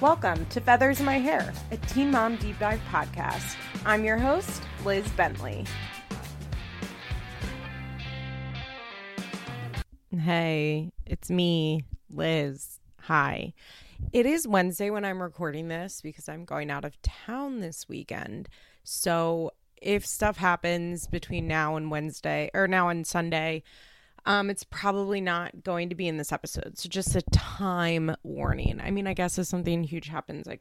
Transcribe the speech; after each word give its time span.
Welcome 0.00 0.46
to 0.50 0.60
Feathers 0.60 1.00
in 1.00 1.06
My 1.06 1.18
Hair, 1.18 1.52
a 1.72 1.76
Teen 1.76 2.12
Mom 2.12 2.36
Deep 2.36 2.56
Dive 2.60 2.80
podcast. 2.88 3.56
I'm 3.84 4.04
your 4.04 4.16
host, 4.16 4.62
Liz 4.84 5.08
Bentley. 5.16 5.64
Hey, 10.16 10.92
it's 11.04 11.30
me, 11.30 11.82
Liz. 12.10 12.78
Hi. 13.00 13.54
It 14.12 14.24
is 14.24 14.46
Wednesday 14.46 14.90
when 14.90 15.04
I'm 15.04 15.20
recording 15.20 15.66
this 15.66 16.00
because 16.00 16.28
I'm 16.28 16.44
going 16.44 16.70
out 16.70 16.84
of 16.84 17.02
town 17.02 17.58
this 17.58 17.88
weekend. 17.88 18.48
So 18.84 19.50
if 19.82 20.06
stuff 20.06 20.36
happens 20.36 21.08
between 21.08 21.48
now 21.48 21.74
and 21.74 21.90
Wednesday, 21.90 22.52
or 22.54 22.68
now 22.68 22.88
and 22.88 23.04
Sunday, 23.04 23.64
um, 24.28 24.50
it's 24.50 24.64
probably 24.64 25.22
not 25.22 25.64
going 25.64 25.88
to 25.88 25.94
be 25.94 26.06
in 26.06 26.18
this 26.18 26.32
episode. 26.32 26.76
So 26.76 26.86
just 26.86 27.16
a 27.16 27.22
time 27.32 28.14
warning. 28.22 28.78
I 28.78 28.90
mean, 28.90 29.06
I 29.06 29.14
guess 29.14 29.38
if 29.38 29.46
something 29.46 29.82
huge 29.84 30.08
happens, 30.08 30.46
I 30.46 30.58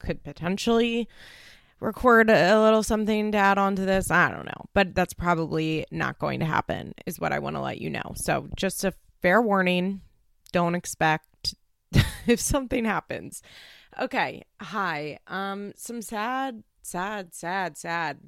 could 0.00 0.24
potentially 0.24 1.08
record 1.78 2.28
a 2.28 2.60
little 2.60 2.82
something 2.82 3.30
to 3.30 3.38
add 3.38 3.56
on 3.56 3.76
to 3.76 3.82
this. 3.82 4.10
I 4.10 4.32
don't 4.32 4.46
know. 4.46 4.64
But 4.74 4.96
that's 4.96 5.14
probably 5.14 5.86
not 5.92 6.18
going 6.18 6.40
to 6.40 6.46
happen, 6.46 6.92
is 7.06 7.20
what 7.20 7.32
I 7.32 7.38
want 7.38 7.54
to 7.54 7.62
let 7.62 7.80
you 7.80 7.88
know. 7.88 8.14
So 8.16 8.48
just 8.56 8.82
a 8.82 8.92
fair 9.22 9.40
warning. 9.40 10.00
Don't 10.50 10.74
expect 10.74 11.54
if 12.26 12.40
something 12.40 12.84
happens. 12.84 13.42
Okay. 13.96 14.42
Hi. 14.60 15.20
Um, 15.28 15.72
some 15.76 16.02
sad, 16.02 16.64
sad, 16.82 17.32
sad, 17.32 17.78
sad 17.78 18.18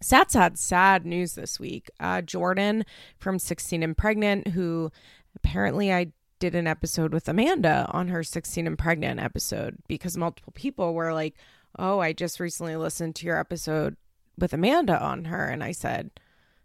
sad, 0.00 0.26
had 0.32 0.58
sad 0.58 1.06
news 1.06 1.34
this 1.34 1.58
week. 1.58 1.90
Uh, 2.00 2.20
Jordan 2.20 2.84
from 3.18 3.38
16 3.38 3.82
and 3.82 3.96
Pregnant, 3.96 4.48
who 4.48 4.90
apparently 5.36 5.92
I 5.92 6.12
did 6.38 6.54
an 6.54 6.66
episode 6.66 7.12
with 7.12 7.28
Amanda 7.28 7.88
on 7.90 8.08
her 8.08 8.22
16 8.22 8.66
and 8.66 8.78
Pregnant 8.78 9.20
episode 9.20 9.76
because 9.88 10.16
multiple 10.16 10.52
people 10.54 10.94
were 10.94 11.12
like, 11.12 11.34
Oh, 11.78 12.00
I 12.00 12.12
just 12.12 12.38
recently 12.38 12.76
listened 12.76 13.16
to 13.16 13.26
your 13.26 13.38
episode 13.38 13.96
with 14.38 14.52
Amanda 14.52 15.00
on 15.00 15.24
her. 15.24 15.46
And 15.46 15.62
I 15.62 15.72
said, 15.72 16.10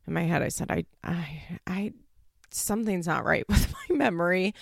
in 0.06 0.14
my 0.14 0.24
head, 0.24 0.42
I 0.42 0.50
said, 0.50 0.72
I, 0.72 0.86
I, 1.04 1.60
I, 1.66 1.94
something's 2.52 3.08
not 3.08 3.26
right 3.26 3.46
with 3.50 3.74
my 3.74 3.96
memory. 3.96 4.54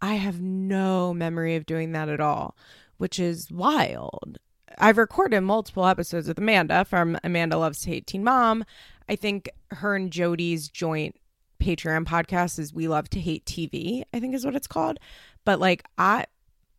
I 0.00 0.14
have 0.14 0.40
no 0.40 1.14
memory 1.14 1.56
of 1.56 1.66
doing 1.66 1.92
that 1.92 2.08
at 2.08 2.20
all, 2.20 2.56
which 2.96 3.18
is 3.18 3.50
wild. 3.50 4.38
I've 4.78 4.98
recorded 4.98 5.40
multiple 5.42 5.86
episodes 5.86 6.28
with 6.28 6.38
Amanda 6.38 6.84
from 6.84 7.18
Amanda 7.24 7.56
Loves 7.58 7.80
to 7.82 7.90
Hate 7.90 8.06
Teen 8.06 8.24
Mom. 8.24 8.64
I 9.08 9.16
think 9.16 9.50
her 9.70 9.94
and 9.94 10.10
Jody's 10.10 10.68
joint 10.68 11.16
Patreon 11.60 12.04
podcast 12.04 12.58
is 12.58 12.74
We 12.74 12.88
Love 12.88 13.08
to 13.10 13.20
Hate 13.20 13.44
TV, 13.44 14.02
I 14.12 14.20
think 14.20 14.34
is 14.34 14.44
what 14.44 14.56
it's 14.56 14.66
called. 14.66 14.98
But 15.44 15.60
like 15.60 15.84
I 15.98 16.26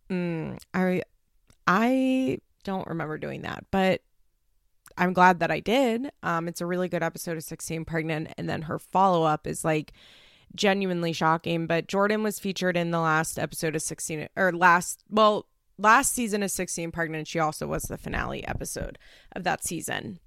mm, 0.09 0.57
I 0.73 1.03
I 1.67 2.39
don't 2.63 2.87
remember 2.87 3.17
doing 3.17 3.41
that, 3.41 3.65
but 3.71 4.01
I'm 4.97 5.13
glad 5.13 5.39
that 5.39 5.51
I 5.51 5.59
did. 5.59 6.11
Um 6.21 6.47
it's 6.47 6.61
a 6.61 6.65
really 6.65 6.89
good 6.89 7.03
episode 7.03 7.37
of 7.37 7.43
16 7.43 7.85
Pregnant 7.85 8.29
and 8.37 8.49
then 8.49 8.63
her 8.63 8.79
follow-up 8.79 9.47
is 9.47 9.63
like 9.63 9.93
genuinely 10.55 11.13
shocking, 11.13 11.65
but 11.65 11.87
Jordan 11.87 12.23
was 12.23 12.39
featured 12.39 12.77
in 12.77 12.91
the 12.91 12.99
last 12.99 13.39
episode 13.39 13.75
of 13.75 13.81
16 13.81 14.27
or 14.35 14.51
last 14.51 15.03
well 15.09 15.47
last 15.77 16.13
season 16.13 16.43
of 16.43 16.51
16 16.51 16.91
Pregnant, 16.91 17.27
she 17.27 17.39
also 17.39 17.67
was 17.67 17.83
the 17.83 17.97
finale 17.97 18.45
episode 18.47 18.97
of 19.35 19.43
that 19.43 19.63
season. 19.63 20.19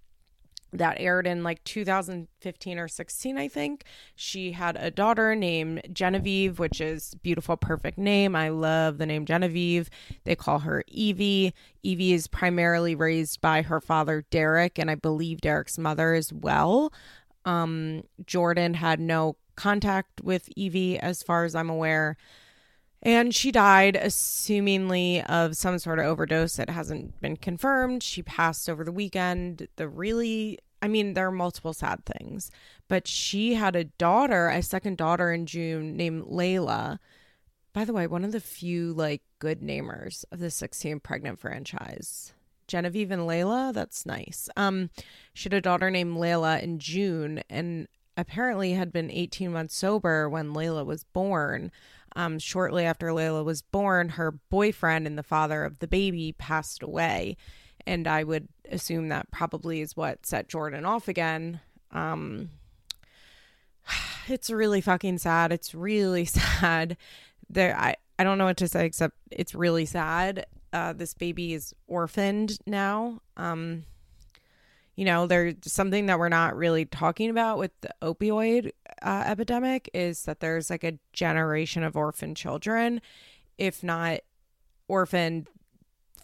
That 0.72 1.00
aired 1.00 1.26
in 1.26 1.42
like 1.42 1.62
2015 1.64 2.78
or 2.78 2.88
16 2.88 3.38
i 3.38 3.48
think. 3.48 3.84
She 4.14 4.52
had 4.52 4.76
a 4.76 4.90
daughter 4.90 5.34
named 5.34 5.82
genevieve 5.92 6.58
which 6.58 6.80
is 6.80 7.14
beautiful 7.22 7.56
perfect 7.56 7.98
name. 7.98 8.34
I 8.34 8.48
love 8.48 8.98
the 8.98 9.06
name 9.06 9.24
genevieve. 9.24 9.88
They 10.24 10.34
call 10.34 10.58
her 10.60 10.84
evie. 10.88 11.54
Evie 11.82 12.12
is 12.12 12.26
primarily 12.26 12.94
raised 12.94 13.40
by 13.40 13.62
her 13.62 13.80
father 13.80 14.26
derek 14.30 14.78
and 14.78 14.90
i 14.90 14.96
believe 14.96 15.40
derek's 15.40 15.78
mother 15.78 16.14
as 16.14 16.32
well. 16.32 16.92
Um, 17.44 18.02
jordan 18.26 18.74
had 18.74 18.98
no 19.00 19.36
contact 19.54 20.20
with 20.20 20.48
evie 20.56 20.98
as 20.98 21.22
far 21.22 21.44
as 21.44 21.54
i'm 21.54 21.70
aware 21.70 22.16
and 23.02 23.34
she 23.34 23.52
died, 23.52 23.94
assumingly 23.94 25.24
of 25.26 25.56
some 25.56 25.78
sort 25.78 25.98
of 25.98 26.06
overdose 26.06 26.56
that 26.56 26.70
hasn't 26.70 27.20
been 27.20 27.36
confirmed. 27.36 28.02
She 28.02 28.22
passed 28.22 28.68
over 28.68 28.84
the 28.84 28.92
weekend. 28.92 29.68
The 29.76 29.88
really, 29.88 30.58
I 30.82 30.88
mean, 30.88 31.14
there 31.14 31.28
are 31.28 31.32
multiple 31.32 31.72
sad 31.72 32.04
things, 32.04 32.50
but 32.88 33.06
she 33.06 33.54
had 33.54 33.76
a 33.76 33.84
daughter, 33.84 34.48
a 34.48 34.62
second 34.62 34.96
daughter 34.96 35.32
in 35.32 35.46
June 35.46 35.96
named 35.96 36.24
Layla. 36.24 36.98
By 37.72 37.84
the 37.84 37.92
way, 37.92 38.06
one 38.06 38.24
of 38.24 38.32
the 38.32 38.40
few 38.40 38.92
like 38.92 39.22
good 39.38 39.60
namers 39.60 40.24
of 40.32 40.38
the 40.38 40.50
16 40.50 41.00
pregnant 41.00 41.38
franchise. 41.38 42.32
Genevieve 42.66 43.10
and 43.10 43.22
Layla, 43.22 43.72
that's 43.72 44.06
nice. 44.06 44.48
Um, 44.56 44.90
she 45.32 45.44
had 45.44 45.54
a 45.54 45.60
daughter 45.60 45.90
named 45.90 46.16
Layla 46.16 46.60
in 46.60 46.78
June 46.78 47.42
and 47.48 47.86
apparently 48.16 48.72
had 48.72 48.92
been 48.92 49.10
18 49.10 49.52
months 49.52 49.76
sober 49.76 50.28
when 50.28 50.54
Layla 50.54 50.84
was 50.84 51.04
born. 51.04 51.70
Um, 52.16 52.38
shortly 52.38 52.86
after 52.86 53.08
Layla 53.08 53.44
was 53.44 53.60
born, 53.60 54.08
her 54.08 54.32
boyfriend 54.32 55.06
and 55.06 55.18
the 55.18 55.22
father 55.22 55.64
of 55.64 55.78
the 55.80 55.86
baby 55.86 56.32
passed 56.32 56.82
away. 56.82 57.36
And 57.86 58.08
I 58.08 58.24
would 58.24 58.48
assume 58.72 59.10
that 59.10 59.30
probably 59.30 59.82
is 59.82 59.96
what 59.96 60.24
set 60.24 60.48
Jordan 60.48 60.86
off 60.86 61.08
again. 61.08 61.60
Um, 61.92 62.48
it's 64.28 64.48
really 64.48 64.80
fucking 64.80 65.18
sad. 65.18 65.52
It's 65.52 65.74
really 65.74 66.24
sad. 66.24 66.96
There, 67.50 67.76
I, 67.76 67.96
I 68.18 68.24
don't 68.24 68.38
know 68.38 68.46
what 68.46 68.56
to 68.56 68.68
say 68.68 68.86
except 68.86 69.14
it's 69.30 69.54
really 69.54 69.84
sad. 69.84 70.46
Uh, 70.72 70.94
this 70.94 71.12
baby 71.12 71.52
is 71.52 71.74
orphaned 71.86 72.58
now. 72.66 73.20
Um, 73.36 73.84
you 74.96 75.04
know, 75.04 75.26
there's 75.26 75.54
something 75.62 76.06
that 76.06 76.18
we're 76.18 76.30
not 76.30 76.56
really 76.56 76.86
talking 76.86 77.28
about 77.28 77.58
with 77.58 77.72
the 77.82 77.90
opioid 78.02 78.72
uh, 79.02 79.24
epidemic 79.26 79.90
is 79.94 80.24
that 80.24 80.40
there's 80.40 80.70
like 80.70 80.84
a 80.84 80.98
generation 81.12 81.82
of 81.82 81.96
orphan 81.96 82.34
children, 82.34 83.00
if 83.58 83.82
not 83.82 84.20
orphaned 84.88 85.48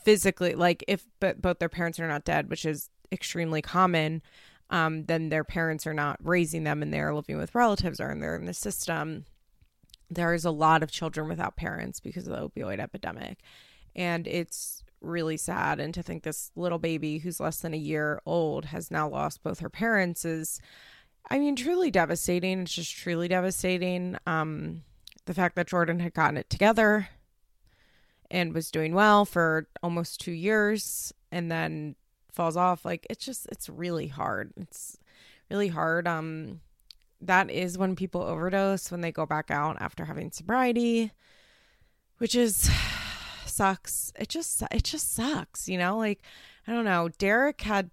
physically, 0.05 0.55
like 0.55 0.84
if 0.88 1.06
but 1.21 1.41
both 1.41 1.59
their 1.59 1.69
parents 1.69 2.00
are 2.00 2.09
not 2.09 2.25
dead, 2.25 2.50
which 2.50 2.65
is 2.65 2.91
extremely 3.10 3.62
common. 3.62 4.22
Um, 4.71 5.05
then 5.05 5.28
their 5.28 5.44
parents 5.44 5.87
are 5.87 5.94
not 5.94 6.19
raising 6.22 6.65
them 6.65 6.83
and 6.83 6.93
they're 6.93 7.15
living 7.15 7.37
with 7.37 7.55
relatives 7.55 8.00
or 8.00 8.16
they're 8.19 8.37
in 8.37 8.47
the 8.47 8.55
system. 8.55 9.27
There 10.10 10.33
is 10.33 10.47
a 10.47 10.50
lot 10.50 10.83
of 10.83 10.91
children 10.91 11.28
without 11.28 11.56
parents 11.56 12.00
because 12.00 12.27
of 12.27 12.34
the 12.34 12.49
opioid 12.49 12.78
epidemic. 12.81 13.41
And 13.94 14.27
it's 14.27 14.83
really 15.03 15.37
sad. 15.37 15.78
And 15.78 15.93
to 15.93 16.03
think 16.03 16.22
this 16.22 16.50
little 16.56 16.78
baby 16.78 17.19
who's 17.19 17.41
less 17.41 17.60
than 17.60 17.75
a 17.75 17.78
year 17.78 18.22
old 18.25 18.66
has 18.66 18.91
now 18.91 19.09
lost 19.09 19.43
both 19.43 19.60
her 19.60 19.69
parents 19.69 20.25
is, 20.25 20.59
I 21.31 21.38
mean, 21.38 21.56
truly 21.56 21.91
devastating. 21.91 22.60
It's 22.60 22.75
just 22.75 22.94
truly 22.94 23.28
devastating. 23.28 24.16
Um, 24.27 24.83
the 25.25 25.34
fact 25.34 25.56
that 25.56 25.69
Jordan 25.69 26.00
had 26.00 26.15
gotten 26.15 26.37
it 26.37 26.50
together 26.50 27.09
and 28.31 28.55
was 28.55 28.71
doing 28.71 28.94
well 28.94 29.25
for 29.25 29.69
almost 29.83 30.21
two 30.21 30.33
years 30.33 31.12
and 31.31 31.50
then 31.50 31.94
falls 32.33 32.56
off 32.56 32.83
like 32.84 33.06
it's 33.10 33.25
just 33.25 33.47
it's 33.53 33.69
really 33.69 34.06
hard 34.06 34.55
it's 34.56 34.97
really 35.50 35.69
hard 35.69 36.09
um 36.09 36.60
that 37.21 37.50
is 37.50 37.77
when 37.77 37.94
people 37.94 38.22
overdose 38.22 38.91
when 38.91 39.03
they 39.03 39.12
go 39.12 39.27
back 39.27 39.50
out 39.50 39.77
after 39.81 40.06
having 40.06 40.33
sobriety 40.33 41.12
which 42.22 42.37
is 42.37 42.71
sucks. 43.47 44.12
It 44.16 44.28
just 44.28 44.62
it 44.71 44.84
just 44.84 45.12
sucks, 45.12 45.69
you 45.69 45.77
know? 45.77 45.99
Like 45.99 46.22
I 46.69 46.72
don't 46.72 46.84
know. 46.84 47.09
Derek 47.19 47.62
had 47.62 47.91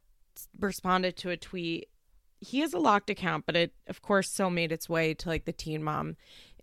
responded 0.60 1.18
to 1.18 1.32
a 1.32 1.38
tweet. 1.38 1.90
He 2.40 2.60
has 2.60 2.74
a 2.74 2.80
locked 2.80 3.10
account, 3.10 3.46
but 3.46 3.56
it 3.56 3.74
of 3.88 4.02
course 4.02 4.30
still 4.32 4.50
made 4.50 4.72
its 4.72 4.88
way 4.88 5.14
to 5.14 5.30
like 5.30 5.46
the 5.46 5.54
Teen 5.54 5.84
Mom 5.84 6.16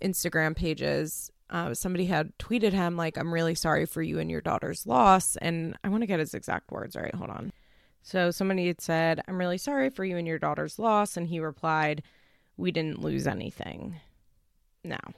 Instagram 0.03 0.57
pages. 0.57 1.31
Uh, 1.49 1.75
somebody 1.75 2.07
had 2.07 2.37
tweeted 2.39 2.73
him 2.73 2.97
like, 2.97 3.17
"I'm 3.17 3.33
really 3.33 3.55
sorry 3.55 3.87
for 3.87 4.03
you 4.03 4.19
and 4.19 4.31
your 4.31 4.41
daughter's 4.41 4.87
loss," 4.87 5.37
and 5.37 5.77
I 5.85 5.89
want 5.89 6.03
to 6.03 6.07
get 6.07 6.19
his 6.19 6.35
exact 6.35 6.73
words 6.73 6.97
right. 6.97 7.15
Hold 7.15 7.31
on. 7.31 7.53
So 8.03 8.31
somebody 8.31 8.67
had 8.69 8.81
said, 8.81 9.21
"I'm 9.29 9.39
really 9.39 9.59
sorry 9.59 9.91
for 9.91 10.05
you 10.05 10.17
and 10.17 10.27
your 10.27 10.39
daughter's 10.39 10.79
loss," 10.79 11.17
and 11.17 11.29
he 11.29 11.41
replied, 11.41 12.03
"We 12.57 12.73
didn't 12.73 13.01
lose 13.01 13.27
anything." 13.27 14.01
Now, 14.83 15.13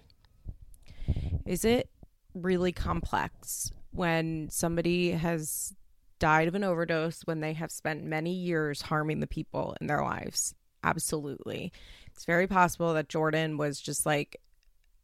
is 1.47 1.65
it 1.65 1.91
really 2.35 2.73
complex 2.73 3.73
when 3.91 4.49
somebody 4.51 5.13
has 5.13 5.75
died 6.19 6.49
of 6.49 6.55
an 6.55 6.65
overdose 6.65 7.23
when 7.23 7.41
they 7.41 7.53
have 7.55 7.71
spent 7.71 8.05
many 8.05 8.33
years 8.33 8.83
harming 8.83 9.21
the 9.21 9.27
people 9.27 9.77
in 9.81 9.87
their 9.87 10.03
lives. 10.03 10.55
Absolutely. 10.83 11.73
It's 12.07 12.25
very 12.25 12.47
possible 12.47 12.95
that 12.95 13.09
Jordan 13.09 13.57
was 13.57 13.81
just 13.81 14.07
like 14.07 14.41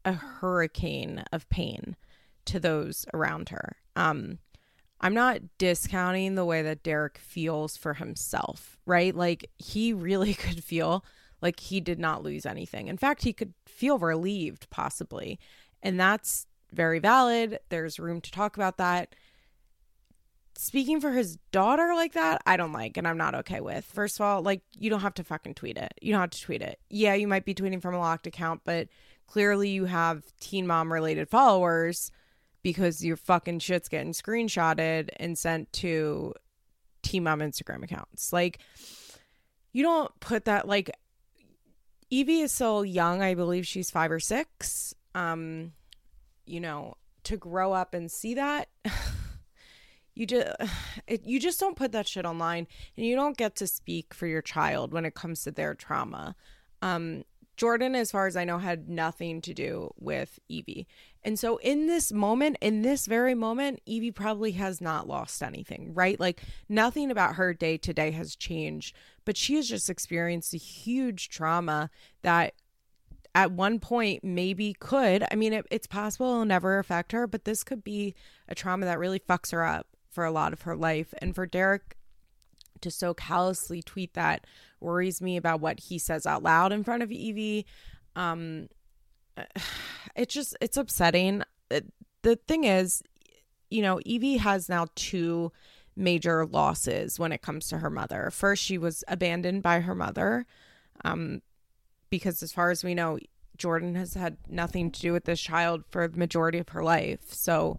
a 0.04 0.12
hurricane 0.12 1.24
of 1.32 1.48
pain 1.48 1.96
to 2.46 2.60
those 2.60 3.06
around 3.14 3.48
her. 3.50 3.76
Um 3.96 4.38
I'm 5.00 5.14
not 5.14 5.40
discounting 5.58 6.34
the 6.34 6.44
way 6.44 6.62
that 6.62 6.82
Derek 6.82 7.18
feels 7.18 7.76
for 7.76 7.94
himself, 7.94 8.78
right? 8.86 9.14
Like 9.14 9.50
he 9.58 9.92
really 9.92 10.34
could 10.34 10.64
feel 10.64 11.04
like 11.42 11.60
he 11.60 11.80
did 11.80 11.98
not 11.98 12.22
lose 12.22 12.46
anything. 12.46 12.88
In 12.88 12.96
fact, 12.96 13.22
he 13.22 13.34
could 13.34 13.52
feel 13.66 13.98
relieved 13.98 14.70
possibly. 14.70 15.38
And 15.82 16.00
that's 16.00 16.46
very 16.72 16.98
valid. 17.00 17.58
There's 17.68 17.98
room 18.00 18.22
to 18.22 18.30
talk 18.30 18.56
about 18.56 18.78
that. 18.78 19.14
Speaking 20.56 21.00
for 21.00 21.10
his 21.10 21.36
daughter 21.52 21.92
like 21.94 22.12
that, 22.12 22.42
I 22.46 22.56
don't 22.56 22.72
like 22.72 22.96
and 22.96 23.06
I'm 23.06 23.16
not 23.18 23.34
okay 23.34 23.60
with. 23.60 23.84
First 23.84 24.18
of 24.18 24.26
all, 24.26 24.42
like 24.42 24.62
you 24.78 24.90
don't 24.90 25.00
have 25.00 25.14
to 25.14 25.24
fucking 25.24 25.54
tweet 25.54 25.76
it. 25.76 25.94
You 26.00 26.12
don't 26.12 26.20
have 26.20 26.30
to 26.30 26.40
tweet 26.40 26.62
it. 26.62 26.78
Yeah, 26.90 27.14
you 27.14 27.28
might 27.28 27.44
be 27.44 27.54
tweeting 27.54 27.82
from 27.82 27.94
a 27.94 27.98
locked 27.98 28.26
account, 28.26 28.62
but 28.64 28.88
clearly 29.26 29.70
you 29.70 29.86
have 29.86 30.24
teen 30.40 30.66
mom 30.66 30.92
related 30.92 31.28
followers 31.28 32.10
because 32.62 33.04
your 33.04 33.16
fucking 33.16 33.58
shit's 33.58 33.88
getting 33.88 34.12
screenshotted 34.12 35.10
and 35.16 35.36
sent 35.36 35.72
to 35.72 36.34
teen 37.02 37.24
mom 37.24 37.40
Instagram 37.40 37.82
accounts. 37.82 38.32
Like 38.32 38.58
you 39.72 39.82
don't 39.82 40.18
put 40.20 40.44
that 40.46 40.68
like 40.68 40.90
Evie 42.10 42.42
is 42.42 42.52
still 42.52 42.84
young. 42.84 43.22
I 43.22 43.34
believe 43.34 43.66
she's 43.66 43.90
5 43.90 44.12
or 44.12 44.20
6. 44.20 44.94
Um 45.14 45.72
you 46.46 46.60
know, 46.60 46.94
to 47.24 47.36
grow 47.38 47.72
up 47.72 47.94
and 47.94 48.10
see 48.10 48.34
that 48.34 48.68
you 50.14 50.26
just 50.26 50.50
you 51.24 51.40
just 51.40 51.60
don't 51.60 51.76
put 51.76 51.92
that 51.92 52.08
shit 52.08 52.24
online 52.24 52.66
and 52.96 53.06
you 53.06 53.14
don't 53.14 53.36
get 53.36 53.56
to 53.56 53.66
speak 53.66 54.14
for 54.14 54.26
your 54.26 54.42
child 54.42 54.92
when 54.92 55.04
it 55.04 55.14
comes 55.14 55.42
to 55.42 55.50
their 55.50 55.74
trauma. 55.74 56.34
Um 56.82 57.24
jordan 57.56 57.94
as 57.94 58.10
far 58.10 58.26
as 58.26 58.36
i 58.36 58.42
know 58.42 58.58
had 58.58 58.88
nothing 58.88 59.40
to 59.40 59.54
do 59.54 59.92
with 59.96 60.40
evie. 60.48 60.88
And 61.22 61.38
so 61.38 61.56
in 61.58 61.86
this 61.86 62.12
moment 62.12 62.58
in 62.60 62.82
this 62.82 63.06
very 63.06 63.34
moment 63.34 63.80
evie 63.86 64.10
probably 64.10 64.52
has 64.52 64.80
not 64.80 65.06
lost 65.06 65.42
anything 65.42 65.94
right? 65.94 66.18
Like 66.18 66.42
nothing 66.68 67.10
about 67.10 67.36
her 67.36 67.54
day 67.54 67.76
to 67.78 67.94
day 67.94 68.10
has 68.10 68.34
changed 68.36 68.94
but 69.24 69.36
she 69.36 69.54
has 69.54 69.68
just 69.68 69.88
experienced 69.88 70.52
a 70.52 70.58
huge 70.58 71.28
trauma 71.28 71.90
that 72.22 72.54
at 73.36 73.50
one 73.50 73.80
point 73.80 74.22
maybe 74.22 74.74
could 74.78 75.24
i 75.30 75.34
mean 75.34 75.52
it, 75.52 75.66
it's 75.70 75.86
possible 75.86 76.26
it'll 76.26 76.44
never 76.44 76.78
affect 76.78 77.12
her 77.12 77.26
but 77.26 77.44
this 77.44 77.64
could 77.64 77.82
be 77.82 78.14
a 78.48 78.54
trauma 78.54 78.86
that 78.86 78.98
really 78.98 79.18
fucks 79.18 79.50
her 79.50 79.64
up 79.64 79.93
for 80.14 80.24
a 80.24 80.30
lot 80.30 80.52
of 80.52 80.62
her 80.62 80.76
life. 80.76 81.12
And 81.18 81.34
for 81.34 81.46
Derek 81.46 81.96
to 82.80 82.90
so 82.90 83.14
callously 83.14 83.82
tweet 83.82 84.14
that 84.14 84.46
worries 84.80 85.20
me 85.20 85.36
about 85.36 85.60
what 85.60 85.80
he 85.80 85.98
says 85.98 86.26
out 86.26 86.42
loud 86.42 86.72
in 86.72 86.84
front 86.84 87.02
of 87.02 87.10
Evie. 87.10 87.66
Um, 88.14 88.68
it's 90.16 90.32
just, 90.32 90.56
it's 90.60 90.76
upsetting. 90.76 91.42
The 92.22 92.36
thing 92.36 92.64
is, 92.64 93.02
you 93.70 93.82
know, 93.82 94.00
Evie 94.04 94.36
has 94.36 94.68
now 94.68 94.86
two 94.94 95.52
major 95.96 96.46
losses 96.46 97.18
when 97.18 97.32
it 97.32 97.42
comes 97.42 97.68
to 97.68 97.78
her 97.78 97.90
mother. 97.90 98.30
First, 98.30 98.62
she 98.62 98.78
was 98.78 99.04
abandoned 99.08 99.62
by 99.62 99.80
her 99.80 99.94
mother. 99.94 100.46
Um, 101.04 101.42
because 102.10 102.42
as 102.42 102.52
far 102.52 102.70
as 102.70 102.84
we 102.84 102.94
know, 102.94 103.18
Jordan 103.56 103.94
has 103.94 104.14
had 104.14 104.36
nothing 104.48 104.90
to 104.90 105.00
do 105.00 105.12
with 105.12 105.24
this 105.24 105.40
child 105.40 105.84
for 105.88 106.06
the 106.06 106.18
majority 106.18 106.58
of 106.58 106.68
her 106.70 106.82
life. 106.82 107.32
So 107.32 107.78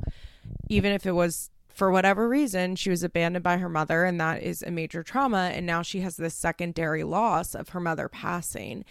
even 0.70 0.92
if 0.92 1.06
it 1.06 1.14
was 1.14 1.50
for 1.76 1.92
whatever 1.92 2.30
reason, 2.30 2.78
she 2.78 2.90
was 2.90 3.04
abandoned 3.04 3.44
by 3.44 3.58
her 3.58 3.68
mother, 3.68 4.06
and 4.06 4.20
that 4.22 4.42
is 4.42 4.64
a 4.64 4.72
major 4.72 5.04
trauma. 5.04 5.52
And 5.54 5.66
now 5.66 5.82
she 5.82 6.00
has 6.00 6.16
this 6.16 6.34
secondary 6.34 7.04
loss 7.04 7.54
of 7.54 7.70
her 7.70 7.82
mother 7.82 8.08
passing. 8.08 8.86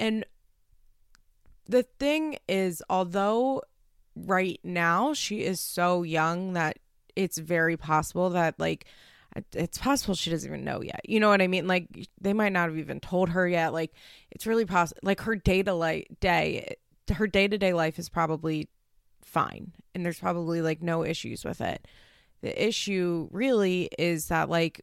And 0.00 0.26
the 1.66 1.84
thing 1.84 2.36
is, 2.48 2.82
although 2.90 3.62
right 4.16 4.58
now 4.64 5.14
she 5.14 5.44
is 5.44 5.60
so 5.60 6.02
young 6.02 6.54
that 6.54 6.80
it's 7.14 7.38
very 7.38 7.76
possible 7.76 8.30
that, 8.30 8.58
like, 8.58 8.86
it's 9.52 9.78
possible 9.78 10.14
she 10.14 10.30
doesn't 10.30 10.48
even 10.50 10.64
know 10.64 10.82
yet. 10.82 11.08
You 11.08 11.20
know 11.20 11.28
what 11.28 11.40
I 11.40 11.46
mean? 11.46 11.68
Like, 11.68 12.08
they 12.20 12.32
might 12.32 12.52
not 12.52 12.68
have 12.68 12.78
even 12.78 12.98
told 12.98 13.28
her 13.28 13.46
yet. 13.46 13.72
Like, 13.72 13.92
it's 14.32 14.46
really 14.46 14.66
possible. 14.66 15.00
Like, 15.04 15.20
her 15.20 15.36
day 15.36 15.62
to 15.62 15.72
like 15.72 16.08
day, 16.18 16.74
her 17.12 17.28
day 17.28 17.46
to 17.46 17.58
day 17.58 17.72
life 17.72 18.00
is 18.00 18.08
probably 18.08 18.68
fine, 19.22 19.72
and 19.94 20.04
there's 20.04 20.18
probably 20.18 20.62
like 20.62 20.82
no 20.82 21.04
issues 21.04 21.44
with 21.44 21.60
it 21.60 21.86
the 22.44 22.68
issue 22.68 23.26
really 23.32 23.88
is 23.98 24.28
that 24.28 24.50
like 24.50 24.82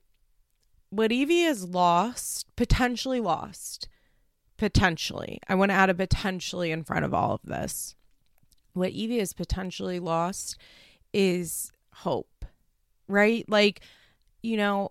what 0.89 1.11
Evie 1.11 1.43
has 1.43 1.63
lost, 1.63 2.47
potentially 2.55 3.21
lost, 3.21 3.87
potentially. 4.57 5.39
I 5.47 5.53
want 5.53 5.69
to 5.69 5.75
add 5.75 5.91
a 5.91 5.93
potentially 5.93 6.71
in 6.71 6.83
front 6.83 7.05
of 7.05 7.13
all 7.13 7.35
of 7.35 7.41
this. 7.43 7.95
What 8.73 8.89
Evie 8.89 9.19
has 9.19 9.33
potentially 9.33 9.99
lost 9.99 10.57
is 11.13 11.71
hope, 11.93 12.45
right? 13.07 13.45
Like, 13.47 13.81
you 14.41 14.57
know, 14.57 14.89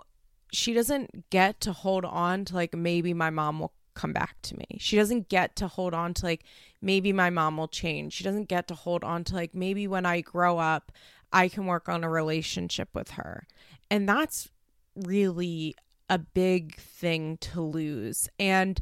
she 0.52 0.72
doesn't 0.72 1.28
get 1.30 1.60
to 1.62 1.72
hold 1.72 2.04
on 2.04 2.44
to 2.46 2.54
like 2.54 2.74
maybe 2.74 3.12
my 3.12 3.30
mom 3.30 3.58
will 3.58 3.72
come 3.94 4.12
back 4.12 4.36
to 4.42 4.56
me. 4.56 4.78
She 4.78 4.94
doesn't 4.94 5.28
get 5.28 5.56
to 5.56 5.66
hold 5.66 5.92
on 5.92 6.14
to 6.14 6.24
like 6.24 6.44
maybe 6.80 7.12
my 7.12 7.30
mom 7.30 7.56
will 7.56 7.68
change. 7.68 8.12
She 8.12 8.22
doesn't 8.22 8.48
get 8.48 8.68
to 8.68 8.74
hold 8.74 9.02
on 9.02 9.24
to 9.24 9.34
like 9.34 9.56
maybe 9.56 9.88
when 9.88 10.06
I 10.06 10.20
grow 10.20 10.58
up 10.58 10.92
I 11.32 11.48
can 11.48 11.66
work 11.66 11.88
on 11.88 12.04
a 12.04 12.10
relationship 12.10 12.88
with 12.94 13.12
her. 13.12 13.46
And 13.90 14.08
that's 14.08 14.48
really 14.94 15.76
a 16.08 16.18
big 16.18 16.76
thing 16.76 17.38
to 17.38 17.60
lose. 17.60 18.28
And 18.38 18.80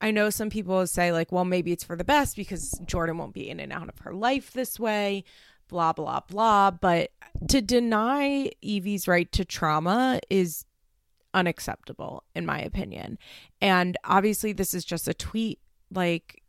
I 0.00 0.10
know 0.10 0.30
some 0.30 0.48
people 0.48 0.86
say, 0.86 1.12
like, 1.12 1.30
well, 1.30 1.44
maybe 1.44 1.72
it's 1.72 1.84
for 1.84 1.96
the 1.96 2.04
best 2.04 2.36
because 2.36 2.80
Jordan 2.86 3.18
won't 3.18 3.34
be 3.34 3.50
in 3.50 3.60
and 3.60 3.72
out 3.72 3.88
of 3.88 3.98
her 3.98 4.14
life 4.14 4.52
this 4.52 4.80
way, 4.80 5.24
blah, 5.68 5.92
blah, 5.92 6.20
blah. 6.20 6.70
But 6.70 7.10
to 7.48 7.60
deny 7.60 8.50
Evie's 8.62 9.06
right 9.06 9.30
to 9.32 9.44
trauma 9.44 10.20
is 10.30 10.64
unacceptable, 11.34 12.24
in 12.34 12.46
my 12.46 12.60
opinion. 12.60 13.18
And 13.60 13.96
obviously, 14.04 14.52
this 14.52 14.72
is 14.72 14.84
just 14.84 15.06
a 15.06 15.14
tweet. 15.14 15.58
Like, 15.92 16.39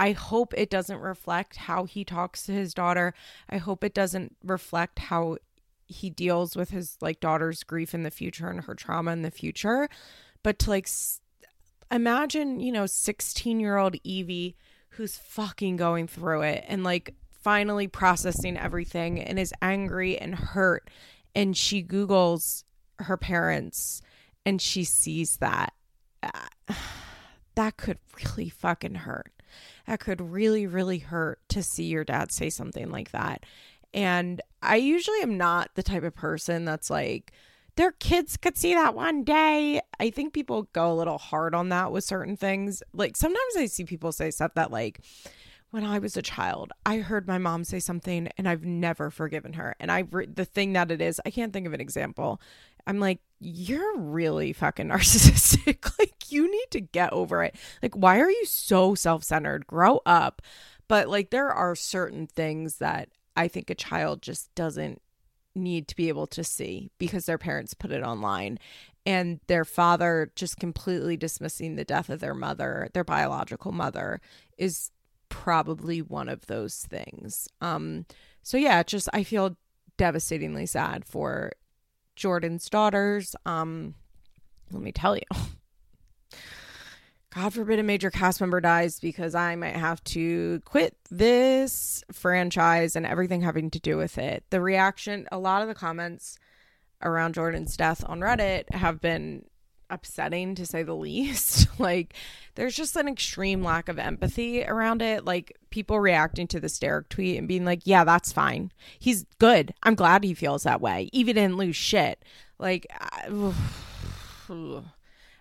I 0.00 0.12
hope 0.12 0.54
it 0.56 0.70
doesn't 0.70 0.98
reflect 0.98 1.56
how 1.56 1.84
he 1.84 2.06
talks 2.06 2.44
to 2.44 2.52
his 2.52 2.72
daughter. 2.72 3.12
I 3.50 3.58
hope 3.58 3.84
it 3.84 3.92
doesn't 3.92 4.34
reflect 4.42 4.98
how 4.98 5.36
he 5.84 6.08
deals 6.08 6.56
with 6.56 6.70
his 6.70 6.96
like 7.02 7.20
daughter's 7.20 7.62
grief 7.64 7.92
in 7.92 8.02
the 8.02 8.10
future 8.10 8.48
and 8.48 8.64
her 8.64 8.74
trauma 8.74 9.12
in 9.12 9.20
the 9.20 9.30
future. 9.30 9.90
But 10.42 10.58
to 10.60 10.70
like 10.70 10.86
s- 10.86 11.20
imagine, 11.90 12.60
you 12.60 12.72
know, 12.72 12.84
16-year-old 12.84 13.96
Evie 14.02 14.56
who's 14.88 15.18
fucking 15.18 15.76
going 15.76 16.08
through 16.08 16.42
it 16.42 16.64
and 16.66 16.82
like 16.82 17.14
finally 17.30 17.86
processing 17.86 18.56
everything 18.56 19.20
and 19.20 19.38
is 19.38 19.52
angry 19.60 20.16
and 20.16 20.34
hurt 20.34 20.88
and 21.34 21.54
she 21.54 21.84
googles 21.84 22.64
her 23.00 23.18
parents 23.18 24.00
and 24.46 24.62
she 24.62 24.82
sees 24.82 25.36
that 25.36 25.74
that 27.54 27.76
could 27.76 27.98
really 28.24 28.48
fucking 28.48 28.94
hurt 28.94 29.32
that 29.86 30.00
could 30.00 30.20
really, 30.20 30.66
really 30.66 30.98
hurt 30.98 31.40
to 31.48 31.62
see 31.62 31.84
your 31.84 32.04
dad 32.04 32.32
say 32.32 32.50
something 32.50 32.90
like 32.90 33.10
that. 33.10 33.44
And 33.92 34.40
I 34.62 34.76
usually 34.76 35.20
am 35.22 35.36
not 35.36 35.70
the 35.74 35.82
type 35.82 36.04
of 36.04 36.14
person 36.14 36.64
that's 36.64 36.90
like, 36.90 37.32
their 37.76 37.92
kids 37.92 38.36
could 38.36 38.58
see 38.58 38.74
that 38.74 38.94
one 38.94 39.24
day. 39.24 39.80
I 39.98 40.10
think 40.10 40.32
people 40.32 40.68
go 40.72 40.92
a 40.92 40.94
little 40.94 41.18
hard 41.18 41.54
on 41.54 41.70
that 41.70 41.92
with 41.92 42.04
certain 42.04 42.36
things. 42.36 42.82
Like 42.92 43.16
sometimes 43.16 43.56
I 43.56 43.66
see 43.66 43.84
people 43.84 44.12
say 44.12 44.30
stuff 44.30 44.54
that, 44.54 44.70
like, 44.70 45.00
when 45.70 45.84
I 45.84 46.00
was 46.00 46.16
a 46.16 46.22
child, 46.22 46.72
I 46.84 46.98
heard 46.98 47.28
my 47.28 47.38
mom 47.38 47.62
say 47.62 47.78
something 47.78 48.28
and 48.36 48.48
I've 48.48 48.64
never 48.64 49.08
forgiven 49.08 49.52
her. 49.52 49.76
And 49.78 49.90
I, 49.90 50.02
the 50.02 50.44
thing 50.44 50.72
that 50.72 50.90
it 50.90 51.00
is, 51.00 51.20
I 51.24 51.30
can't 51.30 51.52
think 51.52 51.66
of 51.66 51.72
an 51.72 51.80
example. 51.80 52.40
I'm 52.88 52.98
like, 52.98 53.20
you're 53.40 53.98
really 53.98 54.52
fucking 54.52 54.88
narcissistic. 54.90 55.98
like, 55.98 56.30
you 56.30 56.50
need 56.50 56.70
to 56.70 56.80
get 56.80 57.12
over 57.12 57.42
it. 57.42 57.56
Like, 57.82 57.94
why 57.94 58.20
are 58.20 58.30
you 58.30 58.46
so 58.46 58.94
self 58.94 59.24
centered? 59.24 59.66
Grow 59.66 60.00
up. 60.06 60.42
But, 60.88 61.08
like, 61.08 61.30
there 61.30 61.50
are 61.50 61.74
certain 61.74 62.26
things 62.26 62.76
that 62.76 63.08
I 63.36 63.48
think 63.48 63.70
a 63.70 63.74
child 63.74 64.22
just 64.22 64.54
doesn't 64.54 65.00
need 65.54 65.88
to 65.88 65.96
be 65.96 66.08
able 66.08 66.26
to 66.28 66.44
see 66.44 66.90
because 66.98 67.26
their 67.26 67.38
parents 67.38 67.74
put 67.74 67.90
it 67.90 68.02
online 68.02 68.58
and 69.06 69.40
their 69.46 69.64
father 69.64 70.30
just 70.36 70.58
completely 70.58 71.16
dismissing 71.16 71.74
the 71.74 71.84
death 71.84 72.10
of 72.10 72.20
their 72.20 72.34
mother, 72.34 72.88
their 72.92 73.04
biological 73.04 73.72
mother, 73.72 74.20
is 74.58 74.90
probably 75.28 76.02
one 76.02 76.28
of 76.28 76.46
those 76.46 76.86
things. 76.88 77.48
Um, 77.60 78.04
so 78.42 78.56
yeah, 78.56 78.82
just 78.82 79.08
I 79.12 79.24
feel 79.24 79.56
devastatingly 79.96 80.66
sad 80.66 81.04
for 81.04 81.52
Jordan's 82.20 82.68
daughters. 82.68 83.34
Um, 83.46 83.94
let 84.70 84.82
me 84.82 84.92
tell 84.92 85.16
you. 85.16 85.22
God 87.34 87.54
forbid 87.54 87.78
a 87.78 87.82
major 87.84 88.10
cast 88.10 88.40
member 88.40 88.60
dies 88.60 89.00
because 89.00 89.34
I 89.34 89.56
might 89.56 89.76
have 89.76 90.02
to 90.04 90.60
quit 90.64 90.96
this 91.10 92.04
franchise 92.12 92.96
and 92.96 93.06
everything 93.06 93.40
having 93.40 93.70
to 93.70 93.78
do 93.80 93.96
with 93.96 94.18
it. 94.18 94.44
The 94.50 94.60
reaction, 94.60 95.26
a 95.32 95.38
lot 95.38 95.62
of 95.62 95.68
the 95.68 95.74
comments 95.74 96.38
around 97.02 97.34
Jordan's 97.34 97.76
death 97.76 98.04
on 98.06 98.20
Reddit 98.20 98.64
have 98.74 99.00
been 99.00 99.44
upsetting 99.90 100.54
to 100.54 100.66
say 100.66 100.82
the 100.82 100.94
least. 100.96 101.68
like, 101.78 102.14
there's 102.54 102.74
just 102.74 102.96
an 102.96 103.08
extreme 103.08 103.62
lack 103.62 103.88
of 103.88 103.98
empathy 103.98 104.64
around 104.64 105.02
it. 105.02 105.24
Like, 105.24 105.56
people 105.70 106.00
reacting 106.00 106.46
to 106.48 106.60
the 106.60 106.74
Derek 106.80 107.08
tweet 107.08 107.38
and 107.38 107.48
being 107.48 107.64
like, 107.64 107.80
yeah, 107.84 108.04
that's 108.04 108.32
fine. 108.32 108.72
He's 108.98 109.24
good. 109.38 109.74
I'm 109.82 109.94
glad 109.94 110.24
he 110.24 110.34
feels 110.34 110.62
that 110.62 110.80
way. 110.80 111.10
Even 111.12 111.36
didn't 111.36 111.56
lose 111.56 111.76
shit. 111.76 112.24
Like, 112.58 112.86
I, 112.90 113.52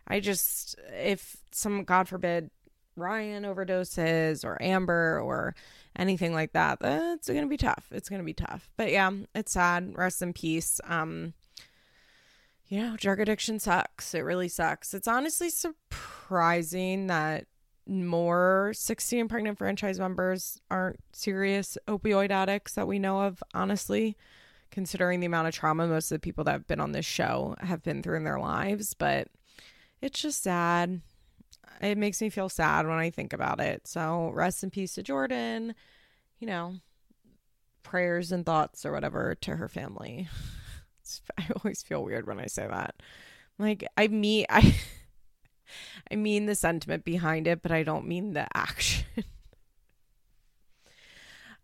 I 0.08 0.20
just, 0.20 0.76
if 0.94 1.38
some, 1.52 1.84
God 1.84 2.08
forbid, 2.08 2.50
Ryan 2.96 3.44
overdoses 3.44 4.44
or 4.44 4.62
Amber 4.62 5.20
or 5.20 5.56
anything 5.96 6.34
like 6.34 6.54
that, 6.54 6.80
it's 6.82 7.28
going 7.28 7.42
to 7.42 7.48
be 7.48 7.58
tough. 7.58 7.88
It's 7.92 8.10
going 8.10 8.22
to 8.22 8.26
be 8.26 8.34
tough. 8.34 8.70
But 8.78 8.92
yeah, 8.92 9.12
it's 9.34 9.54
sad. 9.54 9.94
Rest 9.96 10.22
in 10.22 10.34
peace. 10.34 10.80
Um, 10.84 11.34
you 12.70 12.82
know, 12.82 12.96
drug 12.98 13.20
addiction 13.20 13.60
sucks. 13.60 14.14
It 14.14 14.20
really 14.20 14.48
sucks. 14.48 14.94
It's 14.94 15.08
honestly 15.08 15.50
surprising 15.50 17.08
that 17.08 17.46
more 17.88 18.72
16 18.76 19.22
and 19.22 19.30
pregnant 19.30 19.58
franchise 19.58 20.00
members 20.00 20.62
aren't 20.70 21.00
serious 21.12 21.80
opioid 21.88 22.30
addicts 22.30 22.76
that 22.76 22.88
we 22.88 23.00
know 23.00 23.22
of, 23.22 23.42
honestly, 23.56 24.16
considering 24.70 25.20
the 25.20 25.26
amount 25.26 25.48
of 25.48 25.56
trauma 25.56 25.88
most 25.88 26.12
of 26.12 26.16
the 26.16 26.20
people 26.20 26.44
that 26.44 26.52
have 26.52 26.68
been 26.68 26.80
on 26.80 26.92
this 26.92 27.08
show 27.08 27.56
have 27.60 27.82
been 27.82 28.04
through 28.04 28.18
in 28.18 28.24
their 28.24 28.40
lives. 28.40 28.94
But 28.94 29.30
it's 30.00 30.22
just 30.22 30.44
sad. 30.44 31.02
It 31.82 31.98
makes 31.98 32.22
me 32.22 32.30
feel 32.30 32.50
sad 32.50 32.86
when 32.86 33.00
I 33.00 33.10
think 33.10 33.34
about 33.34 33.60
it. 33.60 33.88
So 33.88 34.30
rest 34.36 34.64
in 34.64 34.70
peace 34.70 34.94
to 34.94 35.04
Jordan. 35.04 35.74
You 36.38 36.46
know, 36.46 36.76
prayers 37.82 38.32
and 38.32 38.46
thoughts 38.46 38.86
or 38.86 38.92
whatever 38.92 39.34
to 39.42 39.56
her 39.56 39.68
family. 39.68 40.30
I 41.38 41.46
always 41.56 41.82
feel 41.82 42.04
weird 42.04 42.28
when 42.28 42.40
I 42.40 42.48
say 42.48 42.68
that. 42.68 42.96
Like 43.58 43.86
I 43.98 44.08
mean 44.08 44.46
I 44.50 44.76
I 46.12 46.16
mean 46.16 46.46
the 46.46 46.56
sentiment 46.56 47.04
behind 47.04 47.48
it, 47.48 47.62
but 47.62 47.72
I 47.72 47.84
don't 47.84 48.08
mean 48.08 48.34
the 48.34 48.48
action. 48.56 49.06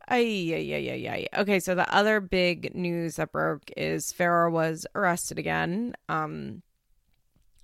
Ay, 0.07 0.19
yeah, 0.19 0.57
yeah, 0.57 0.93
yeah, 0.93 1.13
ay. 1.13 1.27
Okay, 1.35 1.59
so 1.59 1.73
the 1.73 1.91
other 1.93 2.19
big 2.19 2.75
news 2.75 3.15
that 3.15 3.31
broke 3.31 3.71
is 3.75 4.13
Farrah 4.13 4.51
was 4.51 4.85
arrested 4.93 5.39
again. 5.39 5.95
Um, 6.07 6.61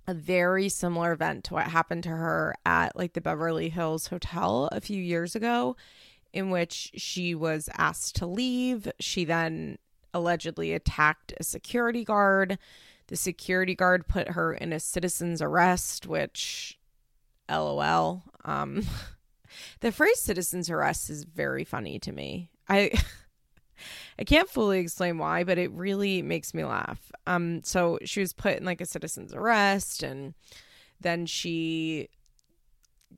a 0.08 0.14
very 0.16 0.68
similar 0.68 1.12
event 1.12 1.44
to 1.46 1.54
what 1.54 1.68
happened 1.68 2.04
to 2.04 2.10
her 2.10 2.56
at 2.66 2.96
like 2.96 3.14
the 3.14 3.22
Beverly 3.22 3.70
Hills 3.70 4.08
Hotel 4.08 4.70
a 4.72 4.82
few 4.82 5.02
years 5.02 5.36
ago, 5.36 5.76
in 6.34 6.50
which 6.50 6.92
she 6.96 7.36
was 7.36 7.70
asked 7.78 8.16
to 8.18 8.26
leave. 8.26 8.92
She 9.00 9.24
then 9.24 9.78
allegedly 10.14 10.74
attacked 10.74 11.34
a 11.40 11.44
security 11.44 12.04
guard. 12.04 12.58
The 13.08 13.16
security 13.16 13.76
guard 13.76 14.08
put 14.08 14.30
her 14.30 14.54
in 14.54 14.74
a 14.74 14.80
citizen's 14.80 15.42
arrest, 15.42 16.08
which, 16.08 16.80
lol. 17.50 18.24
Um, 18.46 18.86
the 19.82 19.92
phrase 19.92 20.20
citizen's 20.20 20.70
arrest 20.70 21.10
is 21.10 21.24
very 21.24 21.64
funny 21.64 22.00
to 22.00 22.12
me. 22.12 22.50
I. 22.68 22.92
I 24.20 24.24
can't 24.24 24.48
fully 24.48 24.78
explain 24.78 25.18
why, 25.18 25.44
but 25.44 25.58
it 25.58 25.72
really 25.72 26.22
makes 26.22 26.54
me 26.54 26.64
laugh. 26.64 27.12
Um, 27.26 27.64
so 27.64 27.98
she 28.06 28.20
was 28.20 28.32
put 28.32 28.58
in 28.58 28.66
like 28.66 28.80
a 28.80 28.86
citizen's 28.86 29.34
arrest, 29.34 30.04
and 30.04 30.36
then 31.00 31.26
she 31.26 32.10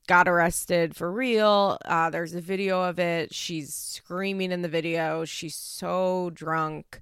got 0.07 0.27
arrested 0.27 0.95
for 0.95 1.11
real. 1.11 1.77
Uh, 1.85 2.09
there's 2.09 2.33
a 2.33 2.41
video 2.41 2.81
of 2.83 2.99
it. 2.99 3.33
She's 3.33 3.73
screaming 3.73 4.51
in 4.51 4.61
the 4.61 4.67
video. 4.67 5.25
She's 5.25 5.55
so 5.55 6.31
drunk. 6.33 6.99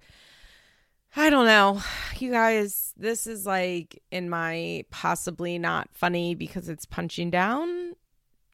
I 1.15 1.29
don't 1.29 1.45
know. 1.45 1.81
You 2.17 2.31
guys, 2.31 2.93
this 2.95 3.27
is 3.27 3.45
like 3.45 4.01
in 4.11 4.29
my 4.29 4.85
possibly 4.91 5.59
not 5.59 5.89
funny 5.93 6.35
because 6.35 6.69
it's 6.69 6.85
punching 6.85 7.31
down 7.31 7.95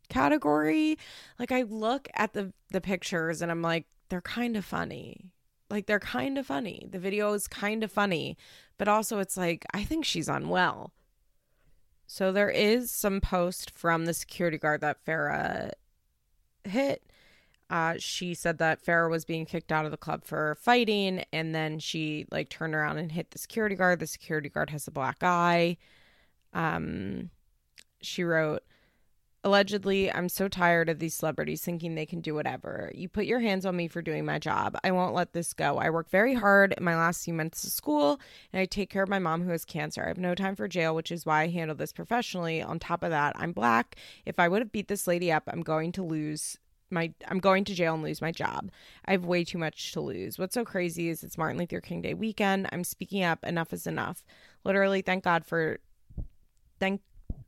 category. 0.10 0.98
Like 1.38 1.52
I 1.52 1.64
look 1.64 2.08
at 2.14 2.34
the 2.34 2.54
the 2.72 2.82
pictures 2.82 3.42
and 3.42 3.52
I'm 3.52 3.62
like 3.62 3.86
they're 4.10 4.22
kind 4.22 4.58
of 4.58 4.66
funny. 4.66 5.32
Like 5.70 5.86
they're 5.86 6.00
kind 6.00 6.38
of 6.38 6.48
funny. 6.48 6.88
The 6.90 7.00
video 7.00 7.34
is 7.34 7.48
kind 7.48 7.84
of 7.84 7.92
funny, 7.92 8.38
but 8.78 8.88
also 8.88 9.20
it's 9.20 9.38
like 9.38 9.66
I 9.74 9.84
think 9.84 10.06
she's 10.06 10.30
unwell. 10.30 10.94
So 12.08 12.32
there 12.32 12.50
is 12.50 12.90
some 12.90 13.20
post 13.20 13.70
from 13.70 14.06
the 14.06 14.14
security 14.14 14.58
guard 14.58 14.82
that 14.82 15.06
Farrah 15.06 15.72
hit. 16.64 17.04
Uh, 17.70 17.96
she 18.00 18.34
said 18.34 18.60
that 18.60 18.84
Farrah 18.84 19.12
was 19.12 19.26
being 19.26 19.46
kicked 19.46 19.74
out 19.74 19.84
of 19.84 19.92
the 19.92 19.98
club 19.98 20.24
for 20.24 20.56
fighting, 20.56 21.26
and 21.34 21.54
then 21.54 21.80
she 21.80 22.26
like 22.32 22.50
turned 22.50 22.74
around 22.74 22.98
and 22.98 23.12
hit 23.12 23.32
the 23.32 23.38
security 23.38 23.76
guard. 23.76 24.00
The 24.00 24.08
security 24.08 24.48
guard 24.48 24.70
has 24.70 24.88
a 24.88 24.92
black 24.92 25.18
eye. 25.22 25.76
Um, 26.54 27.30
she 28.02 28.24
wrote, 28.24 28.64
Allegedly, 29.48 30.12
I'm 30.12 30.28
so 30.28 30.50
tired 30.50 30.90
of 30.90 31.00
these 31.00 31.14
celebrities 31.14 31.62
thinking 31.62 31.96
they 31.96 32.06
can 32.06 32.20
do 32.20 32.36
whatever. 32.36 32.92
You 32.94 33.08
put 33.08 33.24
your 33.24 33.40
hands 33.40 33.66
on 33.66 33.78
me 33.78 33.88
for 33.88 34.02
doing 34.02 34.26
my 34.26 34.40
job. 34.40 34.78
I 34.84 34.92
won't 34.92 35.16
let 35.16 35.32
this 35.32 35.54
go. 35.54 35.78
I 35.78 35.90
work 35.90 36.10
very 36.10 36.34
hard 36.34 36.74
in 36.78 36.84
my 36.84 36.98
last 36.98 37.24
few 37.24 37.34
months 37.34 37.64
of 37.64 37.72
school 37.72 38.20
and 38.52 38.60
I 38.60 38.66
take 38.66 38.90
care 38.90 39.04
of 39.04 39.08
my 39.08 39.20
mom 39.20 39.44
who 39.44 39.52
has 39.52 39.64
cancer. 39.64 40.04
I 40.04 40.10
have 40.10 40.18
no 40.18 40.36
time 40.36 40.58
for 40.58 40.68
jail, 40.68 40.94
which 40.94 41.14
is 41.14 41.26
why 41.26 41.44
I 41.44 41.48
handle 41.48 41.78
this 41.78 41.94
professionally. 41.94 42.62
On 42.62 42.78
top 42.78 43.04
of 43.04 43.12
that, 43.12 43.38
I'm 43.40 43.54
black. 43.54 43.96
If 44.26 44.38
I 44.38 44.50
would 44.50 44.62
have 44.62 44.74
beat 44.74 44.90
this 44.90 45.08
lady 45.08 45.32
up, 45.32 45.44
I'm 45.48 45.62
going 45.62 45.94
to 45.94 46.04
lose 46.04 46.58
my 46.90 47.14
I'm 47.30 47.40
going 47.40 47.64
to 47.64 47.74
jail 47.74 47.94
and 47.94 48.04
lose 48.04 48.22
my 48.22 48.34
job. 48.34 48.70
I 49.06 49.14
have 49.14 49.24
way 49.24 49.46
too 49.46 49.60
much 49.60 49.94
to 49.94 50.02
lose. 50.02 50.38
What's 50.38 50.56
so 50.56 50.66
crazy 50.66 51.08
is 51.08 51.24
it's 51.24 51.38
Martin 51.38 51.58
Luther 51.58 51.80
King 51.80 52.02
Day 52.02 52.14
weekend. 52.14 52.68
I'm 52.74 52.84
speaking 52.84 53.24
up. 53.24 53.46
Enough 53.46 53.72
is 53.72 53.88
enough. 53.88 54.26
Literally, 54.66 55.02
thank 55.02 55.24
God 55.24 55.46
for 55.46 55.80
thank 56.82 57.00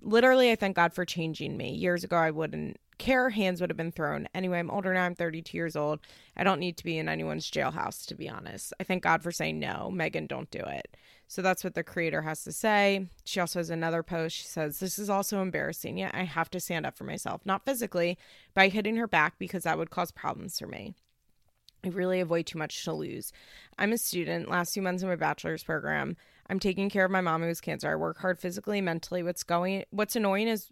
literally, 0.01 0.51
I 0.51 0.55
thank 0.55 0.75
God 0.75 0.93
for 0.93 1.05
changing 1.05 1.57
me. 1.57 1.73
Years 1.73 2.03
ago, 2.03 2.17
I 2.17 2.31
wouldn't 2.31 2.77
care. 2.97 3.29
Hands 3.29 3.59
would 3.59 3.69
have 3.69 3.77
been 3.77 3.91
thrown. 3.91 4.27
Anyway, 4.35 4.59
I'm 4.59 4.69
older 4.69 4.93
now. 4.93 5.05
I'm 5.05 5.15
32 5.15 5.57
years 5.57 5.75
old. 5.75 5.99
I 6.37 6.43
don't 6.43 6.59
need 6.59 6.77
to 6.77 6.83
be 6.83 6.97
in 6.97 7.09
anyone's 7.09 7.49
jailhouse, 7.49 8.05
to 8.07 8.15
be 8.15 8.29
honest. 8.29 8.73
I 8.79 8.83
thank 8.83 9.03
God 9.03 9.23
for 9.23 9.31
saying 9.31 9.59
no. 9.59 9.89
Megan, 9.89 10.27
don't 10.27 10.51
do 10.51 10.59
it. 10.59 10.95
So 11.27 11.41
that's 11.41 11.63
what 11.63 11.75
the 11.75 11.83
creator 11.83 12.21
has 12.23 12.43
to 12.43 12.51
say. 12.51 13.07
She 13.23 13.39
also 13.39 13.59
has 13.59 13.69
another 13.69 14.03
post. 14.03 14.35
She 14.35 14.45
says, 14.45 14.79
This 14.79 14.99
is 14.99 15.09
also 15.09 15.41
embarrassing, 15.41 15.97
yet 15.97 16.13
I 16.13 16.23
have 16.23 16.49
to 16.51 16.59
stand 16.59 16.85
up 16.85 16.97
for 16.97 17.03
myself, 17.03 17.41
not 17.45 17.65
physically, 17.65 18.17
by 18.53 18.67
hitting 18.67 18.95
her 18.97 19.07
back 19.07 19.35
because 19.37 19.63
that 19.63 19.77
would 19.77 19.91
cause 19.91 20.11
problems 20.11 20.57
for 20.57 20.67
me. 20.67 20.95
I 21.83 21.89
really 21.89 22.23
way 22.23 22.43
too 22.43 22.57
much 22.57 22.83
to 22.83 22.93
lose. 22.93 23.31
I'm 23.77 23.93
a 23.93 23.97
student, 23.97 24.49
last 24.49 24.73
few 24.73 24.81
months 24.81 25.01
in 25.01 25.07
my 25.07 25.15
bachelor's 25.15 25.63
program. 25.63 26.17
I'm 26.49 26.59
taking 26.59 26.89
care 26.89 27.05
of 27.05 27.11
my 27.11 27.21
mom 27.21 27.41
who 27.41 27.47
has 27.47 27.61
cancer. 27.61 27.91
I 27.91 27.95
work 27.95 28.17
hard 28.19 28.39
physically, 28.39 28.81
mentally. 28.81 29.23
What's 29.23 29.43
going 29.43 29.85
what's 29.91 30.15
annoying 30.15 30.47
is 30.47 30.69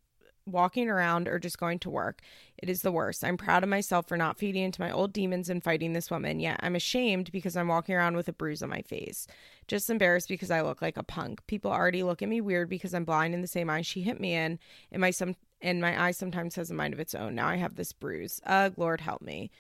walking 0.47 0.89
around 0.89 1.27
or 1.27 1.39
just 1.39 1.59
going 1.59 1.77
to 1.79 1.89
work. 1.89 2.21
It 2.57 2.69
is 2.69 2.81
the 2.81 2.91
worst. 2.91 3.23
I'm 3.23 3.37
proud 3.37 3.63
of 3.63 3.69
myself 3.69 4.07
for 4.07 4.17
not 4.17 4.37
feeding 4.37 4.63
into 4.63 4.81
my 4.81 4.91
old 4.91 5.13
demons 5.13 5.49
and 5.49 5.63
fighting 5.63 5.93
this 5.93 6.09
woman, 6.09 6.39
yet 6.39 6.59
I'm 6.63 6.75
ashamed 6.75 7.31
because 7.31 7.55
I'm 7.55 7.67
walking 7.67 7.95
around 7.95 8.15
with 8.15 8.27
a 8.27 8.33
bruise 8.33 8.63
on 8.63 8.69
my 8.69 8.81
face. 8.81 9.27
Just 9.67 9.89
embarrassed 9.89 10.29
because 10.29 10.49
I 10.49 10.61
look 10.61 10.81
like 10.81 10.97
a 10.97 11.03
punk. 11.03 11.45
People 11.47 11.71
already 11.71 12.01
look 12.01 12.21
at 12.21 12.29
me 12.29 12.41
weird 12.41 12.69
because 12.69 12.93
I'm 12.93 13.05
blind 13.05 13.33
in 13.33 13.41
the 13.41 13.47
same 13.47 13.69
eye 13.69 13.81
she 13.81 14.01
hit 14.01 14.19
me 14.19 14.33
in, 14.33 14.59
and 14.91 15.01
my 15.01 15.11
some 15.11 15.35
and 15.61 15.81
my 15.81 16.01
eye 16.01 16.11
sometimes 16.11 16.55
has 16.55 16.71
a 16.71 16.73
mind 16.73 16.93
of 16.93 16.99
its 16.99 17.15
own. 17.15 17.35
Now 17.35 17.47
I 17.47 17.57
have 17.57 17.75
this 17.75 17.91
bruise. 17.91 18.39
Ugh, 18.45 18.73
Lord 18.77 19.01
help 19.01 19.21
me. 19.21 19.51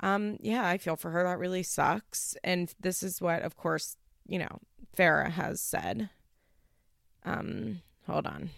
Um, 0.00 0.36
yeah, 0.40 0.66
I 0.66 0.78
feel 0.78 0.96
for 0.96 1.10
her. 1.10 1.22
That 1.22 1.38
really 1.38 1.62
sucks. 1.62 2.36
And 2.42 2.74
this 2.80 3.02
is 3.02 3.22
what, 3.22 3.42
of 3.42 3.56
course, 3.56 3.96
you 4.26 4.38
know, 4.38 4.58
Farrah 4.94 5.30
has 5.30 5.60
said. 5.60 6.10
Um, 7.24 7.80
hold 8.06 8.26
on. 8.26 8.50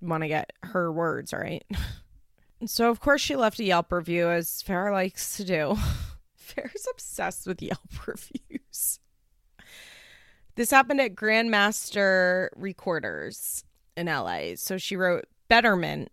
Want 0.00 0.22
to 0.22 0.28
get 0.28 0.52
her 0.62 0.92
words 0.92 1.32
right. 1.32 1.64
so 2.66 2.90
of 2.90 3.00
course 3.00 3.20
she 3.20 3.36
left 3.36 3.60
a 3.60 3.64
Yelp 3.64 3.92
review 3.92 4.28
as 4.28 4.62
Farrah 4.62 4.92
likes 4.92 5.36
to 5.36 5.44
do. 5.44 5.76
Farrah's 6.38 6.88
obsessed 6.90 7.46
with 7.46 7.62
Yelp 7.62 7.80
reviews. 8.06 9.00
This 10.54 10.70
happened 10.70 11.00
at 11.00 11.14
Grandmaster 11.14 12.48
Recorders 12.56 13.64
in 13.96 14.06
LA. 14.06 14.56
So 14.56 14.76
she 14.76 14.96
wrote 14.96 15.26
Betterment, 15.48 16.10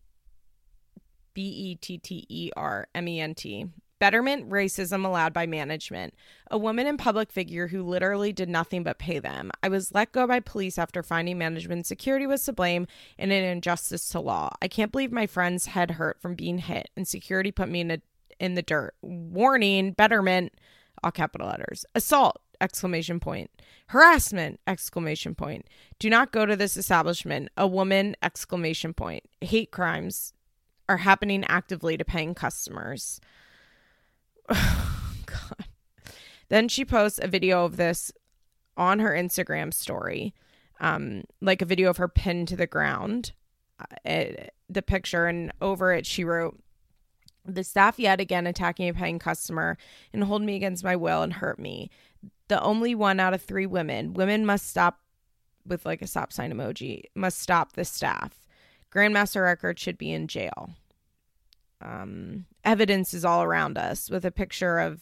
B 1.34 1.42
E 1.42 1.76
T 1.76 1.98
T 1.98 2.26
E 2.30 2.52
R 2.56 2.88
M 2.94 3.08
E 3.08 3.20
N 3.20 3.34
T, 3.34 3.66
Betterment 4.06 4.48
racism 4.52 5.04
allowed 5.04 5.34
by 5.34 5.48
management. 5.48 6.14
A 6.52 6.60
woman 6.60 6.86
in 6.86 6.96
public 6.96 7.32
figure 7.32 7.70
who 7.70 7.82
literally 7.82 8.32
did 8.32 8.48
nothing 8.48 8.84
but 8.84 9.00
pay 9.00 9.18
them. 9.18 9.50
I 9.64 9.68
was 9.68 9.92
let 9.96 10.12
go 10.12 10.28
by 10.28 10.42
police 10.42 10.78
after 10.78 11.02
finding 11.02 11.40
management 11.40 11.88
security 11.88 12.28
was 12.28 12.44
to 12.44 12.54
blame 12.54 12.86
and 13.18 13.32
an 13.32 13.44
injustice 13.44 14.08
to 14.10 14.20
law. 14.20 14.52
I 14.62 14.68
can't 14.68 14.92
believe 14.92 15.12
my 15.12 15.26
friend's 15.26 15.66
head 15.66 15.90
hurt 15.90 16.22
from 16.22 16.36
being 16.36 16.60
hit 16.60 16.92
and 16.96 17.08
security 17.08 17.52
put 17.52 17.68
me 17.68 17.82
in 17.82 17.90
a, 17.90 18.02
in 18.40 18.54
the 18.54 18.62
dirt. 18.62 18.94
Warning, 19.02 19.94
betterment, 19.94 20.54
all 21.02 21.10
capital 21.10 21.48
letters. 21.48 21.84
Assault, 21.96 22.40
exclamation 22.62 23.20
point. 23.20 23.50
Harassment, 23.88 24.60
exclamation 24.68 25.34
point. 25.34 25.66
Do 25.98 26.12
not 26.12 26.32
go 26.32 26.46
to 26.46 26.56
this 26.56 26.78
establishment. 26.78 27.50
A 27.58 27.66
woman, 27.66 28.16
exclamation 28.22 28.94
point. 28.94 29.24
Hate 29.42 29.72
crimes 29.72 30.32
are 30.88 30.98
happening 30.98 31.44
actively 31.46 31.98
to 31.98 32.06
paying 32.06 32.36
customers. 32.36 33.20
God. 35.26 35.66
Then 36.50 36.68
she 36.68 36.86
posts 36.86 37.20
a 37.22 37.28
video 37.28 37.66
of 37.66 37.78
this 37.78 38.12
on 38.78 39.00
her 39.00 39.12
Instagram 39.12 39.74
story, 39.74 40.34
um, 40.80 41.24
like 41.42 41.62
a 41.62 41.66
video 41.66 41.90
of 41.90 41.98
her 41.98 42.08
pinned 42.08 42.48
to 42.50 42.56
the 42.56 42.68
ground. 42.68 43.32
Uh, 43.80 44.10
it, 44.10 44.54
the 44.70 44.82
picture, 44.82 45.26
and 45.26 45.52
over 45.62 45.94
it, 45.94 46.06
she 46.06 46.24
wrote, 46.24 46.60
The 47.46 47.64
staff 47.64 48.00
yet 48.00 48.20
again 48.20 48.48
attacking 48.48 48.90
a 48.90 48.94
paying 48.94 49.20
customer 49.20 49.78
and 50.14 50.24
hold 50.24 50.42
me 50.42 50.56
against 50.56 50.84
my 50.84 50.96
will 50.96 51.22
and 51.22 51.34
hurt 51.34 51.60
me. 51.60 51.90
The 52.48 52.62
only 52.62 52.94
one 52.94 53.20
out 53.20 53.34
of 53.34 53.42
three 53.42 53.66
women. 53.66 54.14
Women 54.14 54.46
must 54.46 54.68
stop 54.68 55.00
with 55.66 55.86
like 55.86 56.02
a 56.02 56.08
stop 56.08 56.32
sign 56.32 56.54
emoji, 56.54 57.06
must 57.16 57.40
stop 57.40 57.74
the 57.74 57.86
staff. 57.86 58.46
Grandmaster 58.92 59.44
Record 59.44 59.80
should 59.80 59.98
be 59.98 60.12
in 60.12 60.28
jail 60.28 60.76
um, 61.82 62.46
evidence 62.64 63.14
is 63.14 63.26
all 63.26 63.44
around 63.44 63.78
us 63.78 64.10
with 64.10 64.26
a 64.26 64.32
picture 64.32 64.80
of 64.80 65.02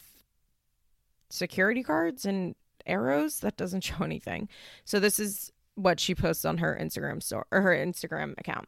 security 1.30 1.84
cards 1.84 2.26
and 2.26 2.56
arrows. 2.86 3.40
That 3.40 3.58
doesn't 3.58 3.82
show 3.84 4.04
anything. 4.04 4.50
So 4.86 5.00
this 5.00 5.20
is 5.20 5.52
what 5.76 6.00
she 6.00 6.14
posts 6.14 6.46
on 6.46 6.60
her 6.60 6.78
Instagram 6.80 7.22
store 7.22 7.48
or 7.52 7.62
her 7.62 7.76
Instagram 7.76 8.34
account. 8.40 8.68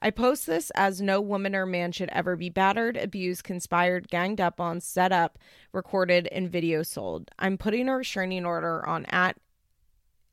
I 0.00 0.10
post 0.10 0.46
this 0.46 0.70
as 0.74 1.00
no 1.00 1.20
woman 1.20 1.54
or 1.54 1.64
man 1.64 1.90
should 1.92 2.10
ever 2.10 2.36
be 2.36 2.50
battered, 2.50 2.96
abused, 2.96 3.44
conspired, 3.44 4.08
ganged 4.08 4.40
up 4.40 4.60
on, 4.60 4.80
set 4.80 5.12
up, 5.12 5.38
recorded, 5.72 6.28
and 6.30 6.50
video 6.50 6.82
sold. 6.82 7.30
I'm 7.38 7.56
putting 7.56 7.88
a 7.88 7.96
restraining 7.96 8.44
order 8.44 8.86
on 8.86 9.06
at 9.06 9.36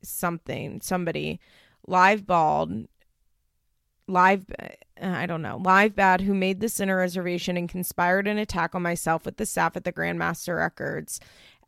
something, 0.02 0.80
somebody, 0.82 1.40
live 1.86 2.26
bald, 2.26 2.86
live, 4.06 4.44
Uh, 5.02 5.08
I 5.08 5.26
don't 5.26 5.42
know, 5.42 5.60
live 5.62 5.96
bad, 5.96 6.20
who 6.20 6.34
made 6.34 6.60
the 6.60 6.68
sinner 6.68 6.98
reservation 6.98 7.56
and 7.56 7.68
conspired 7.68 8.28
an 8.28 8.38
attack 8.38 8.74
on 8.74 8.82
myself 8.82 9.24
with 9.26 9.36
the 9.36 9.46
staff 9.46 9.76
at 9.76 9.84
the 9.84 9.92
Grandmaster 9.92 10.56
Records 10.56 11.18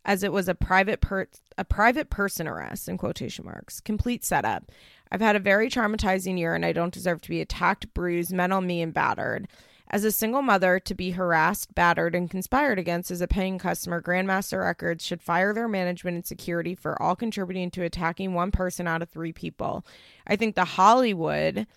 as 0.04 0.22
it 0.22 0.32
was 0.32 0.48
a 0.48 0.54
private 0.54 1.00
per- 1.00 1.28
a 1.56 1.64
private 1.64 2.10
person 2.10 2.46
arrest 2.46 2.88
in 2.88 2.98
quotation 2.98 3.44
marks 3.44 3.80
complete 3.80 4.22
setup 4.22 4.70
I've 5.14 5.20
had 5.20 5.36
a 5.36 5.40
very 5.40 5.68
traumatizing 5.70 6.38
year 6.38 6.56
and 6.56 6.66
I 6.66 6.72
don't 6.72 6.92
deserve 6.92 7.20
to 7.20 7.28
be 7.28 7.40
attacked, 7.40 7.94
bruised, 7.94 8.32
men 8.32 8.50
on 8.50 8.66
me, 8.66 8.82
and 8.82 8.92
battered. 8.92 9.46
As 9.88 10.02
a 10.02 10.10
single 10.10 10.42
mother, 10.42 10.80
to 10.80 10.94
be 10.94 11.12
harassed, 11.12 11.72
battered, 11.72 12.16
and 12.16 12.28
conspired 12.28 12.80
against 12.80 13.12
as 13.12 13.20
a 13.20 13.28
paying 13.28 13.58
customer, 13.58 14.02
Grandmaster 14.02 14.64
Records 14.64 15.04
should 15.04 15.22
fire 15.22 15.54
their 15.54 15.68
management 15.68 16.16
and 16.16 16.26
security 16.26 16.74
for 16.74 17.00
all 17.00 17.14
contributing 17.14 17.70
to 17.72 17.84
attacking 17.84 18.34
one 18.34 18.50
person 18.50 18.88
out 18.88 19.02
of 19.02 19.08
three 19.08 19.32
people. 19.32 19.86
I 20.26 20.34
think 20.34 20.56
the 20.56 20.64
Hollywood, 20.64 21.68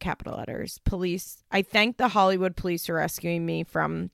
capital 0.00 0.36
letters, 0.36 0.78
police, 0.84 1.42
I 1.50 1.62
thank 1.62 1.96
the 1.96 2.08
Hollywood 2.08 2.56
police 2.56 2.86
for 2.86 2.94
rescuing 2.94 3.44
me 3.46 3.64
from 3.64 4.10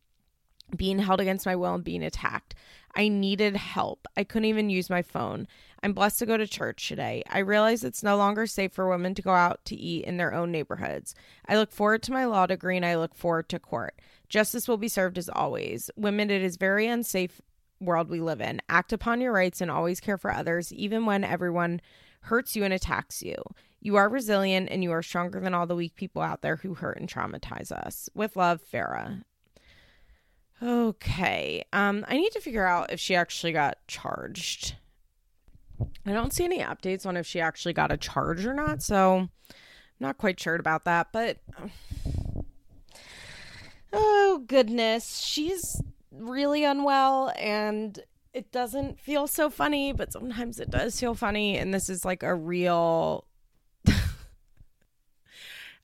being 0.76 0.98
held 0.98 1.20
against 1.20 1.46
my 1.46 1.56
will 1.56 1.74
and 1.74 1.84
being 1.84 2.02
attacked. 2.02 2.54
I 2.94 3.08
needed 3.08 3.56
help. 3.56 4.06
I 4.16 4.24
couldn't 4.24 4.46
even 4.46 4.70
use 4.70 4.90
my 4.90 5.02
phone. 5.02 5.46
I'm 5.82 5.92
blessed 5.92 6.18
to 6.20 6.26
go 6.26 6.36
to 6.36 6.46
church 6.46 6.86
today. 6.86 7.22
I 7.28 7.38
realize 7.38 7.84
it's 7.84 8.02
no 8.02 8.16
longer 8.16 8.46
safe 8.46 8.72
for 8.72 8.88
women 8.88 9.14
to 9.14 9.22
go 9.22 9.32
out 9.32 9.64
to 9.66 9.76
eat 9.76 10.04
in 10.04 10.16
their 10.16 10.34
own 10.34 10.52
neighborhoods. 10.52 11.14
I 11.46 11.56
look 11.56 11.72
forward 11.72 12.02
to 12.04 12.12
my 12.12 12.26
law 12.26 12.46
degree 12.46 12.76
and 12.76 12.86
I 12.86 12.96
look 12.96 13.14
forward 13.14 13.48
to 13.50 13.58
court. 13.58 13.98
Justice 14.28 14.68
will 14.68 14.76
be 14.76 14.88
served 14.88 15.18
as 15.18 15.28
always. 15.28 15.90
Women, 15.96 16.30
it 16.30 16.42
is 16.42 16.56
very 16.56 16.86
unsafe 16.86 17.40
world 17.80 18.08
we 18.08 18.20
live 18.20 18.40
in. 18.40 18.60
Act 18.68 18.92
upon 18.92 19.20
your 19.20 19.32
rights 19.32 19.60
and 19.60 19.70
always 19.70 20.00
care 20.00 20.18
for 20.18 20.32
others, 20.32 20.72
even 20.72 21.04
when 21.04 21.24
everyone 21.24 21.80
hurts 22.22 22.54
you 22.54 22.64
and 22.64 22.72
attacks 22.72 23.22
you. 23.22 23.34
You 23.84 23.96
are 23.96 24.08
resilient 24.08 24.68
and 24.70 24.84
you 24.84 24.92
are 24.92 25.02
stronger 25.02 25.40
than 25.40 25.54
all 25.54 25.66
the 25.66 25.74
weak 25.74 25.96
people 25.96 26.22
out 26.22 26.40
there 26.40 26.54
who 26.54 26.74
hurt 26.74 27.00
and 27.00 27.08
traumatize 27.08 27.72
us. 27.72 28.08
With 28.14 28.36
love, 28.36 28.60
Farrah. 28.72 29.22
Okay. 30.62 31.64
Um, 31.72 32.04
I 32.06 32.16
need 32.16 32.30
to 32.30 32.40
figure 32.40 32.64
out 32.64 32.92
if 32.92 33.00
she 33.00 33.16
actually 33.16 33.52
got 33.52 33.78
charged. 33.88 34.76
I 36.06 36.12
don't 36.12 36.32
see 36.32 36.44
any 36.44 36.60
updates 36.60 37.04
on 37.04 37.16
if 37.16 37.26
she 37.26 37.40
actually 37.40 37.72
got 37.72 37.90
a 37.90 37.96
charge 37.96 38.46
or 38.46 38.54
not, 38.54 38.84
so 38.84 39.16
I'm 39.16 39.30
not 39.98 40.16
quite 40.16 40.38
sure 40.38 40.54
about 40.54 40.84
that, 40.84 41.08
but 41.12 41.38
oh 43.92 44.44
goodness, 44.46 45.18
she's 45.18 45.82
really 46.12 46.62
unwell 46.62 47.32
and 47.36 47.98
it 48.32 48.52
doesn't 48.52 49.00
feel 49.00 49.26
so 49.26 49.50
funny, 49.50 49.92
but 49.92 50.12
sometimes 50.12 50.60
it 50.60 50.70
does 50.70 51.00
feel 51.00 51.16
funny 51.16 51.58
and 51.58 51.74
this 51.74 51.88
is 51.88 52.04
like 52.04 52.22
a 52.22 52.32
real 52.32 53.26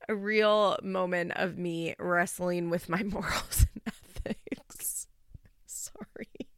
a 0.09 0.15
real 0.15 0.79
moment 0.83 1.33
of 1.37 1.59
me 1.59 1.95
wrestling 1.99 2.71
with 2.71 2.89
my 2.89 3.03
morals 3.03 3.67
and 3.75 3.83
ethics. 3.87 5.07
Sorry. 5.67 6.49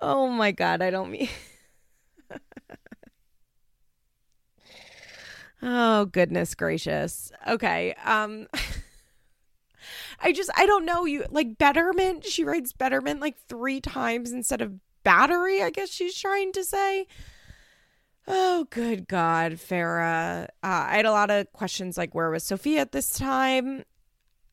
Oh 0.00 0.28
my 0.28 0.52
god, 0.52 0.82
I 0.82 0.90
don't 0.90 1.10
mean 1.10 1.28
Oh 5.62 6.06
goodness 6.06 6.54
gracious. 6.54 7.30
Okay. 7.46 7.94
Um 8.04 8.48
I 10.20 10.32
just 10.32 10.50
I 10.54 10.66
don't 10.66 10.84
know 10.84 11.04
you 11.04 11.24
like 11.30 11.58
betterment. 11.58 12.24
She 12.24 12.44
writes 12.44 12.72
betterment 12.72 13.20
like 13.20 13.36
3 13.48 13.80
times 13.80 14.32
instead 14.32 14.60
of 14.60 14.74
battery, 15.04 15.62
I 15.62 15.70
guess 15.70 15.90
she's 15.90 16.18
trying 16.18 16.52
to 16.52 16.64
say. 16.64 17.06
Oh, 18.28 18.66
good 18.70 19.08
God, 19.08 19.54
Farrah. 19.54 20.44
Uh, 20.44 20.46
I 20.62 20.96
had 20.96 21.06
a 21.06 21.10
lot 21.10 21.30
of 21.30 21.52
questions 21.52 21.98
like, 21.98 22.14
where 22.14 22.30
was 22.30 22.44
Sophia 22.44 22.80
at 22.80 22.92
this 22.92 23.18
time? 23.18 23.84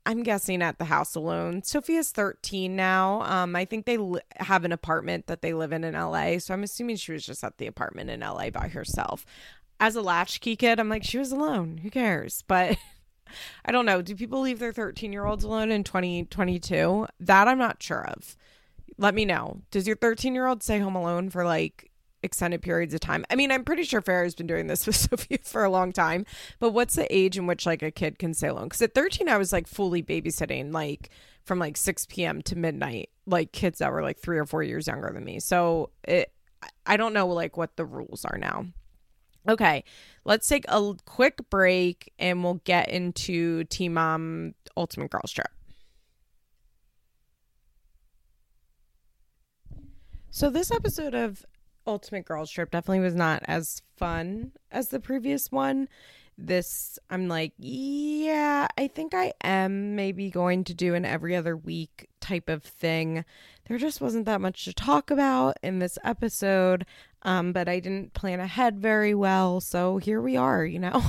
I'm 0.06 0.24
guessing 0.24 0.64
at 0.64 0.80
the 0.80 0.86
house 0.86 1.14
alone. 1.14 1.62
Sophia's 1.62 2.12
13 2.12 2.76
now. 2.76 3.22
Um, 3.22 3.56
I 3.56 3.66
think 3.66 3.86
they 3.86 3.98
li- 3.98 4.22
have 4.38 4.66
an 4.66 4.72
apartment 4.72 5.28
that 5.28 5.44
they 5.44 5.54
live 5.54 5.72
in 5.72 5.84
in 5.84 5.94
LA. 5.94 6.40
So 6.40 6.54
I'm 6.54 6.64
assuming 6.64 6.96
she 6.96 7.12
was 7.12 7.24
just 7.24 7.44
at 7.44 7.60
the 7.60 7.68
apartment 7.68 8.10
in 8.10 8.22
LA 8.22 8.50
by 8.50 8.70
herself 8.70 9.24
as 9.80 9.96
a 9.96 10.02
latchkey 10.02 10.56
kid, 10.56 10.80
I'm 10.80 10.90
like, 10.90 11.04
she 11.04 11.18
was 11.18 11.32
alone. 11.32 11.80
Who 11.82 11.90
cares? 11.90 12.44
But 12.48 12.78
I 13.66 13.72
don't 13.72 13.86
know. 13.86 14.02
Do 14.02 14.16
people 14.16 14.42
leave 14.42 14.60
their 14.60 14.74
13 14.74 15.14
year 15.14 15.26
olds 15.26 15.44
alone 15.44 15.72
in 15.72 15.84
2022? 15.84 17.08
That 17.22 17.48
I'm 17.48 17.58
not 17.60 17.82
sure 17.82 18.06
of. 18.06 18.36
Let 18.98 19.16
me 19.16 19.24
know. 19.26 19.62
Does 19.72 19.88
your 19.88 19.96
13 19.96 20.36
year 20.36 20.48
old 20.48 20.64
stay 20.64 20.80
home 20.80 20.96
alone 20.96 21.30
for 21.30 21.46
like 21.46 21.88
extended 22.24 22.62
periods 22.62 22.94
of 22.94 23.00
time? 23.00 23.26
I 23.30 23.36
mean, 23.36 23.52
I'm 23.52 23.64
pretty 23.64 23.84
sure 23.84 24.02
Farrah's 24.02 24.36
been 24.36 24.48
doing 24.48 24.68
this 24.68 24.86
with 24.88 24.96
Sophia 24.96 25.40
for 25.44 25.64
a 25.64 25.70
long 25.70 25.92
time, 25.92 26.26
but 26.60 26.72
what's 26.72 26.96
the 26.96 27.14
age 27.16 27.38
in 27.38 27.48
which 27.48 27.66
like 27.66 27.82
a 27.82 27.92
kid 27.92 28.20
can 28.20 28.34
stay 28.34 28.48
alone? 28.48 28.66
Because 28.66 28.82
at 28.82 28.94
13, 28.94 29.30
I 29.30 29.38
was 29.38 29.52
like 29.52 29.68
fully 29.68 30.04
babysitting, 30.04 30.74
like 30.74 31.10
from 31.44 31.60
like 31.60 31.78
6 31.78 32.06
p.m. 32.08 32.42
to 32.44 32.56
midnight, 32.56 33.10
like 33.26 33.52
kids 33.52 33.80
that 33.80 33.92
were 33.92 34.04
like 34.04 34.20
three 34.20 34.38
or 34.38 34.46
four 34.46 34.64
years 34.64 34.88
younger 34.88 35.12
than 35.14 35.24
me. 35.24 35.40
So 35.40 35.92
it, 36.04 36.32
I 36.86 36.98
don't 36.98 37.14
know 37.14 37.28
like 37.28 37.58
what 37.58 37.76
the 37.76 37.86
rules 37.86 38.26
are 38.26 38.38
now. 38.38 38.66
Okay, 39.48 39.84
let's 40.26 40.48
take 40.48 40.66
a 40.68 40.94
quick 41.06 41.50
break 41.50 42.12
and 42.20 42.44
we'll 42.44 42.62
get 42.66 42.90
into 42.90 43.64
Teen 43.66 43.94
Mom 43.94 44.54
Ultimate 44.76 45.10
Girls 45.10 45.32
Trip. 45.32 45.48
So, 50.30 50.50
this 50.50 50.72
episode 50.72 51.16
of 51.16 51.46
Ultimate 51.89 52.25
Girls 52.25 52.52
Trip 52.52 52.71
definitely 52.71 53.02
was 53.02 53.15
not 53.15 53.43
as 53.45 53.82
fun 53.97 54.52
as 54.71 54.89
the 54.89 54.99
previous 54.99 55.52
one. 55.52 55.88
This, 56.38 56.97
I'm 57.10 57.28
like, 57.28 57.52
yeah, 57.58 58.67
I 58.78 58.88
think 58.88 59.13
I 59.13 59.34
am 59.43 59.95
maybe 59.95 60.30
going 60.30 60.63
to 60.65 60.73
do 60.73 60.93
an 60.93 61.04
every 61.04 61.36
other 61.36 61.58
week 61.58 62.08
type 62.21 62.47
of 62.47 62.63
thing. 62.63 63.25
There 63.67 63.78
just 63.78 63.99
wasn't 63.99 64.25
that 64.25 64.39
much 64.39 64.63
to 64.65 64.73
talk 64.73 65.12
about 65.12 65.58
in 65.62 65.80
this 65.80 65.97
episode. 66.04 66.86
Um, 67.23 67.52
but 67.52 67.67
I 67.67 67.80
didn't 67.80 68.13
plan 68.13 68.39
ahead 68.39 68.80
very 68.80 69.13
well. 69.13 69.60
So 69.60 69.97
here 69.97 70.21
we 70.21 70.38
are, 70.38 70.65
you 70.65 70.80
know. 70.80 71.04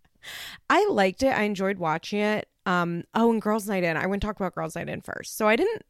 I 0.70 0.88
liked 0.90 1.22
it. 1.22 1.28
I 1.28 1.42
enjoyed 1.42 1.78
watching 1.78 2.18
it. 2.18 2.48
Um, 2.64 3.04
oh, 3.14 3.30
and 3.30 3.40
Girls 3.40 3.68
Night 3.68 3.84
In. 3.84 3.96
I 3.96 4.06
wouldn't 4.06 4.22
talk 4.22 4.36
about 4.36 4.54
Girls 4.56 4.74
Night 4.74 4.88
In 4.88 5.00
first. 5.00 5.36
So 5.36 5.46
I 5.46 5.54
didn't 5.54 5.82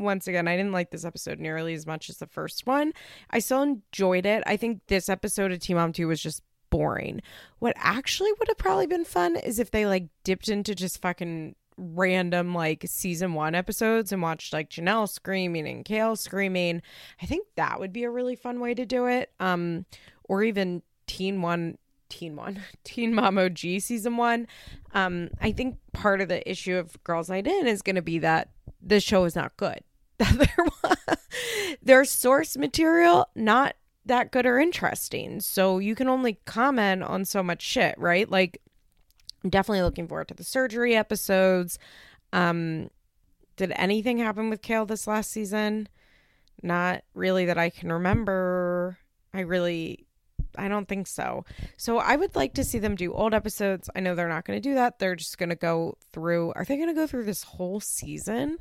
once 0.00 0.26
again, 0.26 0.48
I 0.48 0.56
didn't 0.56 0.72
like 0.72 0.90
this 0.90 1.04
episode 1.04 1.38
nearly 1.38 1.74
as 1.74 1.86
much 1.86 2.08
as 2.08 2.18
the 2.18 2.26
first 2.26 2.66
one. 2.66 2.92
I 3.30 3.38
still 3.38 3.62
enjoyed 3.62 4.26
it. 4.26 4.42
I 4.46 4.56
think 4.56 4.80
this 4.86 5.08
episode 5.08 5.52
of 5.52 5.60
Teen 5.60 5.76
Mom 5.76 5.92
2 5.92 6.08
was 6.08 6.22
just 6.22 6.42
boring. 6.70 7.20
What 7.58 7.74
actually 7.76 8.32
would 8.38 8.48
have 8.48 8.58
probably 8.58 8.86
been 8.86 9.04
fun 9.04 9.36
is 9.36 9.58
if 9.58 9.70
they 9.70 9.86
like 9.86 10.08
dipped 10.24 10.48
into 10.48 10.74
just 10.74 11.00
fucking 11.02 11.54
random 11.76 12.54
like 12.54 12.84
season 12.86 13.34
one 13.34 13.54
episodes 13.54 14.12
and 14.12 14.22
watched 14.22 14.52
like 14.52 14.70
Jenelle 14.70 15.08
screaming 15.08 15.66
and 15.68 15.84
Kail 15.84 16.16
screaming. 16.16 16.82
I 17.20 17.26
think 17.26 17.46
that 17.56 17.80
would 17.80 17.92
be 17.92 18.04
a 18.04 18.10
really 18.10 18.36
fun 18.36 18.60
way 18.60 18.74
to 18.74 18.86
do 18.86 19.06
it. 19.06 19.30
Um, 19.40 19.86
or 20.24 20.42
even 20.42 20.82
Teen 21.06 21.42
One, 21.42 21.78
Teen 22.08 22.36
One, 22.36 22.62
Teen 22.84 23.14
Mom 23.14 23.38
OG 23.38 23.58
season 23.58 24.16
one. 24.16 24.46
Um, 24.94 25.30
I 25.40 25.52
think 25.52 25.78
part 25.92 26.20
of 26.20 26.28
the 26.28 26.48
issue 26.48 26.76
of 26.76 27.02
Girls 27.04 27.28
Night 27.28 27.46
In 27.46 27.66
is 27.66 27.82
going 27.82 27.96
to 27.96 28.02
be 28.02 28.18
that 28.20 28.50
the 28.82 29.00
show 29.00 29.24
is 29.24 29.36
not 29.36 29.56
good. 29.56 29.80
Their 31.82 32.04
source 32.04 32.56
material 32.56 33.28
not 33.34 33.74
that 34.04 34.32
good 34.32 34.46
or 34.46 34.58
interesting. 34.58 35.40
So 35.40 35.78
you 35.78 35.94
can 35.94 36.08
only 36.08 36.38
comment 36.44 37.02
on 37.02 37.24
so 37.24 37.42
much 37.42 37.62
shit, 37.62 37.94
right? 37.98 38.28
Like 38.28 38.60
I'm 39.44 39.50
definitely 39.50 39.82
looking 39.82 40.08
forward 40.08 40.28
to 40.28 40.34
the 40.34 40.44
surgery 40.44 40.96
episodes. 40.96 41.78
Um, 42.32 42.90
did 43.56 43.72
anything 43.76 44.18
happen 44.18 44.50
with 44.50 44.62
Kail 44.62 44.86
this 44.86 45.06
last 45.06 45.30
season? 45.30 45.88
Not 46.62 47.02
really 47.14 47.44
that 47.46 47.58
I 47.58 47.70
can 47.70 47.92
remember. 47.92 48.98
I 49.34 49.40
really 49.40 50.06
I 50.56 50.68
don't 50.68 50.88
think 50.88 51.06
so. 51.06 51.44
So 51.76 51.98
I 51.98 52.16
would 52.16 52.34
like 52.36 52.54
to 52.54 52.64
see 52.64 52.78
them 52.78 52.94
do 52.94 53.12
old 53.12 53.34
episodes. 53.34 53.88
I 53.94 54.00
know 54.00 54.14
they're 54.14 54.28
not 54.28 54.44
going 54.44 54.60
to 54.60 54.68
do 54.68 54.74
that. 54.74 54.98
They're 54.98 55.16
just 55.16 55.38
going 55.38 55.48
to 55.48 55.56
go 55.56 55.96
through 56.12 56.52
Are 56.54 56.64
they 56.64 56.76
going 56.76 56.88
to 56.88 56.94
go 56.94 57.06
through 57.06 57.24
this 57.24 57.42
whole 57.42 57.80
season? 57.80 58.58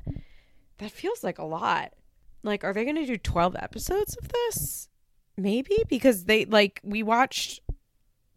That 0.77 0.91
feels 0.91 1.23
like 1.23 1.39
a 1.39 1.45
lot. 1.45 1.93
Like 2.43 2.63
are 2.63 2.73
they 2.73 2.83
going 2.83 2.95
to 2.95 3.05
do 3.05 3.17
12 3.17 3.55
episodes 3.59 4.17
of 4.17 4.29
this? 4.29 4.89
Maybe 5.37 5.77
because 5.87 6.25
they 6.25 6.45
like 6.45 6.81
we 6.83 7.03
watched 7.03 7.61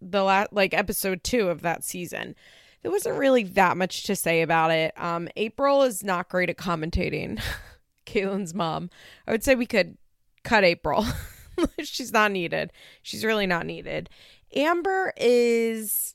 the 0.01 0.23
last 0.23 0.53
like 0.53 0.75
episode 0.75 1.25
two 1.25 1.49
of 1.49 1.63
that 1.63 1.85
season. 1.85 2.35
There 2.83 2.91
wasn't 2.91 3.19
really 3.19 3.45
that 3.45 3.79
much 3.79 4.05
to 4.05 4.17
say 4.17 4.43
about 4.43 4.71
it. 4.71 4.93
Um, 5.01 5.29
April 5.37 5.83
is 5.83 6.05
not 6.05 6.29
great 6.29 6.51
at 6.51 6.59
commentating. 6.59 7.41
Catelynn's 8.07 8.55
mom. 8.55 8.91
I 9.27 9.33
would 9.33 9.43
say 9.43 9.55
we 9.55 9.67
could 9.67 9.97
cut 10.43 10.65
April. 10.65 11.07
she's 11.83 12.13
not 12.13 12.33
needed. 12.33 12.73
She's 13.03 13.25
really 13.25 13.47
not 13.47 13.67
needed. 13.67 14.11
Amber 14.55 15.13
is 15.17 16.15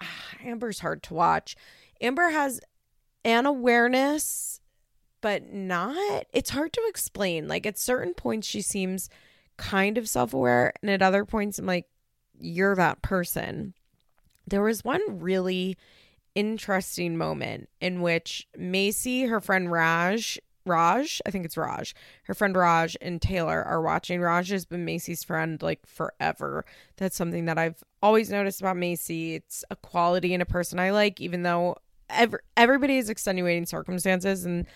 Amber's 0.44 0.80
hard 0.80 1.02
to 1.04 1.14
watch. 1.14 1.56
Amber 2.00 2.30
has 2.30 2.60
an 3.24 3.46
awareness, 3.46 4.60
but 5.20 5.52
not. 5.52 6.26
It's 6.32 6.50
hard 6.50 6.72
to 6.74 6.82
explain. 6.88 7.48
Like 7.48 7.66
at 7.66 7.78
certain 7.78 8.14
points, 8.14 8.46
she 8.46 8.62
seems 8.62 9.08
kind 9.56 9.98
of 9.98 10.08
self 10.08 10.32
aware, 10.32 10.72
and 10.82 10.90
at 10.90 11.02
other 11.02 11.24
points, 11.24 11.58
I'm 11.58 11.66
like, 11.66 11.86
you're 12.40 12.76
that 12.76 13.02
person. 13.02 13.74
There 14.46 14.62
was 14.62 14.84
one 14.84 15.02
really 15.18 15.76
interesting 16.34 17.16
moment 17.16 17.68
in 17.80 18.00
which 18.00 18.46
Maci, 18.56 19.28
her 19.28 19.40
friend 19.40 19.70
Raj, 19.70 20.38
Raj, 20.68 21.20
I 21.26 21.30
think 21.30 21.44
it's 21.44 21.56
Raj, 21.56 21.94
her 22.24 22.34
friend 22.34 22.56
Raj 22.56 22.96
and 23.00 23.20
Taylor 23.20 23.62
are 23.62 23.80
watching. 23.82 24.20
Raj 24.20 24.50
has 24.50 24.64
been 24.64 24.86
Maci's 24.86 25.24
friend 25.24 25.60
like 25.62 25.86
forever. 25.86 26.64
That's 26.96 27.16
something 27.16 27.46
that 27.46 27.58
I've 27.58 27.82
always 28.02 28.30
noticed 28.30 28.60
about 28.60 28.76
Maci. 28.76 29.34
It's 29.34 29.64
a 29.70 29.76
quality 29.76 30.34
in 30.34 30.40
a 30.40 30.46
person 30.46 30.78
I 30.78 30.90
like, 30.90 31.20
even 31.20 31.42
though 31.42 31.76
every, 32.10 32.40
everybody 32.56 32.96
has 32.96 33.10
extenuating 33.10 33.66
circumstances. 33.66 34.44
And 34.44 34.66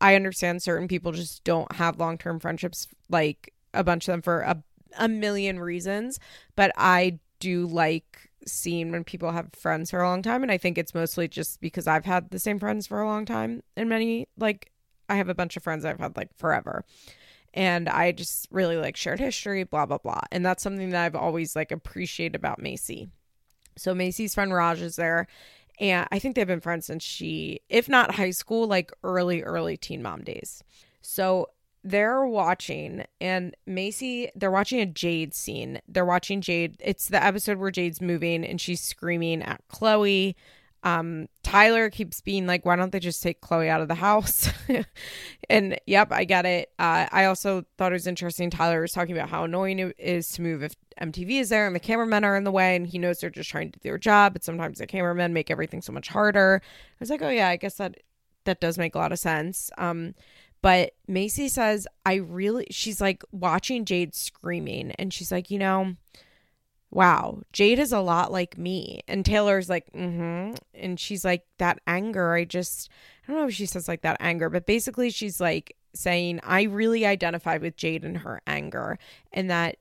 I 0.00 0.14
understand 0.14 0.62
certain 0.62 0.88
people 0.88 1.12
just 1.12 1.44
don't 1.44 1.70
have 1.72 1.98
long 1.98 2.18
term 2.18 2.40
friendships, 2.40 2.88
like 3.08 3.52
a 3.72 3.84
bunch 3.84 4.08
of 4.08 4.12
them 4.12 4.22
for 4.22 4.40
a, 4.40 4.62
a 4.98 5.08
million 5.08 5.58
reasons. 5.58 6.18
But 6.56 6.72
I 6.76 7.18
do 7.40 7.66
like 7.66 8.30
seeing 8.46 8.92
when 8.92 9.04
people 9.04 9.32
have 9.32 9.48
friends 9.54 9.90
for 9.90 10.00
a 10.00 10.08
long 10.08 10.22
time. 10.22 10.42
And 10.42 10.52
I 10.52 10.58
think 10.58 10.78
it's 10.78 10.94
mostly 10.94 11.28
just 11.28 11.60
because 11.60 11.86
I've 11.86 12.04
had 12.04 12.30
the 12.30 12.38
same 12.38 12.58
friends 12.58 12.86
for 12.86 13.00
a 13.00 13.06
long 13.06 13.24
time 13.24 13.62
and 13.76 13.88
many, 13.88 14.28
like, 14.36 14.70
I 15.08 15.16
have 15.16 15.28
a 15.28 15.34
bunch 15.34 15.56
of 15.56 15.62
friends 15.62 15.84
I've 15.84 16.00
had 16.00 16.16
like 16.16 16.36
forever. 16.36 16.84
And 17.52 17.88
I 17.88 18.12
just 18.12 18.48
really 18.50 18.76
like 18.76 18.96
shared 18.96 19.20
history, 19.20 19.62
blah, 19.64 19.86
blah, 19.86 19.98
blah. 19.98 20.22
And 20.32 20.44
that's 20.44 20.62
something 20.62 20.90
that 20.90 21.04
I've 21.04 21.14
always 21.14 21.54
like 21.54 21.70
appreciated 21.70 22.34
about 22.34 22.60
Maci. 22.60 23.10
So 23.76 23.94
Maci's 23.94 24.34
friend 24.34 24.52
Raj 24.52 24.80
is 24.80 24.96
there. 24.96 25.26
And 25.80 26.06
I 26.10 26.18
think 26.18 26.34
they've 26.34 26.46
been 26.46 26.60
friends 26.60 26.86
since 26.86 27.02
she, 27.02 27.60
if 27.68 27.88
not 27.88 28.14
high 28.14 28.30
school, 28.30 28.66
like 28.66 28.92
early, 29.02 29.42
early 29.42 29.76
teen 29.76 30.02
mom 30.02 30.22
days. 30.22 30.62
So 31.00 31.50
they're 31.82 32.24
watching 32.24 33.04
and 33.20 33.54
Maci, 33.68 34.30
they're 34.34 34.50
watching 34.50 34.80
a 34.80 34.86
Jade 34.86 35.34
scene. 35.34 35.80
They're 35.86 36.04
watching 36.04 36.40
Jade. 36.40 36.76
It's 36.80 37.08
the 37.08 37.22
episode 37.22 37.58
where 37.58 37.70
Jade's 37.70 38.00
moving 38.00 38.44
and 38.44 38.60
she's 38.60 38.80
screaming 38.80 39.42
at 39.42 39.66
Kloie. 39.68 40.34
Um, 40.84 41.28
Tyler 41.42 41.88
keeps 41.88 42.20
being 42.20 42.46
like, 42.46 42.66
why 42.66 42.76
don't 42.76 42.92
they 42.92 43.00
just 43.00 43.22
take 43.22 43.40
Kloie 43.40 43.68
out 43.68 43.80
of 43.80 43.88
the 43.88 43.94
house? 43.94 44.50
and 45.48 45.78
yep, 45.86 46.12
I 46.12 46.24
get 46.24 46.44
it. 46.44 46.70
Uh, 46.78 47.06
I 47.10 47.24
also 47.24 47.64
thought 47.78 47.92
it 47.92 47.94
was 47.94 48.06
interesting. 48.06 48.50
Tyler 48.50 48.82
was 48.82 48.92
talking 48.92 49.16
about 49.16 49.30
how 49.30 49.44
annoying 49.44 49.78
it 49.78 49.96
is 49.98 50.30
to 50.32 50.42
move 50.42 50.62
if 50.62 50.74
MTV 51.00 51.40
is 51.40 51.48
there 51.48 51.66
and 51.66 51.74
the 51.74 51.80
cameramen 51.80 52.22
are 52.22 52.36
in 52.36 52.44
the 52.44 52.52
way, 52.52 52.76
and 52.76 52.86
he 52.86 52.98
knows 52.98 53.18
they're 53.18 53.30
just 53.30 53.50
trying 53.50 53.72
to 53.72 53.78
do 53.78 53.88
their 53.88 53.98
job, 53.98 54.34
but 54.34 54.44
sometimes 54.44 54.78
the 54.78 54.86
cameramen 54.86 55.32
make 55.32 55.50
everything 55.50 55.80
so 55.80 55.92
much 55.92 56.08
harder. 56.08 56.60
I 56.62 56.96
was 57.00 57.10
like, 57.10 57.22
oh 57.22 57.30
yeah, 57.30 57.48
I 57.48 57.56
guess 57.56 57.76
that 57.76 57.96
that 58.44 58.60
does 58.60 58.76
make 58.76 58.94
a 58.94 58.98
lot 58.98 59.12
of 59.12 59.18
sense. 59.18 59.70
Um, 59.78 60.14
but 60.60 60.92
Maci 61.08 61.48
says, 61.48 61.86
I 62.04 62.14
really, 62.14 62.66
she's 62.70 63.00
like 63.00 63.22
watching 63.32 63.86
Jade 63.86 64.14
screaming, 64.14 64.92
and 64.92 65.12
she's 65.12 65.32
like, 65.32 65.50
you 65.50 65.58
know, 65.58 65.96
wow, 66.94 67.42
Jade 67.52 67.80
is 67.80 67.92
a 67.92 68.00
lot 68.00 68.30
like 68.30 68.56
me. 68.56 69.00
And 69.08 69.26
Taylor's 69.26 69.68
like, 69.68 69.92
mm 69.92 70.14
hmm. 70.16 70.54
And 70.72 70.98
she's 70.98 71.24
like, 71.24 71.44
that 71.58 71.80
anger, 71.86 72.34
I 72.34 72.44
just, 72.44 72.88
I 73.26 73.32
don't 73.32 73.40
know 73.40 73.48
if 73.48 73.54
she 73.54 73.66
says 73.66 73.88
like 73.88 74.02
that 74.02 74.16
anger, 74.20 74.48
but 74.48 74.64
basically 74.64 75.10
she's 75.10 75.40
like 75.40 75.76
saying, 75.92 76.40
I 76.44 76.62
really 76.62 77.04
identify 77.04 77.56
with 77.58 77.76
Jade 77.76 78.04
and 78.04 78.18
her 78.18 78.40
anger. 78.46 78.98
And 79.32 79.50
that, 79.50 79.78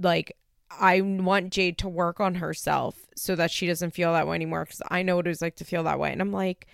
like, 0.00 0.36
I 0.70 1.00
want 1.00 1.50
Jade 1.50 1.78
to 1.78 1.88
work 1.88 2.20
on 2.20 2.36
herself 2.36 2.96
so 3.16 3.34
that 3.34 3.50
she 3.50 3.66
doesn't 3.66 3.90
feel 3.90 4.12
that 4.12 4.28
way 4.28 4.36
anymore 4.36 4.64
because 4.64 4.82
I 4.88 5.02
know 5.02 5.16
what 5.16 5.26
it 5.26 5.30
was 5.30 5.42
like 5.42 5.56
to 5.56 5.64
feel 5.64 5.82
that 5.82 5.98
way. 5.98 6.12
And 6.12 6.20
I'm 6.20 6.32
like, 6.32 6.68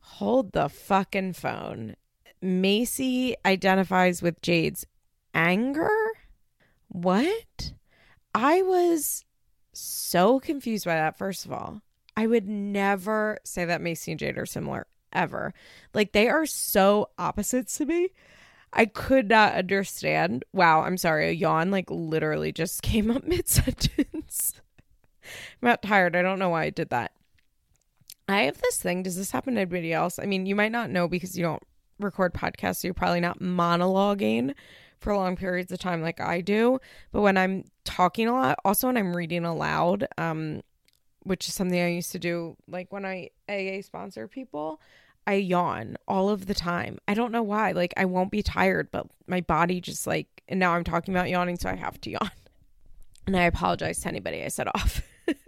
hold 0.00 0.52
the 0.52 0.68
fucking 0.68 1.34
phone. 1.34 1.94
Maci 2.42 3.34
identifies 3.46 4.22
with 4.22 4.42
Jade's 4.42 4.84
anger? 5.34 5.88
What? 6.88 7.72
I 8.34 8.62
was 8.62 9.24
so 9.72 10.40
confused 10.40 10.84
by 10.84 10.94
that, 10.94 11.18
first 11.18 11.46
of 11.46 11.52
all. 11.52 11.82
I 12.16 12.26
would 12.26 12.48
never 12.48 13.38
say 13.44 13.64
that 13.64 13.80
Maci 13.80 14.08
and 14.08 14.18
Jade 14.18 14.38
are 14.38 14.46
similar 14.46 14.86
ever. 15.12 15.54
Like 15.94 16.12
they 16.12 16.28
are 16.28 16.46
so 16.46 17.10
opposites 17.18 17.78
to 17.78 17.86
me. 17.86 18.08
I 18.72 18.86
could 18.86 19.28
not 19.28 19.54
understand. 19.54 20.44
Wow, 20.52 20.82
I'm 20.82 20.96
sorry. 20.96 21.28
A 21.28 21.32
yawn 21.32 21.70
like 21.70 21.90
literally 21.90 22.52
just 22.52 22.82
came 22.82 23.10
up 23.10 23.24
mid 23.24 23.48
sentence. 23.48 24.54
I'm 25.24 25.68
not 25.68 25.82
tired. 25.82 26.16
I 26.16 26.22
don't 26.22 26.38
know 26.38 26.48
why 26.50 26.64
I 26.64 26.70
did 26.70 26.90
that. 26.90 27.12
I 28.28 28.42
have 28.42 28.60
this 28.60 28.80
thing. 28.80 29.02
Does 29.02 29.16
this 29.16 29.30
happen 29.30 29.54
to 29.54 29.60
anybody 29.60 29.92
else? 29.92 30.18
I 30.18 30.26
mean, 30.26 30.44
you 30.44 30.54
might 30.54 30.72
not 30.72 30.90
know 30.90 31.08
because 31.08 31.36
you 31.36 31.42
don't 31.42 31.62
record 31.98 32.34
podcasts, 32.34 32.76
so 32.78 32.88
you're 32.88 32.94
probably 32.94 33.20
not 33.20 33.40
monologuing 33.40 34.54
for 35.00 35.14
long 35.14 35.36
periods 35.36 35.72
of 35.72 35.78
time 35.78 36.02
like 36.02 36.20
I 36.20 36.40
do. 36.40 36.80
But 37.12 37.22
when 37.22 37.36
I'm 37.36 37.64
talking 37.84 38.28
a 38.28 38.32
lot, 38.32 38.58
also 38.64 38.88
when 38.88 38.96
I'm 38.96 39.16
reading 39.16 39.44
aloud, 39.44 40.06
um, 40.16 40.62
which 41.22 41.48
is 41.48 41.54
something 41.54 41.80
I 41.80 41.88
used 41.88 42.12
to 42.12 42.18
do 42.18 42.56
like 42.66 42.92
when 42.92 43.04
I 43.04 43.30
AA 43.48 43.82
sponsor 43.82 44.28
people, 44.28 44.80
I 45.26 45.34
yawn 45.34 45.96
all 46.06 46.30
of 46.30 46.46
the 46.46 46.54
time. 46.54 46.98
I 47.06 47.14
don't 47.14 47.32
know 47.32 47.42
why. 47.42 47.72
Like 47.72 47.92
I 47.96 48.06
won't 48.06 48.30
be 48.30 48.42
tired, 48.42 48.90
but 48.90 49.06
my 49.26 49.40
body 49.40 49.80
just 49.80 50.06
like 50.06 50.42
and 50.48 50.58
now 50.58 50.72
I'm 50.74 50.84
talking 50.84 51.14
about 51.14 51.28
yawning, 51.28 51.58
so 51.58 51.68
I 51.68 51.76
have 51.76 52.00
to 52.02 52.10
yawn. 52.12 52.30
And 53.26 53.36
I 53.36 53.42
apologize 53.42 54.00
to 54.00 54.08
anybody 54.08 54.42
I 54.42 54.48
set 54.48 54.74
off. 54.74 55.02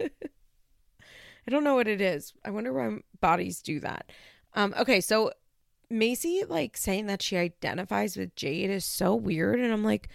I 1.47 1.49
don't 1.49 1.63
know 1.63 1.73
what 1.73 1.87
it 1.87 1.99
is. 1.99 2.33
I 2.45 2.51
wonder 2.51 2.71
why 2.71 2.99
bodies 3.19 3.61
do 3.61 3.79
that. 3.79 4.11
Um, 4.53 4.75
okay, 4.79 5.01
so 5.01 5.31
Maci 5.91 6.47
like 6.49 6.77
saying 6.77 7.07
that 7.07 7.21
she 7.21 7.37
identifies 7.37 8.17
with 8.17 8.35
Jade 8.35 8.69
is 8.69 8.85
so 8.85 9.15
weird. 9.15 9.59
And 9.59 9.71
I'm 9.71 9.83
like, 9.83 10.09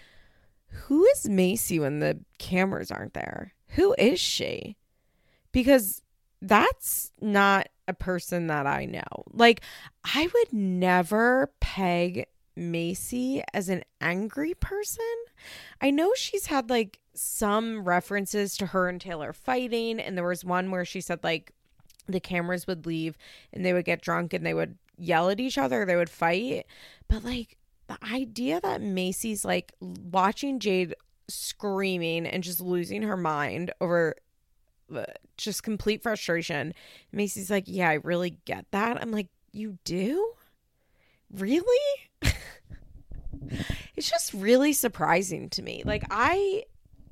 who 0.69 1.05
is 1.07 1.27
Maci 1.27 1.81
when 1.81 2.01
the 2.01 2.19
cameras 2.39 2.91
aren't 2.91 3.15
there? 3.15 3.55
Who 3.71 3.95
is 3.99 4.21
she? 4.21 4.77
Because 5.53 6.03
that's 6.43 7.13
not 7.21 7.69
a 7.89 7.95
person 7.95 8.49
that 8.49 8.67
I 8.67 8.85
know. 8.85 9.25
Like, 9.33 9.63
I 10.05 10.29
would 10.33 10.53
never 10.53 11.53
peg 11.61 12.27
Maci 12.57 13.43
as 13.53 13.69
an 13.69 13.85
angry 14.01 14.55
person. 14.55 15.05
I 15.81 15.91
know 15.91 16.13
she's 16.17 16.47
had 16.47 16.71
like 16.71 17.01
some 17.15 17.85
references 17.85 18.57
to 18.59 18.67
her 18.67 18.89
and 18.89 19.01
Taylor 19.01 19.33
fighting, 19.33 20.01
and 20.01 20.17
there 20.17 20.27
was 20.27 20.45
one 20.45 20.71
where 20.71 20.85
she 20.85 21.01
said 21.01 21.23
like 21.23 21.53
the 22.09 22.21
cameras 22.21 22.67
would 22.67 22.87
leave 22.87 23.17
and 23.53 23.65
they 23.65 23.73
would 23.73 23.85
get 23.85 24.01
drunk 24.01 24.33
and 24.33 24.47
they 24.47 24.55
would 24.55 24.77
yell 24.97 25.31
at 25.31 25.41
each 25.41 25.59
other, 25.59 25.85
they 25.85 25.97
would 25.97 26.11
fight. 26.11 26.67
But 27.09 27.25
like 27.25 27.57
the 27.89 27.99
idea 28.13 28.61
that 28.61 28.81
Maci's 28.81 29.45
like 29.45 29.73
watching 29.81 30.59
Jade 30.59 30.95
screaming 31.29 32.27
and 32.27 32.43
just 32.43 32.61
losing 32.61 33.03
her 33.03 33.17
mind 33.17 33.73
over 33.81 34.17
uh, 34.95 35.05
just 35.37 35.63
complete 35.63 36.03
frustration. 36.03 36.75
Maci's 37.13 37.51
like, 37.51 37.65
Yeah, 37.67 37.89
I 37.89 37.95
really 37.95 38.39
get 38.45 38.67
that. 38.71 39.01
I'm 39.01 39.11
like, 39.11 39.29
You 39.53 39.79
do? 39.85 40.33
Really? 41.33 42.11
it's 43.97 44.09
just 44.09 44.33
really 44.33 44.73
surprising 44.73 45.49
to 45.51 45.63
me. 45.63 45.83
Like, 45.85 46.05
I, 46.11 46.65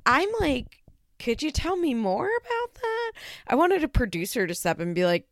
I'm 0.06 0.28
like, 0.38 0.84
could 1.18 1.42
you 1.42 1.50
tell 1.50 1.76
me 1.76 1.94
more 1.94 2.26
about 2.26 2.74
that? 2.74 3.12
I 3.48 3.54
wanted 3.54 3.82
a 3.82 3.88
producer 3.88 4.46
to 4.46 4.54
step 4.54 4.78
and 4.78 4.94
be 4.94 5.04
like, 5.04 5.26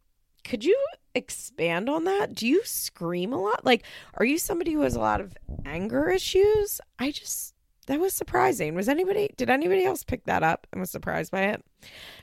could 0.45 0.65
you 0.65 0.77
expand 1.15 1.89
on 1.89 2.05
that? 2.05 2.35
Do 2.35 2.47
you 2.47 2.63
scream 2.65 3.33
a 3.33 3.41
lot? 3.41 3.65
Like, 3.65 3.85
are 4.15 4.25
you 4.25 4.39
somebody 4.39 4.73
who 4.73 4.83
has 4.83 4.95
a 4.95 5.01
lot 5.01 5.21
of 5.21 5.37
anger 5.65 6.09
issues? 6.09 6.81
I 6.99 7.11
just 7.11 7.55
that 7.87 8.01
was 8.01 8.13
surprising. 8.15 8.75
Was 8.75 8.89
anybody 8.89 9.31
did 9.37 9.51
anybody 9.51 9.85
else 9.85 10.05
pick 10.05 10.25
that 10.25 10.43
up 10.43 10.67
and 10.73 10.81
was 10.81 10.91
surprised 10.91 11.33
by 11.33 11.43
it? 11.45 11.65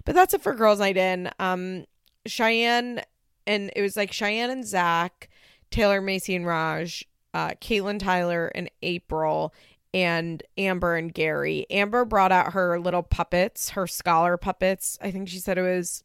But 0.06 0.16
that's 0.16 0.34
it 0.34 0.42
for 0.42 0.54
girls' 0.54 0.80
night 0.80 0.98
in. 0.98 1.30
Um 1.40 1.86
Cheyenne 2.26 3.02
and 3.48 3.72
it 3.76 3.82
was 3.82 3.98
like 3.98 4.12
Cheyenne 4.12 4.52
and 4.52 4.66
Zach, 4.66 5.30
Taylor, 5.72 6.02
Maci, 6.02 6.36
and 6.36 6.46
Raj, 6.46 7.04
uh, 7.34 7.50
Catelynn, 7.62 8.00
Tyler, 8.00 8.52
and 8.54 8.70
April, 8.84 9.54
and 9.94 10.44
Amber 10.58 10.96
and 10.96 11.14
Gary. 11.14 11.66
Amber 11.70 12.06
brought 12.06 12.32
out 12.32 12.54
her 12.54 12.80
little 12.80 13.04
puppets, 13.04 13.72
her 13.72 13.88
scholar 13.88 14.38
puppets. 14.38 14.98
I 15.02 15.10
think 15.12 15.30
she 15.30 15.40
said 15.40 15.58
it 15.58 15.64
was 15.64 16.04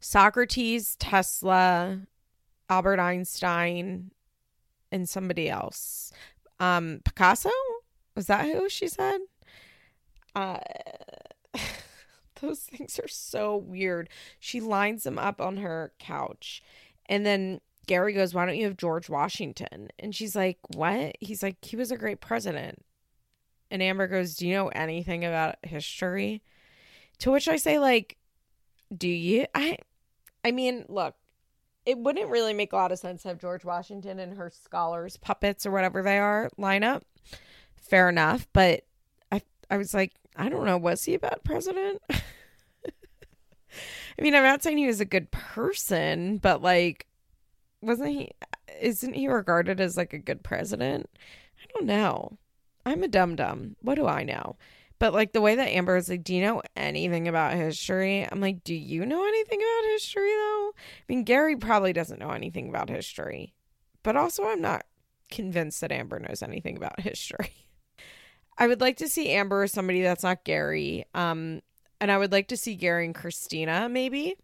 Socrates, 0.00 0.96
Tesla, 0.96 2.00
Albert 2.68 3.00
Einstein, 3.00 4.10
and 4.92 5.08
somebody 5.08 5.48
else. 5.48 6.12
Um, 6.60 7.00
Picasso? 7.04 7.50
Was 8.14 8.26
that 8.26 8.46
who 8.46 8.68
she 8.68 8.88
said? 8.88 9.20
Uh, 10.34 10.58
those 12.40 12.60
things 12.60 12.98
are 12.98 13.08
so 13.08 13.56
weird. 13.56 14.08
She 14.38 14.60
lines 14.60 15.04
them 15.04 15.18
up 15.18 15.40
on 15.40 15.58
her 15.58 15.92
couch. 15.98 16.62
And 17.06 17.24
then 17.24 17.60
Gary 17.86 18.12
goes, 18.12 18.34
Why 18.34 18.46
don't 18.46 18.56
you 18.56 18.64
have 18.64 18.76
George 18.76 19.08
Washington? 19.08 19.88
And 19.98 20.14
she's 20.14 20.36
like, 20.36 20.58
What? 20.74 21.16
He's 21.20 21.42
like, 21.42 21.64
He 21.64 21.76
was 21.76 21.90
a 21.90 21.96
great 21.96 22.20
president. 22.20 22.84
And 23.70 23.82
Amber 23.82 24.06
goes, 24.06 24.36
Do 24.36 24.46
you 24.46 24.54
know 24.54 24.68
anything 24.68 25.24
about 25.24 25.56
history? 25.62 26.42
To 27.20 27.32
which 27.32 27.48
I 27.48 27.56
say, 27.56 27.78
like, 27.78 28.16
do 28.96 29.08
you? 29.08 29.46
I 29.54 29.78
I 30.44 30.52
mean, 30.52 30.84
look, 30.88 31.14
it 31.84 31.98
wouldn't 31.98 32.30
really 32.30 32.52
make 32.52 32.72
a 32.72 32.76
lot 32.76 32.92
of 32.92 32.98
sense 32.98 33.22
to 33.22 33.28
have 33.28 33.40
George 33.40 33.64
Washington 33.64 34.18
and 34.18 34.36
her 34.36 34.50
scholars, 34.50 35.16
puppets 35.16 35.64
or 35.64 35.70
whatever 35.70 36.02
they 36.02 36.18
are, 36.18 36.50
line 36.58 36.84
up. 36.84 37.04
Fair 37.76 38.08
enough, 38.08 38.46
but 38.52 38.84
I 39.32 39.40
I 39.70 39.78
was 39.78 39.94
like, 39.94 40.12
I 40.36 40.48
don't 40.48 40.66
know, 40.66 40.76
was 40.76 41.04
he 41.04 41.14
a 41.14 41.18
bad 41.18 41.40
president? 41.44 42.02
I 42.10 42.20
mean, 44.20 44.34
I'm 44.34 44.42
not 44.42 44.62
saying 44.62 44.78
he 44.78 44.86
was 44.86 45.00
a 45.00 45.06
good 45.06 45.30
person, 45.30 46.38
but 46.38 46.60
like 46.62 47.06
wasn't 47.80 48.10
he 48.10 48.30
isn't 48.80 49.14
he 49.14 49.28
regarded 49.28 49.80
as 49.80 49.96
like 49.96 50.12
a 50.12 50.18
good 50.18 50.42
president? 50.42 51.08
I 51.62 51.66
don't 51.74 51.86
know. 51.86 52.38
I'm 52.84 53.02
a 53.02 53.08
dum 53.08 53.36
dum. 53.36 53.76
What 53.82 53.94
do 53.94 54.06
I 54.06 54.24
know? 54.24 54.56
But 54.98 55.12
like 55.12 55.32
the 55.32 55.40
way 55.40 55.54
that 55.54 55.68
Amber 55.68 55.96
is 55.96 56.08
like, 56.08 56.24
do 56.24 56.34
you 56.34 56.42
know 56.42 56.62
anything 56.74 57.28
about 57.28 57.54
history? 57.54 58.26
I'm 58.30 58.40
like, 58.40 58.64
do 58.64 58.74
you 58.74 59.06
know 59.06 59.24
anything 59.26 59.60
about 59.60 59.90
history 59.92 60.30
though? 60.30 60.72
I 60.76 61.02
mean, 61.08 61.24
Gary 61.24 61.56
probably 61.56 61.92
doesn't 61.92 62.18
know 62.18 62.30
anything 62.30 62.68
about 62.68 62.90
history, 62.90 63.54
but 64.02 64.16
also 64.16 64.44
I'm 64.44 64.60
not 64.60 64.84
convinced 65.30 65.80
that 65.82 65.92
Amber 65.92 66.18
knows 66.18 66.42
anything 66.42 66.76
about 66.76 67.00
history. 67.00 67.52
I 68.56 68.66
would 68.66 68.80
like 68.80 68.96
to 68.96 69.08
see 69.08 69.30
Amber 69.30 69.62
as 69.62 69.72
somebody 69.72 70.02
that's 70.02 70.24
not 70.24 70.42
Gary. 70.42 71.04
Um, 71.14 71.60
and 72.00 72.10
I 72.10 72.18
would 72.18 72.32
like 72.32 72.48
to 72.48 72.56
see 72.56 72.74
Gary 72.74 73.04
and 73.04 73.14
Kristina 73.14 73.90
maybe 73.90 74.34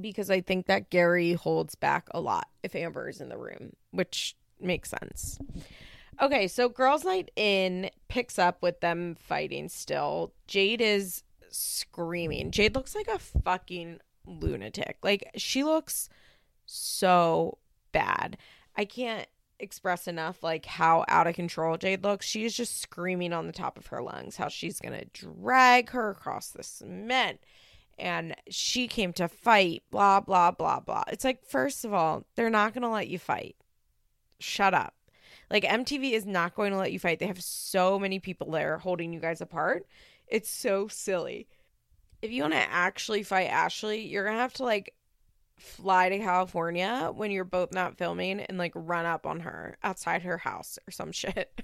because 0.00 0.30
I 0.30 0.40
think 0.40 0.66
that 0.66 0.90
Gary 0.90 1.32
holds 1.32 1.74
back 1.74 2.08
a 2.12 2.20
lot 2.20 2.48
if 2.62 2.74
Amber 2.74 3.08
is 3.08 3.20
in 3.20 3.28
the 3.28 3.38
room, 3.38 3.72
which 3.90 4.36
makes 4.60 4.90
sense. 4.90 5.38
Okay, 6.20 6.48
so 6.48 6.68
Girls 6.68 7.04
Night 7.04 7.30
In 7.36 7.90
picks 8.08 8.38
up 8.38 8.62
with 8.62 8.80
them 8.80 9.14
fighting 9.14 9.68
still. 9.68 10.32
Jade 10.46 10.80
is 10.80 11.22
screaming. 11.50 12.50
Jade 12.50 12.74
looks 12.74 12.94
like 12.94 13.08
a 13.08 13.18
fucking 13.18 14.00
lunatic. 14.26 14.98
Like, 15.02 15.30
she 15.36 15.62
looks 15.62 16.08
so 16.66 17.58
bad. 17.92 18.36
I 18.76 18.84
can't 18.84 19.28
express 19.60 20.06
enough 20.06 20.42
like 20.42 20.66
how 20.66 21.04
out 21.08 21.26
of 21.26 21.34
control 21.34 21.76
Jade 21.76 22.04
looks. 22.04 22.26
She 22.26 22.44
is 22.44 22.56
just 22.56 22.80
screaming 22.80 23.32
on 23.32 23.46
the 23.46 23.52
top 23.52 23.78
of 23.78 23.86
her 23.88 24.02
lungs 24.02 24.36
how 24.36 24.48
she's 24.48 24.80
going 24.80 24.98
to 24.98 25.06
drag 25.06 25.90
her 25.90 26.10
across 26.10 26.50
the 26.50 26.62
cement 26.62 27.40
and 27.98 28.36
she 28.48 28.86
came 28.86 29.12
to 29.14 29.26
fight, 29.28 29.82
blah, 29.90 30.20
blah, 30.20 30.52
blah, 30.52 30.80
blah. 30.80 31.02
It's 31.08 31.24
like, 31.24 31.44
first 31.44 31.84
of 31.84 31.92
all, 31.92 32.24
they're 32.36 32.50
not 32.50 32.72
going 32.72 32.82
to 32.82 32.88
let 32.88 33.08
you 33.08 33.18
fight. 33.18 33.56
Shut 34.38 34.72
up. 34.72 34.94
Like, 35.50 35.64
MTV 35.64 36.12
is 36.12 36.26
not 36.26 36.54
going 36.54 36.72
to 36.72 36.78
let 36.78 36.92
you 36.92 36.98
fight. 36.98 37.18
They 37.18 37.26
have 37.26 37.42
so 37.42 37.98
many 37.98 38.18
people 38.18 38.50
there 38.50 38.78
holding 38.78 39.12
you 39.12 39.20
guys 39.20 39.40
apart. 39.40 39.86
It's 40.26 40.50
so 40.50 40.88
silly. 40.88 41.48
If 42.20 42.30
you 42.30 42.42
want 42.42 42.54
to 42.54 42.58
actually 42.58 43.22
fight 43.22 43.46
Ashley, 43.46 44.06
you're 44.06 44.24
going 44.24 44.36
to 44.36 44.42
have 44.42 44.54
to, 44.54 44.64
like, 44.64 44.94
fly 45.56 46.08
to 46.10 46.18
California 46.18 47.10
when 47.14 47.30
you're 47.30 47.44
both 47.44 47.72
not 47.72 47.96
filming 47.96 48.40
and, 48.40 48.58
like, 48.58 48.72
run 48.74 49.06
up 49.06 49.26
on 49.26 49.40
her 49.40 49.78
outside 49.82 50.22
her 50.22 50.38
house 50.38 50.78
or 50.86 50.90
some 50.90 51.12
shit. 51.12 51.62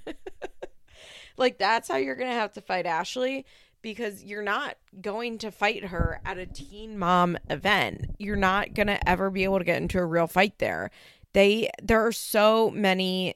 like, 1.37 1.59
that's 1.59 1.89
how 1.89 1.97
you're 1.97 2.17
going 2.17 2.31
to 2.31 2.37
have 2.37 2.53
to 2.55 2.61
fight 2.61 2.87
Ashley 2.87 3.45
because 3.85 4.25
you're 4.25 4.43
not 4.43 4.79
going 5.03 5.37
to 5.37 5.51
fight 5.51 5.85
her 5.85 6.19
at 6.25 6.39
a 6.39 6.47
teen 6.47 6.99
mom 6.99 7.37
event. 7.51 8.17
You're 8.19 8.35
not 8.35 8.73
going 8.73 8.87
to 8.87 9.09
ever 9.09 9.29
be 9.29 9.45
able 9.45 9.59
to 9.59 9.65
get 9.65 9.83
into 9.83 9.99
a 9.99 10.07
real 10.07 10.27
fight 10.27 10.59
there. 10.59 10.91
They 11.35 11.69
there 11.83 12.07
are 12.07 12.13
so 12.13 12.71
many 12.71 13.35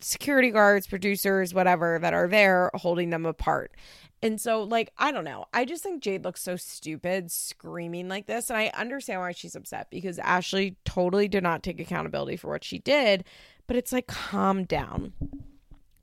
security 0.00 0.50
guards, 0.50 0.86
producers, 0.86 1.54
whatever 1.54 1.98
that 2.00 2.14
are 2.14 2.28
there 2.28 2.70
holding 2.74 3.10
them 3.10 3.26
apart. 3.26 3.72
And 4.22 4.40
so 4.40 4.62
like 4.64 4.92
I 4.98 5.12
don't 5.12 5.24
know. 5.24 5.46
I 5.52 5.64
just 5.64 5.82
think 5.82 6.02
Jade 6.02 6.24
looks 6.24 6.42
so 6.42 6.56
stupid 6.56 7.30
screaming 7.30 8.08
like 8.08 8.26
this 8.26 8.50
and 8.50 8.58
I 8.58 8.68
understand 8.74 9.20
why 9.20 9.32
she's 9.32 9.54
upset 9.54 9.90
because 9.90 10.18
Ashley 10.18 10.76
totally 10.84 11.28
did 11.28 11.42
not 11.42 11.62
take 11.62 11.80
accountability 11.80 12.36
for 12.36 12.48
what 12.48 12.64
she 12.64 12.78
did, 12.78 13.24
but 13.66 13.76
it's 13.76 13.92
like 13.92 14.06
calm 14.06 14.64
down. 14.64 15.12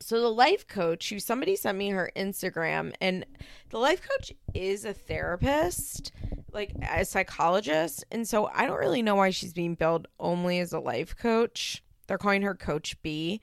So 0.01 0.21
the 0.21 0.31
life 0.31 0.67
coach, 0.67 1.09
who 1.09 1.19
somebody 1.19 1.55
sent 1.55 1.77
me 1.77 1.89
her 1.89 2.11
Instagram, 2.15 2.93
and 3.01 3.25
the 3.69 3.79
life 3.79 4.01
coach 4.07 4.31
is 4.53 4.85
a 4.85 4.93
therapist, 4.93 6.11
like 6.53 6.73
a 6.91 7.03
psychologist, 7.05 8.03
and 8.11 8.27
so 8.27 8.49
I 8.53 8.67
don't 8.67 8.77
really 8.77 9.01
know 9.01 9.15
why 9.15 9.31
she's 9.31 9.53
being 9.53 9.73
billed 9.73 10.07
only 10.19 10.59
as 10.59 10.73
a 10.73 10.79
life 10.79 11.17
coach. 11.17 11.81
They're 12.07 12.17
calling 12.17 12.43
her 12.43 12.53
Coach 12.53 13.01
B. 13.01 13.41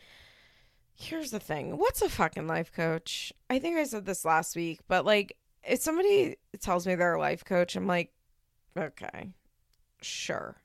Here's 0.94 1.30
the 1.30 1.40
thing: 1.40 1.76
what's 1.78 2.02
a 2.02 2.08
fucking 2.08 2.46
life 2.46 2.72
coach? 2.72 3.32
I 3.50 3.58
think 3.58 3.76
I 3.76 3.84
said 3.84 4.06
this 4.06 4.24
last 4.24 4.56
week, 4.56 4.80
but 4.88 5.04
like, 5.04 5.36
if 5.64 5.80
somebody 5.80 6.36
tells 6.60 6.86
me 6.86 6.94
they're 6.94 7.14
a 7.14 7.20
life 7.20 7.44
coach, 7.44 7.76
I'm 7.76 7.86
like, 7.86 8.12
okay, 8.76 9.32
sure. 10.00 10.56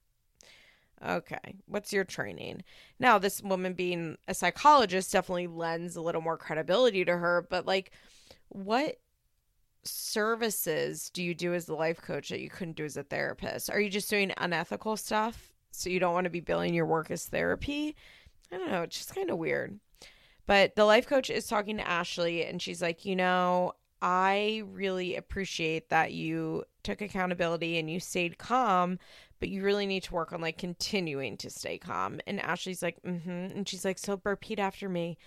Okay. 1.06 1.56
What's 1.68 1.94
your 1.94 2.04
training? 2.04 2.64
Now, 3.00 3.20
this 3.20 3.42
woman 3.42 3.74
being 3.74 4.18
a 4.28 4.34
psychologist 4.34 5.12
definitely 5.12 5.48
lends 5.48 5.96
a 5.96 6.02
little 6.02 6.22
more 6.22 6.38
credibility 6.38 7.06
to 7.06 7.16
her, 7.16 7.46
but 7.50 7.68
like, 7.68 7.92
what 8.50 8.96
services 9.84 11.10
do 11.12 11.24
you 11.24 11.36
do 11.36 11.54
as 11.54 11.66
the 11.66 11.76
life 11.76 12.02
coach 12.02 12.30
that 12.30 12.42
you 12.42 12.50
couldn't 12.50 12.78
do 12.78 12.86
as 12.86 12.98
a 12.98 13.04
therapist? 13.04 13.70
Are 13.70 13.80
you 13.80 13.90
just 13.90 14.10
doing 14.10 14.34
unethical 14.38 14.98
stuff 14.98 15.54
so 15.72 15.90
you 15.90 16.00
don't 16.00 16.14
want 16.14 16.26
to 16.26 16.32
be 16.32 16.40
billing 16.40 16.74
your 16.74 16.88
work 16.88 17.12
as 17.12 17.26
therapy? 17.26 17.96
I 18.52 18.58
don't 18.58 18.72
know. 18.72 18.82
It's 18.82 18.98
just 18.98 19.14
kind 19.14 19.30
of 19.30 19.38
weird. 19.38 19.80
But 20.48 20.76
the 20.76 20.86
life 20.86 21.06
coach 21.08 21.30
is 21.30 21.46
talking 21.46 21.78
to 21.78 21.88
Ashley, 21.88 22.44
and 22.46 22.62
she's 22.62 22.82
like, 22.82 23.06
you 23.06 23.16
know, 23.16 23.74
I 24.02 24.64
really 24.72 25.16
appreciate 25.16 25.90
that 25.90 26.14
you 26.14 26.64
took 26.84 27.02
accountability 27.02 27.78
and 27.78 27.90
you 27.90 28.00
stayed 28.00 28.38
calm 28.38 28.98
but 29.40 29.50
you 29.50 29.64
really 29.64 29.86
need 29.86 30.04
to 30.04 30.14
work 30.14 30.34
on 30.34 30.42
like 30.42 30.58
continuing 30.58 31.38
to 31.38 31.50
stay 31.50 31.78
calm. 31.78 32.20
And 32.26 32.40
Ashley's 32.40 32.82
like, 32.82 33.02
mm 33.04 33.22
hmm. 33.22 33.30
And 33.30 33.68
she's 33.68 33.86
like, 33.86 34.00
so 34.00 34.20
repeat 34.24 34.60
after 34.60 34.90
me. 34.90 35.18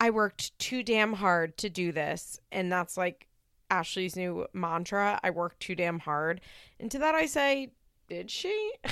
I 0.00 0.10
worked 0.10 0.56
too 0.58 0.82
damn 0.82 1.14
hard 1.14 1.56
to 1.58 1.68
do 1.68 1.90
this. 1.92 2.38
And 2.52 2.70
that's 2.70 2.96
like 2.96 3.26
Ashley's 3.70 4.16
new 4.16 4.46
mantra. 4.52 5.18
I 5.22 5.30
worked 5.30 5.60
too 5.60 5.74
damn 5.74 5.98
hard. 5.98 6.40
And 6.78 6.90
to 6.90 6.98
that 7.00 7.14
I 7.14 7.26
say, 7.26 7.72
did 8.08 8.30
she? 8.30 8.72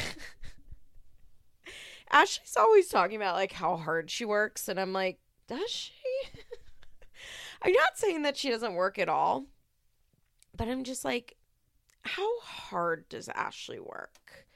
Ashley's 2.10 2.56
always 2.56 2.88
talking 2.88 3.16
about 3.16 3.36
like 3.36 3.52
how 3.52 3.76
hard 3.76 4.10
she 4.10 4.24
works. 4.24 4.68
And 4.68 4.80
I'm 4.80 4.92
like, 4.92 5.18
does 5.46 5.70
she? 5.70 5.92
I'm 7.62 7.72
not 7.72 7.96
saying 7.96 8.22
that 8.22 8.36
she 8.36 8.50
doesn't 8.50 8.74
work 8.74 8.98
at 8.98 9.08
all, 9.08 9.46
but 10.56 10.68
I'm 10.68 10.84
just 10.84 11.04
like, 11.04 11.36
how 12.02 12.40
hard 12.40 13.08
does 13.08 13.28
Ashley 13.28 13.80
work? 13.80 14.46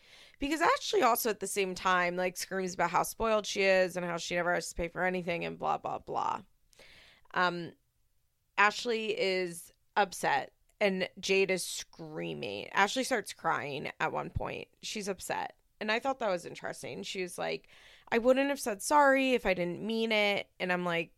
because 0.40 0.62
Ashley 0.62 1.02
also 1.02 1.30
at 1.30 1.38
the 1.38 1.46
same 1.46 1.74
time 1.74 2.16
like 2.16 2.36
screams 2.36 2.74
about 2.74 2.90
how 2.90 3.04
spoiled 3.04 3.46
she 3.46 3.62
is 3.62 3.96
and 3.96 4.04
how 4.04 4.16
she 4.16 4.34
never 4.34 4.52
has 4.54 4.70
to 4.70 4.74
pay 4.74 4.88
for 4.88 5.04
anything 5.04 5.44
and 5.44 5.58
blah 5.58 5.78
blah 5.78 5.98
blah. 5.98 6.40
Um, 7.34 7.72
Ashley 8.58 9.08
is 9.10 9.72
upset 9.96 10.52
and 10.80 11.08
Jade 11.20 11.50
is 11.50 11.64
screaming. 11.64 12.68
Ashley 12.72 13.04
starts 13.04 13.32
crying 13.32 13.92
at 14.00 14.12
one 14.12 14.30
point. 14.30 14.66
She's 14.82 15.08
upset. 15.08 15.54
And 15.80 15.92
I 15.92 15.98
thought 15.98 16.18
that 16.18 16.30
was 16.30 16.46
interesting. 16.46 17.02
She 17.02 17.22
was 17.22 17.38
like, 17.38 17.68
I 18.12 18.18
wouldn't 18.18 18.48
have 18.48 18.60
said 18.60 18.82
sorry 18.82 19.34
if 19.34 19.46
I 19.46 19.54
didn't 19.54 19.82
mean 19.82 20.12
it. 20.12 20.48
And 20.58 20.72
I'm 20.72 20.84
like, 20.84 21.12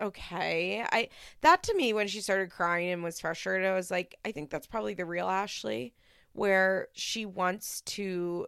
okay. 0.00 0.84
I 0.90 1.08
that 1.42 1.62
to 1.64 1.74
me 1.74 1.92
when 1.92 2.08
she 2.08 2.20
started 2.20 2.50
crying 2.50 2.90
and 2.90 3.02
was 3.02 3.20
frustrated, 3.20 3.66
I 3.66 3.74
was 3.74 3.90
like, 3.90 4.16
I 4.24 4.32
think 4.32 4.50
that's 4.50 4.66
probably 4.66 4.94
the 4.94 5.04
real 5.04 5.28
Ashley 5.28 5.94
where 6.32 6.88
she 6.92 7.24
wants 7.24 7.80
to 7.80 8.46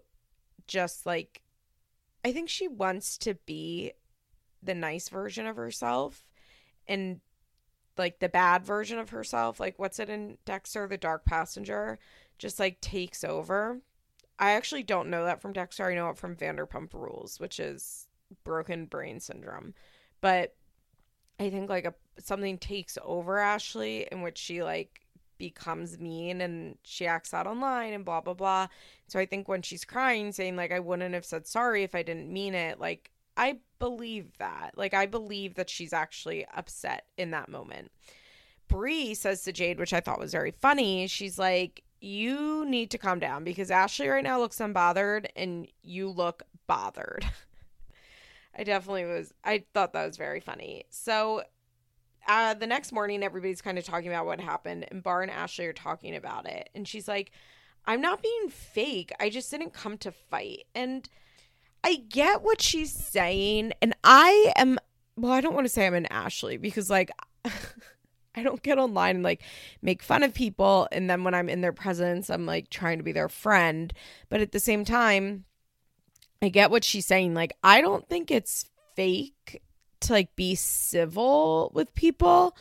just 0.66 1.06
like 1.06 1.42
I 2.24 2.32
think 2.32 2.48
she 2.48 2.68
wants 2.68 3.16
to 3.18 3.34
be 3.46 3.92
the 4.62 4.74
nice 4.74 5.08
version 5.08 5.46
of 5.46 5.56
herself 5.56 6.28
and 6.86 7.20
like 7.96 8.18
the 8.20 8.28
bad 8.28 8.64
version 8.64 8.98
of 8.98 9.10
herself, 9.10 9.58
like 9.60 9.78
what's 9.78 9.98
it 9.98 10.10
in 10.10 10.38
Dexter, 10.44 10.86
the 10.86 10.96
dark 10.96 11.24
passenger, 11.24 11.98
just 12.38 12.58
like 12.58 12.80
takes 12.80 13.24
over. 13.24 13.80
I 14.38 14.53
actually 14.53 14.85
don't 14.85 15.11
know 15.11 15.24
that 15.24 15.40
from 15.42 15.53
Dexter. 15.53 15.87
I 15.87 15.94
know 15.94 16.11
it 16.11 16.18
from 16.18 16.37
Vanderpump 16.37 16.94
Rules, 16.94 17.40
which 17.40 17.59
is 17.59 18.07
broken 18.44 18.87
brain 18.87 19.20
syndrome. 19.20 19.74
But 20.20 20.55
I 21.40 21.51
think 21.51 21.68
like 21.70 21.85
a 21.85 21.94
something 22.20 22.59
takes 22.59 22.98
over 23.05 23.38
Ashley 23.38 24.07
in 24.11 24.22
which 24.22 24.38
she 24.38 24.62
like 24.62 25.01
becomes 25.38 26.01
mean 26.01 26.40
and 26.40 26.77
she 26.83 27.07
acts 27.07 27.33
out 27.33 27.46
online 27.46 27.92
and 27.92 28.05
blah 28.05 28.20
blah 28.20 28.35
blah. 28.35 28.68
So 29.07 29.18
I 29.18 29.27
think 29.27 29.48
when 29.48 29.62
she's 29.62 29.85
crying 29.85 30.33
saying 30.33 30.57
like 30.57 30.72
I 30.72 30.81
wouldn't 30.81 31.14
have 31.14 31.24
said 31.24 31.46
sorry 31.46 31.85
if 31.85 31.94
I 31.94 32.03
didn't 32.03 32.33
mean 32.33 32.55
it, 32.55 32.81
like 32.81 33.11
I 33.37 33.59
believe 33.79 34.37
that. 34.38 34.72
Like 34.77 34.94
I 34.94 35.07
believe 35.07 35.55
that 35.55 35.70
she's 35.70 35.92
actually 35.92 36.44
upset 36.57 37.07
in 37.16 37.31
that 37.31 37.48
moment. 37.48 37.92
Bri 38.66 39.14
says 39.14 39.42
to 39.44 39.53
Jade, 39.53 39.79
which 39.79 39.94
I 39.94 40.01
thought 40.01 40.18
was 40.20 40.33
very 40.33 40.51
funny, 40.51 41.07
she's 41.07 41.38
like, 41.38 41.85
You 42.00 42.64
need 42.66 42.90
to 42.92 42.98
calm 42.98 43.18
down 43.18 43.44
because 43.44 43.70
Ashley 43.70 44.08
right 44.08 44.22
now 44.22 44.38
looks 44.38 44.58
unbothered 44.58 45.26
and 45.34 45.66
you 45.82 46.08
look 46.08 46.42
bothered. 46.66 47.24
I 48.56 48.64
definitely 48.64 49.04
was 49.04 49.32
I 49.44 49.64
thought 49.74 49.92
that 49.92 50.06
was 50.06 50.16
very 50.16 50.40
funny. 50.40 50.84
So 50.90 51.42
uh, 52.28 52.54
the 52.54 52.66
next 52.66 52.92
morning, 52.92 53.22
everybody's 53.22 53.62
kind 53.62 53.78
of 53.78 53.84
talking 53.84 54.08
about 54.08 54.26
what 54.26 54.38
happened, 54.38 54.87
and 54.90 55.02
Bar 55.02 55.22
and 55.22 55.30
Ashley 55.30 55.66
are 55.66 55.72
talking 55.72 56.14
about 56.14 56.46
it. 56.46 56.68
And 56.74 56.87
she's 56.87 57.08
like, 57.08 57.32
I'm 57.87 58.02
not 58.02 58.22
being 58.22 58.50
fake. 58.50 59.12
I 59.18 59.30
just 59.30 59.50
didn't 59.50 59.72
come 59.72 59.96
to 59.98 60.12
fight. 60.12 60.64
And 60.74 61.08
I 61.82 61.96
get 61.96 62.42
what 62.42 62.61
she's 62.61 62.92
saying. 62.92 63.72
And 63.80 63.94
I 64.04 64.52
am, 64.56 64.78
well, 65.16 65.32
I 65.32 65.40
don't 65.40 65.54
want 65.54 65.64
to 65.66 65.72
say 65.72 65.87
I'm 65.87 65.94
an 65.94 66.04
Ashley 66.06 66.58
because, 66.58 66.90
like, 66.90 67.11
I 68.38 68.42
don't 68.42 68.62
get 68.62 68.79
online 68.79 69.16
and 69.16 69.24
like 69.24 69.42
make 69.83 70.03
fun 70.03 70.22
of 70.22 70.33
people. 70.33 70.88
And 70.92 71.11
then 71.11 71.24
when 71.24 71.35
I'm 71.35 71.48
in 71.48 71.61
their 71.61 71.72
presence, 71.72 72.31
I'm 72.31 72.46
like 72.46 72.70
trying 72.70 72.98
to 72.98 73.05
be 73.05 73.12
their 73.12 73.29
friend. 73.29 73.92
But 74.29 74.40
at 74.40 74.53
the 74.53 74.61
same 74.61 74.85
time, 74.85 75.44
I 76.40 76.48
get 76.48 76.70
what 76.70 76.85
she's 76.85 77.07
saying. 77.07 77.35
Like, 77.35 77.57
I 77.64 77.81
don't 77.81 78.09
think 78.09 78.31
it's 78.31 78.66
fake 78.94 79.61
to 80.01 80.12
like 80.12 80.37
be 80.37 80.55
civil 80.55 81.72
with 81.74 81.94
people. 81.94 82.57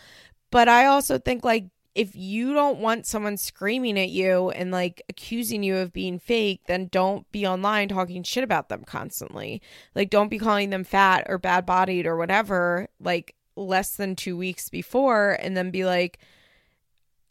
But 0.49 0.67
I 0.67 0.85
also 0.85 1.19
think 1.19 1.43
like 1.43 1.65
if 1.97 2.15
you 2.15 2.53
don't 2.53 2.77
want 2.77 3.07
someone 3.07 3.37
screaming 3.37 3.97
at 3.97 4.09
you 4.09 4.51
and 4.51 4.69
like 4.69 5.01
accusing 5.09 5.63
you 5.63 5.77
of 5.77 5.91
being 5.91 6.19
fake, 6.19 6.61
then 6.67 6.89
don't 6.91 7.29
be 7.31 7.45
online 7.47 7.89
talking 7.89 8.21
shit 8.21 8.43
about 8.43 8.69
them 8.69 8.83
constantly. 8.83 9.63
Like, 9.95 10.11
don't 10.11 10.29
be 10.29 10.37
calling 10.37 10.69
them 10.69 10.83
fat 10.83 11.25
or 11.27 11.39
bad 11.39 11.65
bodied 11.65 12.05
or 12.05 12.15
whatever, 12.15 12.87
like 12.99 13.33
less 13.57 13.95
than 13.95 14.15
two 14.15 14.37
weeks 14.37 14.69
before, 14.69 15.37
and 15.41 15.57
then 15.57 15.71
be 15.71 15.85
like, 15.85 16.19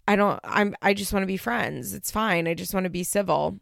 I 0.08 0.16
don't, 0.16 0.40
I'm, 0.44 0.74
I 0.82 0.94
just 0.94 1.12
want 1.12 1.22
to 1.22 1.28
be 1.28 1.36
friends. 1.36 1.94
It's 1.94 2.10
fine. 2.10 2.46
I 2.46 2.54
just 2.54 2.74
want 2.74 2.84
to 2.84 2.90
be 2.90 3.02
civil. 3.02 3.58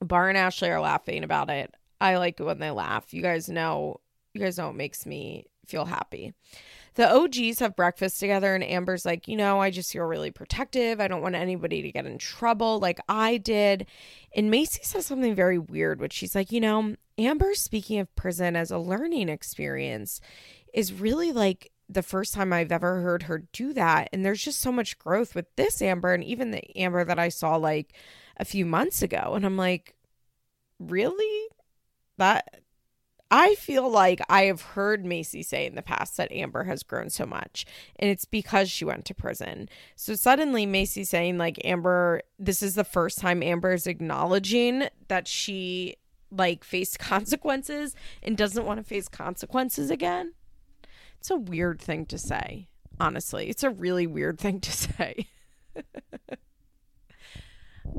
Bar 0.00 0.28
and 0.28 0.38
Ashley 0.38 0.70
are 0.70 0.80
laughing 0.80 1.24
about 1.24 1.50
it. 1.50 1.74
I 2.00 2.16
like 2.16 2.38
when 2.38 2.58
they 2.58 2.70
laugh. 2.70 3.14
You 3.14 3.22
guys 3.22 3.48
know, 3.48 4.00
you 4.34 4.40
guys 4.40 4.58
know 4.58 4.70
it 4.70 4.76
makes 4.76 5.06
me 5.06 5.46
feel 5.66 5.84
happy 5.84 6.34
the 6.94 7.10
OGs 7.10 7.60
have 7.60 7.74
breakfast 7.74 8.20
together, 8.20 8.54
and 8.54 8.62
Amber's 8.62 9.06
like, 9.06 9.26
you 9.26 9.36
know, 9.36 9.60
I 9.60 9.70
just 9.70 9.92
feel 9.92 10.04
really 10.04 10.30
protective. 10.30 11.00
I 11.00 11.08
don't 11.08 11.22
want 11.22 11.34
anybody 11.34 11.80
to 11.82 11.92
get 11.92 12.06
in 12.06 12.18
trouble 12.18 12.80
like 12.80 13.00
I 13.08 13.38
did. 13.38 13.86
And 14.36 14.52
Maci 14.52 14.84
says 14.84 15.06
something 15.06 15.34
very 15.34 15.58
weird, 15.58 16.00
which 16.00 16.12
she's 16.12 16.34
like, 16.34 16.52
you 16.52 16.60
know, 16.60 16.96
Amber, 17.16 17.54
speaking 17.54 17.98
of 17.98 18.14
prison 18.14 18.56
as 18.56 18.70
a 18.70 18.78
learning 18.78 19.30
experience, 19.30 20.20
is 20.74 20.92
really 20.92 21.32
like 21.32 21.70
the 21.94 22.02
first 22.02 22.34
time 22.34 22.52
I've 22.52 22.72
ever 22.72 23.00
heard 23.00 23.24
her 23.24 23.44
do 23.52 23.72
that. 23.74 24.08
And 24.12 24.24
there's 24.24 24.42
just 24.42 24.60
so 24.60 24.72
much 24.72 24.98
growth 24.98 25.34
with 25.34 25.46
this 25.56 25.82
Amber 25.82 26.14
and 26.14 26.24
even 26.24 26.50
the 26.50 26.78
Amber 26.78 27.04
that 27.04 27.18
I 27.18 27.28
saw 27.28 27.56
like 27.56 27.92
a 28.36 28.44
few 28.44 28.66
months 28.66 29.02
ago. 29.02 29.32
And 29.34 29.44
I'm 29.44 29.56
like, 29.56 29.94
really? 30.78 31.48
That 32.18 32.62
I 33.32 33.54
feel 33.54 33.88
like 33.88 34.20
I 34.28 34.42
have 34.42 34.60
heard 34.60 35.06
Maci 35.06 35.42
say 35.42 35.64
in 35.64 35.74
the 35.74 35.80
past 35.80 36.18
that 36.18 36.30
Amber 36.30 36.64
has 36.64 36.82
grown 36.82 37.08
so 37.08 37.24
much, 37.24 37.64
and 37.96 38.10
it's 38.10 38.26
because 38.26 38.70
she 38.70 38.84
went 38.84 39.06
to 39.06 39.14
prison. 39.14 39.70
So 39.96 40.14
suddenly, 40.14 40.66
Maci 40.66 41.06
saying, 41.06 41.38
like, 41.38 41.58
Amber, 41.64 42.20
this 42.38 42.62
is 42.62 42.74
the 42.74 42.84
first 42.84 43.18
time 43.18 43.42
Amber 43.42 43.72
is 43.72 43.86
acknowledging 43.86 44.84
that 45.08 45.26
she, 45.26 45.96
like, 46.30 46.62
faced 46.62 46.98
consequences 46.98 47.96
and 48.22 48.36
doesn't 48.36 48.66
want 48.66 48.80
to 48.80 48.84
face 48.84 49.08
consequences 49.08 49.90
again. 49.90 50.34
It's 51.22 51.30
a 51.30 51.36
weird 51.36 51.80
thing 51.80 52.06
to 52.06 52.18
say, 52.18 52.66
honestly. 52.98 53.48
It's 53.48 53.62
a 53.62 53.70
really 53.70 54.08
weird 54.08 54.40
thing 54.40 54.58
to 54.58 54.72
say. 54.72 55.28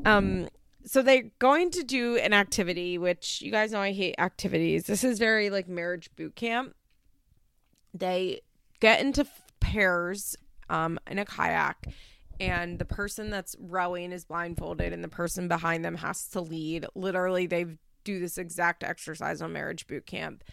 um, 0.04 0.50
so 0.84 1.00
they're 1.00 1.30
going 1.38 1.70
to 1.70 1.82
do 1.84 2.18
an 2.18 2.34
activity 2.34 2.98
which 2.98 3.40
you 3.40 3.50
guys 3.50 3.72
know 3.72 3.80
i 3.80 3.92
hate 3.92 4.14
activities 4.18 4.84
this 4.84 5.02
is 5.02 5.18
very 5.18 5.48
like 5.48 5.66
marriage 5.66 6.10
boot 6.14 6.36
camp 6.36 6.74
they 7.94 8.42
get 8.80 9.00
into 9.00 9.26
pairs 9.60 10.36
um 10.68 10.98
in 11.10 11.18
a 11.18 11.24
kayak 11.24 11.86
and 12.38 12.78
the 12.78 12.84
person 12.84 13.30
that's 13.30 13.56
rowing 13.58 14.12
is 14.12 14.26
blindfolded 14.26 14.92
and 14.92 15.02
the 15.02 15.08
person 15.08 15.48
behind 15.48 15.82
them 15.82 15.96
has 15.96 16.28
to 16.28 16.42
lead 16.42 16.84
literally 16.94 17.46
they 17.46 17.64
do 18.04 18.20
this 18.20 18.36
exact 18.36 18.84
exercise 18.84 19.40
on 19.40 19.54
marriage 19.54 19.86
boot 19.86 20.04
camp 20.04 20.44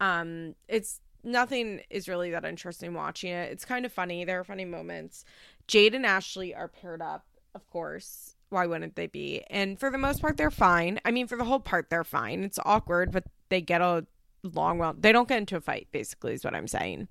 um 0.00 0.54
it's 0.68 1.00
nothing 1.24 1.80
is 1.90 2.08
really 2.08 2.30
that 2.30 2.44
interesting 2.44 2.94
watching 2.94 3.30
it 3.30 3.50
it's 3.50 3.64
kind 3.64 3.84
of 3.84 3.92
funny 3.92 4.24
there 4.24 4.40
are 4.40 4.44
funny 4.44 4.64
moments 4.64 5.24
jade 5.66 5.94
and 5.94 6.06
ashley 6.06 6.54
are 6.54 6.68
paired 6.68 7.02
up 7.02 7.26
of 7.54 7.68
course 7.68 8.36
why 8.50 8.66
wouldn't 8.66 8.96
they 8.96 9.06
be? 9.06 9.42
And 9.50 9.78
for 9.78 9.90
the 9.90 9.98
most 9.98 10.20
part, 10.20 10.36
they're 10.36 10.50
fine. 10.50 11.00
I 11.04 11.10
mean, 11.10 11.26
for 11.26 11.36
the 11.36 11.44
whole 11.44 11.60
part, 11.60 11.90
they're 11.90 12.04
fine. 12.04 12.42
It's 12.44 12.58
awkward, 12.64 13.12
but 13.12 13.24
they 13.48 13.60
get 13.60 13.80
a 13.80 14.06
long 14.42 14.78
well. 14.78 14.94
They 14.98 15.12
don't 15.12 15.28
get 15.28 15.38
into 15.38 15.56
a 15.56 15.60
fight. 15.60 15.88
Basically, 15.92 16.32
is 16.32 16.44
what 16.44 16.54
I'm 16.54 16.68
saying. 16.68 17.08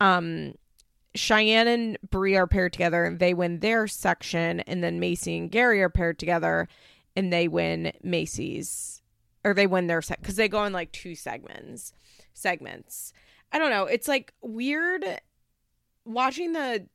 Um, 0.00 0.54
Cheyenne 1.14 1.68
and 1.68 1.98
Bri 2.10 2.36
are 2.36 2.46
paired 2.46 2.72
together, 2.72 3.04
and 3.04 3.18
they 3.18 3.34
win 3.34 3.60
their 3.60 3.86
section, 3.86 4.60
and 4.60 4.82
then 4.82 5.00
Maci 5.00 5.38
and 5.38 5.50
Gary 5.50 5.80
are 5.82 5.88
paired 5.88 6.18
together, 6.18 6.68
and 7.14 7.32
they 7.32 7.46
win 7.46 7.92
Maci's, 8.04 9.02
or 9.44 9.54
they 9.54 9.68
win 9.68 9.86
their 9.86 10.02
set 10.02 10.20
because 10.20 10.36
they 10.36 10.48
go 10.48 10.64
in 10.64 10.72
like 10.72 10.90
two 10.90 11.14
segments. 11.14 11.92
Segments. 12.32 13.12
I 13.54 13.58
don't 13.58 13.70
know. 13.70 13.84
It's 13.84 14.08
like 14.08 14.34
weird 14.42 15.04
watching 16.04 16.52
the 16.52 16.88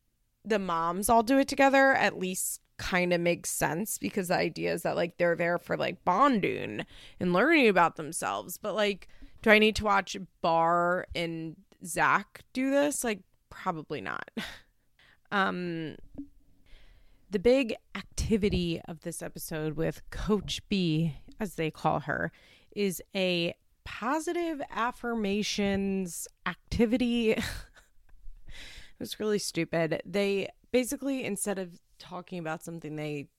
the 0.43 0.59
moms 0.59 1.09
all 1.09 1.23
do 1.23 1.39
it 1.39 1.47
together. 1.47 1.93
At 1.93 2.19
least 2.19 2.59
kind 2.77 3.13
of 3.13 3.21
makes 3.21 3.49
sense 3.49 3.97
because 3.97 4.27
the 4.27 4.35
idea 4.35 4.73
is 4.73 4.83
that 4.83 4.97
like 4.97 5.17
they're 5.17 5.35
there 5.35 5.57
for 5.57 5.77
like 5.77 6.03
bonding 6.03 6.85
and 7.19 7.33
learning 7.33 7.69
about 7.69 7.95
themselves. 7.95 8.57
But 8.57 8.75
like, 8.75 9.07
do 9.41 9.51
I 9.51 9.59
need 9.59 9.77
to 9.77 9.85
watch 9.85 10.17
Bar 10.41 11.07
and 11.15 11.55
Zach 11.85 12.41
do 12.51 12.69
this? 12.71 13.05
Like, 13.05 13.21
probably 13.49 14.01
not. 14.01 14.29
um, 15.31 15.95
the 17.29 17.39
big 17.39 17.73
activity 17.95 18.81
of 18.85 19.01
this 19.01 19.21
episode 19.21 19.77
with 19.77 20.01
Coach 20.09 20.61
B, 20.67 21.15
as 21.39 21.55
they 21.55 21.71
call 21.71 22.01
her, 22.01 22.33
is 22.75 23.01
a 23.15 23.53
positive 23.89 24.61
affirmations 24.69 26.27
activity. 26.45 27.31
it 27.31 27.43
was 28.99 29.19
really 29.19 29.39
stupid. 29.39 30.01
They 30.05 30.47
basically, 30.71 31.25
instead 31.25 31.57
of 31.57 31.81
talking 31.97 32.37
about 32.37 32.63
something 32.63 32.95
they 32.95 33.29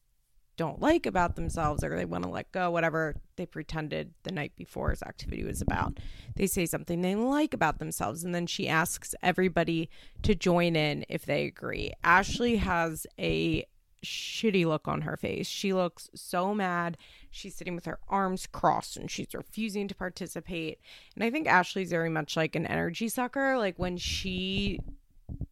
don't 0.57 0.81
like 0.81 1.07
about 1.07 1.37
themselves 1.37 1.85
or 1.85 1.97
they 1.97 2.05
want 2.05 2.25
to 2.25 2.31
let 2.31 2.51
go, 2.51 2.69
whatever 2.69 3.15
they 3.37 3.47
pretended 3.47 4.13
the 4.25 4.33
night 4.33 4.53
before's 4.57 5.03
activity 5.03 5.45
was 5.45 5.63
about. 5.63 5.99
They 6.35 6.49
say 6.49 6.67
something 6.67 7.01
they 7.01 7.15
like 7.15 7.55
about 7.55 7.79
themselves, 7.79 8.25
and 8.25 8.35
then 8.35 8.47
she 8.47 8.69
asks 8.69 9.15
everybody 9.23 9.89
to 10.25 10.35
join 10.35 10.75
in 10.75 11.07
if 11.09 11.25
they 11.27 11.45
agree. 11.45 11.93
Ashley 12.03 12.57
has 12.57 13.07
a 13.19 13.65
shitty 14.05 14.67
look 14.67 14.89
on 14.89 15.03
her 15.03 15.17
face. 15.17 15.47
She 15.47 15.73
looks 15.73 16.11
so 16.15 16.55
mad. 16.55 16.97
She's 17.31 17.55
sitting 17.55 17.75
with 17.75 17.87
her 17.87 17.99
arms 18.09 18.47
crossed 18.47 18.97
and 18.97 19.11
she's 19.11 19.35
refusing 19.35 19.89
to 19.89 19.95
participate. 19.95 20.81
And 21.15 21.25
I 21.25 21.31
think 21.31 21.47
Ashley's 21.47 21.91
very 21.91 22.11
much 22.11 22.37
like 22.37 22.57
an 22.57 22.67
energy 22.67 23.09
sucker. 23.09 23.57
Like 23.57 23.79
when 23.79 23.97
she 23.97 24.81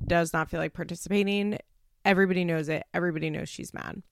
does 0.07 0.33
not 0.33 0.51
feel 0.51 0.61
like 0.61 0.75
participating, 0.75 1.59
Everybody 2.09 2.43
knows 2.43 2.71
it. 2.71 2.87
Everybody 2.95 3.29
knows 3.29 3.51
she's 3.51 3.75
mad. 3.75 4.03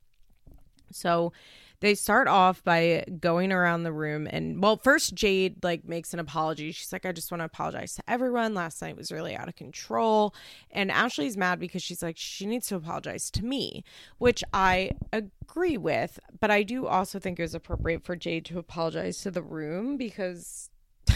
So 0.92 1.32
they 1.80 1.94
start 1.94 2.28
off 2.28 2.62
by 2.64 3.04
going 3.20 3.52
around 3.52 3.82
the 3.82 3.92
room 3.92 4.26
and 4.30 4.62
well 4.62 4.76
first 4.76 5.14
Jade 5.14 5.62
like 5.62 5.84
makes 5.84 6.12
an 6.14 6.20
apology. 6.20 6.72
She's 6.72 6.92
like 6.92 7.06
I 7.06 7.12
just 7.12 7.30
want 7.30 7.40
to 7.40 7.46
apologize 7.46 7.94
to 7.94 8.02
everyone. 8.08 8.54
Last 8.54 8.80
night 8.82 8.96
was 8.96 9.12
really 9.12 9.36
out 9.36 9.48
of 9.48 9.56
control. 9.56 10.34
And 10.70 10.90
Ashley's 10.90 11.36
mad 11.36 11.60
because 11.60 11.82
she's 11.82 12.02
like 12.02 12.16
she 12.16 12.46
needs 12.46 12.66
to 12.68 12.76
apologize 12.76 13.30
to 13.32 13.44
me, 13.44 13.84
which 14.18 14.42
I 14.52 14.92
agree 15.12 15.76
with, 15.76 16.18
but 16.40 16.50
I 16.50 16.62
do 16.62 16.86
also 16.86 17.18
think 17.18 17.38
it 17.38 17.42
was 17.42 17.54
appropriate 17.54 18.04
for 18.04 18.16
Jade 18.16 18.44
to 18.46 18.58
apologize 18.58 19.20
to 19.22 19.30
the 19.30 19.42
room 19.42 19.96
because 19.96 20.70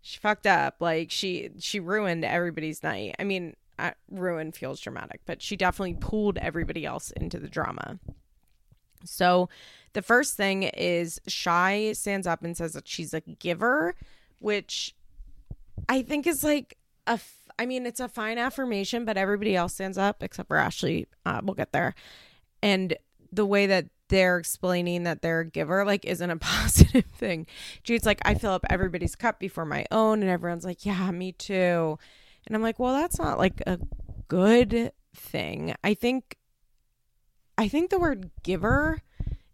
she 0.00 0.18
fucked 0.18 0.46
up. 0.46 0.76
Like 0.80 1.10
she 1.10 1.50
she 1.58 1.80
ruined 1.80 2.24
everybody's 2.24 2.82
night. 2.82 3.16
I 3.18 3.24
mean, 3.24 3.54
uh, 3.78 3.92
ruin 4.10 4.52
feels 4.52 4.80
dramatic, 4.80 5.20
but 5.24 5.40
she 5.40 5.56
definitely 5.56 5.94
pulled 5.94 6.38
everybody 6.38 6.84
else 6.84 7.10
into 7.12 7.38
the 7.38 7.48
drama. 7.48 7.98
So 9.04 9.48
the 9.92 10.02
first 10.02 10.36
thing 10.36 10.64
is 10.64 11.20
Shy 11.26 11.92
stands 11.92 12.26
up 12.26 12.42
and 12.42 12.56
says 12.56 12.72
that 12.72 12.88
she's 12.88 13.14
a 13.14 13.20
giver, 13.20 13.94
which 14.38 14.94
I 15.88 16.02
think 16.02 16.26
is 16.26 16.44
like 16.44 16.76
a. 17.06 17.12
F- 17.12 17.34
I 17.60 17.66
mean, 17.66 17.86
it's 17.86 17.98
a 17.98 18.08
fine 18.08 18.38
affirmation, 18.38 19.04
but 19.04 19.16
everybody 19.16 19.56
else 19.56 19.74
stands 19.74 19.98
up 19.98 20.22
except 20.22 20.46
for 20.46 20.56
Ashley. 20.56 21.08
Uh, 21.26 21.40
we'll 21.42 21.54
get 21.54 21.72
there. 21.72 21.96
And 22.62 22.96
the 23.32 23.44
way 23.44 23.66
that 23.66 23.86
they're 24.08 24.38
explaining 24.38 25.02
that 25.02 25.22
they're 25.22 25.40
a 25.40 25.46
giver 25.46 25.84
like 25.84 26.04
isn't 26.04 26.30
a 26.30 26.36
positive 26.40 27.06
thing. 27.06 27.46
Jade's 27.82 28.06
like, 28.06 28.20
I 28.24 28.34
fill 28.34 28.52
up 28.52 28.64
everybody's 28.70 29.16
cup 29.16 29.40
before 29.40 29.64
my 29.64 29.86
own, 29.90 30.22
and 30.22 30.30
everyone's 30.30 30.64
like, 30.64 30.86
Yeah, 30.86 31.10
me 31.10 31.32
too. 31.32 31.98
And 32.46 32.56
I'm 32.56 32.62
like, 32.62 32.78
well, 32.78 32.94
that's 32.94 33.18
not 33.18 33.38
like 33.38 33.62
a 33.66 33.78
good 34.28 34.92
thing. 35.14 35.74
I 35.84 35.94
think 35.94 36.38
I 37.58 37.66
think 37.66 37.90
the 37.90 37.98
word 37.98 38.30
giver 38.44 39.02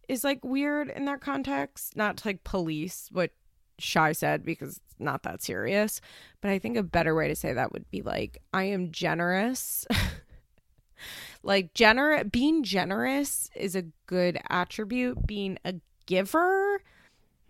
is 0.09 0.25
like 0.25 0.45
weird 0.45 0.91
in 0.91 1.07
that 1.07 1.23
context, 1.23 1.97
not 1.97 2.19
to 2.19 2.29
like 2.29 2.45
police 2.45 3.09
what 3.11 3.31
Shy 3.79 4.13
said 4.13 4.45
because 4.45 4.77
it's 4.77 4.95
not 4.99 5.23
that 5.23 5.43
serious. 5.43 6.03
But 6.43 6.51
I 6.51 6.59
think 6.59 6.77
a 6.77 6.83
better 6.83 7.15
way 7.15 7.29
to 7.29 7.35
say 7.35 7.55
that 7.55 7.73
would 7.73 7.91
be 7.91 8.03
like, 8.03 8.43
I 8.53 8.65
am 8.65 8.93
generous. 8.93 9.87
like 11.43 11.73
gener 11.73 12.31
being 12.31 12.63
generous 12.63 13.51
is 13.57 13.75
a 13.75 13.87
good 14.07 14.39
attribute. 14.51 15.27
Being 15.27 15.59
a 15.65 15.77
giver, 16.05 16.83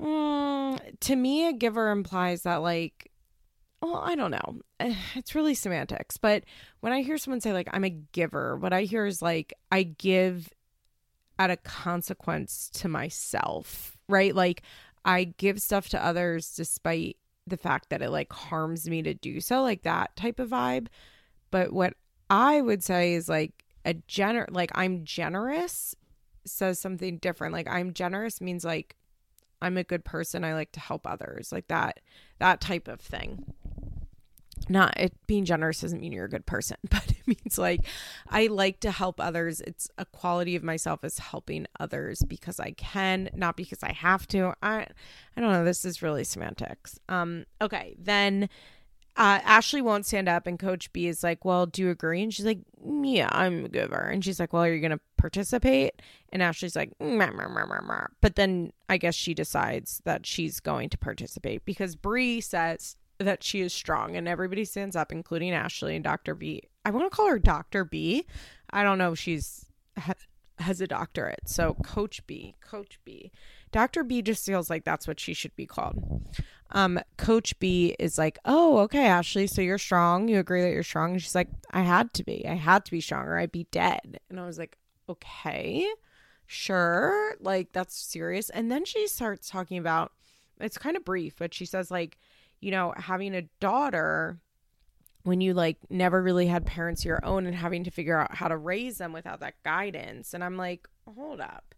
mm, 0.00 1.00
to 1.00 1.16
me, 1.16 1.48
a 1.48 1.52
giver 1.52 1.90
implies 1.90 2.42
that 2.42 2.62
like 2.62 3.10
well, 3.84 4.02
I 4.04 4.14
don't 4.14 4.30
know. 4.30 4.60
It's 5.14 5.34
really 5.34 5.54
semantics. 5.54 6.16
But 6.16 6.44
when 6.80 6.92
I 6.92 7.02
hear 7.02 7.18
someone 7.18 7.40
say, 7.40 7.52
like, 7.52 7.68
I'm 7.72 7.84
a 7.84 7.90
giver, 7.90 8.56
what 8.56 8.72
I 8.72 8.82
hear 8.82 9.06
is 9.06 9.22
like, 9.22 9.54
I 9.70 9.84
give 9.84 10.52
at 11.38 11.50
a 11.50 11.56
consequence 11.56 12.70
to 12.74 12.88
myself, 12.88 13.96
right? 14.08 14.34
Like, 14.34 14.62
I 15.04 15.24
give 15.24 15.60
stuff 15.60 15.88
to 15.90 16.04
others 16.04 16.54
despite 16.54 17.16
the 17.46 17.56
fact 17.56 17.90
that 17.90 18.02
it 18.02 18.10
like 18.10 18.32
harms 18.32 18.88
me 18.88 19.02
to 19.02 19.14
do 19.14 19.40
so, 19.40 19.62
like 19.62 19.82
that 19.82 20.16
type 20.16 20.38
of 20.40 20.50
vibe. 20.50 20.86
But 21.50 21.72
what 21.72 21.94
I 22.30 22.60
would 22.60 22.82
say 22.82 23.14
is 23.14 23.28
like 23.28 23.64
a 23.84 23.94
gener 23.94 24.46
like 24.50 24.70
I'm 24.74 25.04
generous 25.04 25.94
says 26.46 26.78
something 26.78 27.18
different. 27.18 27.52
Like 27.52 27.68
I'm 27.68 27.92
generous 27.92 28.40
means 28.40 28.64
like 28.64 28.96
I'm 29.60 29.76
a 29.76 29.84
good 29.84 30.04
person. 30.04 30.44
I 30.44 30.54
like 30.54 30.72
to 30.72 30.80
help 30.80 31.06
others. 31.06 31.52
Like 31.52 31.68
that 31.68 32.00
that 32.38 32.60
type 32.60 32.88
of 32.88 33.00
thing 33.00 33.52
not 34.68 34.98
it 34.98 35.14
being 35.26 35.44
generous 35.44 35.80
doesn't 35.80 36.00
mean 36.00 36.12
you're 36.12 36.24
a 36.24 36.30
good 36.30 36.46
person 36.46 36.76
but 36.90 37.04
it 37.10 37.26
means 37.26 37.58
like 37.58 37.80
i 38.28 38.46
like 38.46 38.80
to 38.80 38.90
help 38.90 39.20
others 39.20 39.60
it's 39.62 39.88
a 39.98 40.04
quality 40.04 40.56
of 40.56 40.62
myself 40.62 41.04
is 41.04 41.18
helping 41.18 41.66
others 41.80 42.22
because 42.26 42.60
i 42.60 42.70
can 42.72 43.28
not 43.34 43.56
because 43.56 43.82
i 43.82 43.92
have 43.92 44.26
to 44.26 44.52
i 44.62 44.86
i 45.36 45.40
don't 45.40 45.52
know 45.52 45.64
this 45.64 45.84
is 45.84 46.02
really 46.02 46.24
semantics 46.24 46.98
um 47.08 47.44
okay 47.60 47.94
then 47.98 48.48
uh, 49.16 49.38
Ashley 49.44 49.80
won't 49.80 50.04
stand 50.04 50.28
up, 50.28 50.48
and 50.48 50.58
Coach 50.58 50.92
B 50.92 51.06
is 51.06 51.22
like, 51.22 51.44
Well, 51.44 51.66
do 51.66 51.82
you 51.82 51.90
agree? 51.90 52.20
And 52.20 52.34
she's 52.34 52.44
like, 52.44 52.58
Yeah, 52.84 53.28
I'm 53.30 53.66
a 53.66 53.68
giver. 53.68 54.00
And 54.00 54.24
she's 54.24 54.40
like, 54.40 54.52
Well, 54.52 54.64
are 54.64 54.74
you 54.74 54.80
going 54.80 54.90
to 54.90 54.98
participate? 55.24 56.02
And 56.34 56.42
Ashley's 56.42 56.76
like, 56.76 56.90
meh, 57.00 57.30
meh, 57.30 57.48
meh, 57.48 58.06
But 58.20 58.36
then 58.36 58.72
I 58.90 58.98
guess 58.98 59.14
she 59.14 59.32
decides 59.32 60.02
that 60.04 60.26
she's 60.26 60.60
going 60.60 60.90
to 60.90 60.98
participate 60.98 61.64
because 61.64 61.96
Bri 61.96 62.42
says 62.42 62.96
that 63.18 63.42
she 63.42 63.60
is 63.60 63.72
strong 63.72 64.16
and 64.16 64.26
everybody 64.26 64.64
stands 64.64 64.96
up 64.96 65.12
including 65.12 65.52
Ashley 65.52 65.94
and 65.94 66.04
Dr. 66.04 66.34
B. 66.34 66.62
I 66.84 66.90
want 66.90 67.10
to 67.10 67.14
call 67.16 67.28
her 67.28 67.38
Dr. 67.38 67.84
B. 67.84 68.26
I 68.70 68.82
don't 68.82 68.98
know 68.98 69.12
if 69.12 69.18
she's 69.18 69.66
ha- 69.96 70.14
has 70.58 70.80
a 70.80 70.86
doctorate. 70.86 71.48
So 71.48 71.74
Coach 71.84 72.26
B, 72.26 72.54
Coach 72.60 72.98
B. 73.04 73.32
Dr. 73.72 74.04
B 74.04 74.22
just 74.22 74.46
feels 74.46 74.70
like 74.70 74.84
that's 74.84 75.08
what 75.08 75.18
she 75.18 75.34
should 75.34 75.54
be 75.56 75.66
called. 75.66 76.22
Um 76.70 77.00
Coach 77.16 77.58
B 77.58 77.94
is 77.98 78.18
like, 78.18 78.38
"Oh, 78.44 78.78
okay, 78.78 79.06
Ashley, 79.06 79.46
so 79.46 79.62
you're 79.62 79.78
strong. 79.78 80.28
You 80.28 80.38
agree 80.38 80.62
that 80.62 80.72
you're 80.72 80.82
strong?" 80.82 81.12
And 81.12 81.22
she's 81.22 81.34
like, 81.34 81.48
"I 81.70 81.82
had 81.82 82.12
to 82.14 82.24
be. 82.24 82.46
I 82.46 82.54
had 82.54 82.84
to 82.84 82.90
be 82.90 83.00
stronger. 83.00 83.36
I'd 83.36 83.52
be 83.52 83.66
dead." 83.70 84.20
And 84.28 84.40
I 84.40 84.46
was 84.46 84.58
like, 84.58 84.76
"Okay. 85.08 85.86
Sure. 86.46 87.34
Like 87.40 87.72
that's 87.72 87.96
serious." 87.96 88.50
And 88.50 88.70
then 88.70 88.84
she 88.84 89.06
starts 89.06 89.48
talking 89.48 89.78
about 89.78 90.12
it's 90.60 90.78
kind 90.78 90.96
of 90.96 91.04
brief, 91.04 91.34
but 91.38 91.52
she 91.54 91.66
says 91.66 91.90
like 91.90 92.18
you 92.64 92.70
know, 92.70 92.94
having 92.96 93.34
a 93.34 93.42
daughter 93.60 94.38
when 95.24 95.42
you 95.42 95.52
like 95.52 95.76
never 95.90 96.22
really 96.22 96.46
had 96.46 96.64
parents 96.64 97.02
of 97.02 97.06
your 97.06 97.24
own 97.24 97.46
and 97.46 97.54
having 97.54 97.84
to 97.84 97.90
figure 97.90 98.18
out 98.18 98.34
how 98.34 98.48
to 98.48 98.56
raise 98.56 98.96
them 98.96 99.12
without 99.12 99.40
that 99.40 99.62
guidance. 99.64 100.32
And 100.32 100.42
I'm 100.42 100.56
like, 100.56 100.88
hold 101.14 101.40
up. 101.40 101.74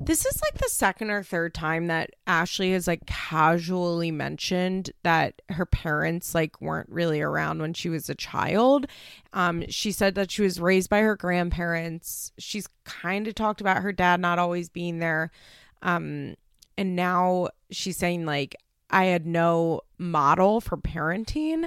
This 0.00 0.26
is 0.26 0.40
like 0.42 0.60
the 0.60 0.68
second 0.68 1.10
or 1.10 1.22
third 1.22 1.54
time 1.54 1.86
that 1.86 2.10
Ashley 2.26 2.72
has 2.72 2.88
like 2.88 3.06
casually 3.06 4.10
mentioned 4.10 4.90
that 5.04 5.40
her 5.50 5.66
parents 5.66 6.34
like 6.34 6.60
weren't 6.60 6.88
really 6.88 7.20
around 7.20 7.60
when 7.60 7.72
she 7.72 7.88
was 7.88 8.10
a 8.10 8.14
child. 8.14 8.86
Um 9.32 9.64
she 9.68 9.92
said 9.92 10.16
that 10.16 10.32
she 10.32 10.42
was 10.42 10.60
raised 10.60 10.90
by 10.90 11.00
her 11.00 11.16
grandparents. 11.16 12.32
She's 12.38 12.68
kind 12.84 13.28
of 13.28 13.36
talked 13.36 13.60
about 13.60 13.82
her 13.82 13.92
dad 13.92 14.20
not 14.20 14.40
always 14.40 14.68
being 14.68 14.98
there. 14.98 15.30
Um 15.82 16.34
and 16.76 16.96
now 16.96 17.50
she's 17.70 17.96
saying 17.96 18.26
like 18.26 18.56
I 18.94 19.06
had 19.06 19.26
no 19.26 19.80
model 19.98 20.60
for 20.60 20.76
parenting. 20.76 21.66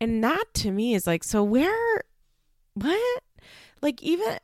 And 0.00 0.24
that 0.24 0.44
to 0.54 0.72
me 0.72 0.94
is 0.94 1.06
like, 1.06 1.22
so 1.22 1.44
where, 1.44 2.02
what? 2.74 3.22
Like, 3.80 4.02
even 4.02 4.38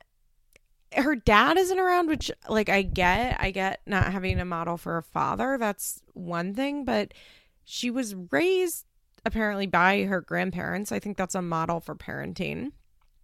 her 0.95 1.15
dad 1.15 1.57
isn't 1.57 1.77
around, 1.77 2.07
which, 2.07 2.31
like, 2.47 2.69
I 2.69 2.81
get, 2.81 3.35
I 3.41 3.51
get 3.51 3.81
not 3.85 4.11
having 4.11 4.39
a 4.39 4.45
model 4.45 4.77
for 4.77 4.97
a 4.97 5.03
father. 5.03 5.57
That's 5.59 6.01
one 6.13 6.53
thing, 6.55 6.85
but 6.85 7.13
she 7.65 7.91
was 7.91 8.15
raised 8.31 8.85
apparently 9.25 9.67
by 9.67 10.03
her 10.03 10.21
grandparents. 10.21 10.93
I 10.93 10.99
think 10.99 11.17
that's 11.17 11.35
a 11.35 11.41
model 11.41 11.81
for 11.81 11.93
parenting. 11.93 12.71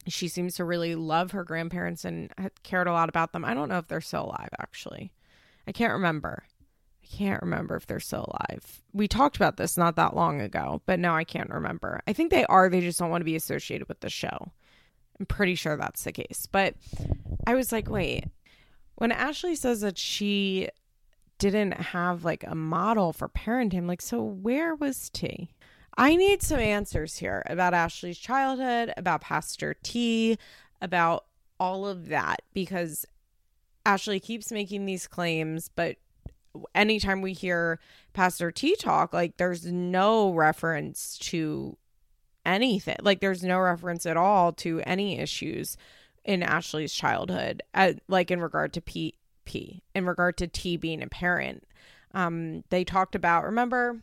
She 0.09 0.27
seems 0.27 0.55
to 0.55 0.65
really 0.65 0.95
love 0.95 1.31
her 1.31 1.45
grandparents 1.45 2.03
and 2.03 2.33
cared 2.63 2.87
a 2.87 2.91
lot 2.91 3.07
about 3.07 3.31
them. 3.31 3.45
I 3.45 3.53
don't 3.53 3.69
know 3.69 3.77
if 3.77 3.87
they're 3.87 4.01
still 4.01 4.25
alive, 4.25 4.49
actually. 4.59 5.13
I 5.65 5.71
can't 5.71 5.93
remember. 5.93 6.43
I 7.03 7.15
can't 7.17 7.41
remember 7.41 7.75
if 7.75 7.85
they're 7.85 7.99
still 7.99 8.25
alive. 8.29 8.81
We 8.93 9.07
talked 9.07 9.35
about 9.35 9.57
this 9.57 9.77
not 9.77 9.95
that 9.97 10.15
long 10.15 10.41
ago, 10.41 10.81
but 10.85 10.99
now 10.99 11.15
I 11.15 11.23
can't 11.23 11.49
remember. 11.49 12.01
I 12.07 12.13
think 12.13 12.31
they 12.31 12.45
are. 12.45 12.69
They 12.69 12.81
just 12.81 12.99
don't 12.99 13.09
want 13.09 13.21
to 13.21 13.25
be 13.25 13.35
associated 13.35 13.87
with 13.87 13.99
the 13.99 14.09
show. 14.09 14.51
I'm 15.19 15.25
pretty 15.25 15.55
sure 15.55 15.75
that's 15.77 16.03
the 16.03 16.11
case. 16.11 16.47
But 16.51 16.75
I 17.45 17.55
was 17.55 17.71
like, 17.71 17.89
wait, 17.89 18.25
when 18.95 19.11
Ashley 19.11 19.55
says 19.55 19.81
that 19.81 19.97
she 19.97 20.69
didn't 21.39 21.73
have 21.73 22.23
like 22.23 22.43
a 22.47 22.55
model 22.55 23.11
for 23.11 23.27
parenting, 23.27 23.87
like, 23.87 24.01
so 24.01 24.21
where 24.21 24.75
was 24.75 25.09
T? 25.09 25.49
I 25.97 26.15
need 26.15 26.41
some 26.41 26.59
answers 26.59 27.17
here 27.17 27.43
about 27.45 27.73
Ashley's 27.73 28.17
childhood, 28.17 28.93
about 28.97 29.21
Pastor 29.21 29.75
T, 29.83 30.37
about 30.81 31.25
all 31.59 31.85
of 31.85 32.07
that 32.07 32.41
because 32.53 33.05
Ashley 33.85 34.19
keeps 34.19 34.51
making 34.51 34.85
these 34.85 35.07
claims, 35.07 35.69
but 35.75 35.97
anytime 36.75 37.21
we 37.21 37.33
hear 37.33 37.79
Pastor 38.13 38.51
T 38.51 38.75
talk, 38.75 39.13
like 39.13 39.37
there's 39.37 39.65
no 39.65 40.31
reference 40.33 41.17
to 41.19 41.77
anything. 42.45 42.97
Like 43.01 43.19
there's 43.19 43.43
no 43.43 43.59
reference 43.59 44.05
at 44.05 44.17
all 44.17 44.51
to 44.53 44.81
any 44.85 45.19
issues 45.19 45.77
in 46.23 46.43
Ashley's 46.43 46.93
childhood, 46.93 47.63
at, 47.73 47.99
like 48.07 48.31
in 48.31 48.41
regard 48.41 48.73
to 48.73 48.81
P, 48.81 49.15
P, 49.45 49.83
in 49.93 50.05
regard 50.05 50.37
to 50.37 50.47
T 50.47 50.77
being 50.77 51.03
a 51.03 51.07
parent. 51.07 51.65
Um, 52.13 52.63
they 52.69 52.83
talked 52.83 53.15
about, 53.15 53.43
remember, 53.43 54.01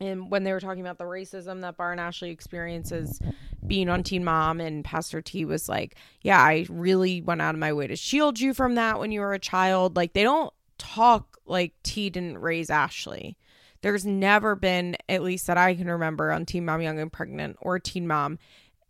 and 0.00 0.30
when 0.30 0.44
they 0.44 0.52
were 0.52 0.60
talking 0.60 0.80
about 0.80 0.96
the 0.98 1.04
racism 1.04 1.60
that 1.60 1.76
Bar 1.76 1.92
and 1.92 2.00
Ashley 2.00 2.30
experiences 2.30 3.20
being 3.66 3.90
on 3.90 4.02
Teen 4.02 4.24
Mom, 4.24 4.58
and 4.58 4.82
Pastor 4.82 5.20
T 5.20 5.44
was 5.44 5.68
like, 5.68 5.94
Yeah, 6.22 6.40
I 6.40 6.66
really 6.70 7.20
went 7.20 7.42
out 7.42 7.54
of 7.54 7.58
my 7.58 7.72
way 7.74 7.86
to 7.86 7.96
shield 7.96 8.40
you 8.40 8.54
from 8.54 8.76
that 8.76 8.98
when 8.98 9.12
you 9.12 9.20
were 9.20 9.34
a 9.34 9.38
child. 9.38 9.96
Like, 9.96 10.14
they 10.14 10.22
don't 10.22 10.52
talk 10.80 11.36
like 11.46 11.74
T 11.84 12.10
didn't 12.10 12.38
raise 12.38 12.70
Ashley. 12.70 13.36
There's 13.82 14.04
never 14.04 14.56
been, 14.56 14.96
at 15.08 15.22
least 15.22 15.46
that 15.46 15.56
I 15.56 15.74
can 15.74 15.88
remember, 15.88 16.32
on 16.32 16.46
Teen 16.46 16.64
Mom 16.64 16.82
Young 16.82 16.98
and 16.98 17.12
Pregnant 17.12 17.56
or 17.60 17.78
Teen 17.78 18.06
Mom, 18.06 18.38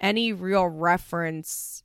any 0.01 0.33
real 0.33 0.67
reference 0.67 1.83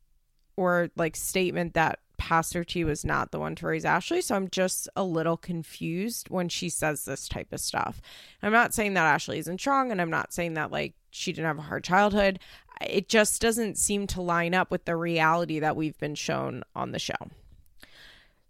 or 0.56 0.89
like 0.95 1.16
statement 1.16 1.74
that 1.74 1.99
Pastor 2.18 2.64
T 2.64 2.84
was 2.84 3.03
not 3.03 3.32
the 3.32 3.39
one 3.39 3.56
to 3.56 3.68
raise 3.68 3.86
Ashley. 3.86 4.22
So 4.22 4.36
I'm 4.36 4.49
just 4.49 4.88
a 4.95 5.03
little 5.03 5.38
confused 5.38 6.30
when 6.30 6.49
she 6.49 6.70
says 6.70 7.03
this 7.03 7.28
type 7.28 7.51
of 7.51 7.60
stuff. 7.60 8.01
I'm 8.41 8.53
not 8.53 8.74
saying 8.74 8.93
that 8.93 9.06
Ashley 9.06 9.39
isn't 9.39 9.60
strong, 9.60 9.91
and 9.91 10.01
I'm 10.01 10.10
not 10.10 10.34
saying 10.34 10.53
that 10.53 10.72
like 10.72 10.93
she 11.12 11.32
didn't 11.34 11.47
have 11.47 11.60
a 11.60 11.64
hard 11.64 11.84
childhood. 11.84 12.39
It 12.82 13.10
just 13.10 13.41
doesn't 13.41 13.78
seem 13.78 14.08
to 14.08 14.22
line 14.22 14.53
up 14.53 14.72
with 14.72 14.86
the 14.86 14.95
reality 14.95 15.60
that 15.60 15.76
we've 15.76 15.97
been 15.97 16.16
shown 16.16 16.64
on 16.76 16.91
the 16.91 16.99
show. 16.99 17.30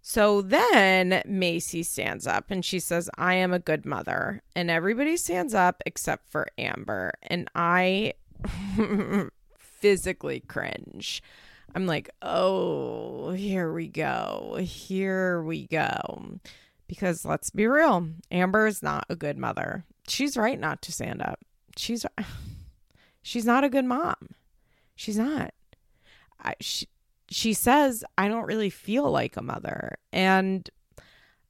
So 0.08 0.44
then 0.44 1.24
Maci 1.28 1.84
stands 1.84 2.28
up 2.28 2.52
and 2.52 2.64
she 2.64 2.80
says, 2.80 3.10
I 3.18 3.34
am 3.34 3.52
a 3.52 3.58
good 3.58 3.88
mother. 3.88 4.44
And 4.56 4.70
everybody 4.70 5.18
stands 5.18 5.56
up 5.56 5.82
except 5.84 6.30
for 6.30 6.46
Amber. 6.60 7.14
And 7.24 7.50
I 7.56 8.14
physically 9.58 10.42
cringe. 10.42 11.24
I'm 11.74 11.88
like, 11.88 12.12
oh, 12.22 13.32
here 13.32 13.74
we 13.74 13.88
go. 13.88 14.60
Here 14.62 15.42
we 15.42 15.66
go. 15.66 16.38
Because 16.86 17.26
let's 17.26 17.50
be 17.50 17.66
real, 17.66 18.08
Amber 18.30 18.68
is 18.68 18.84
not 18.84 19.08
a 19.10 19.16
good 19.16 19.40
mother. 19.40 19.86
She's 20.08 20.38
right 20.38 20.60
not 20.60 20.84
to 20.84 20.92
stand 20.92 21.24
up. 21.24 21.40
She's 21.78 22.06
she's 23.24 23.46
not 23.46 23.64
a 23.64 23.70
good 23.70 23.86
mom. 23.86 24.36
She's 24.96 25.18
not. 25.18 25.52
I, 26.40 26.54
she, 26.62 26.86
she 27.30 27.54
says, 27.54 28.04
I 28.18 28.28
don't 28.28 28.46
really 28.46 28.70
feel 28.70 29.10
like 29.10 29.38
a 29.38 29.42
mother. 29.42 29.98
And 30.12 30.70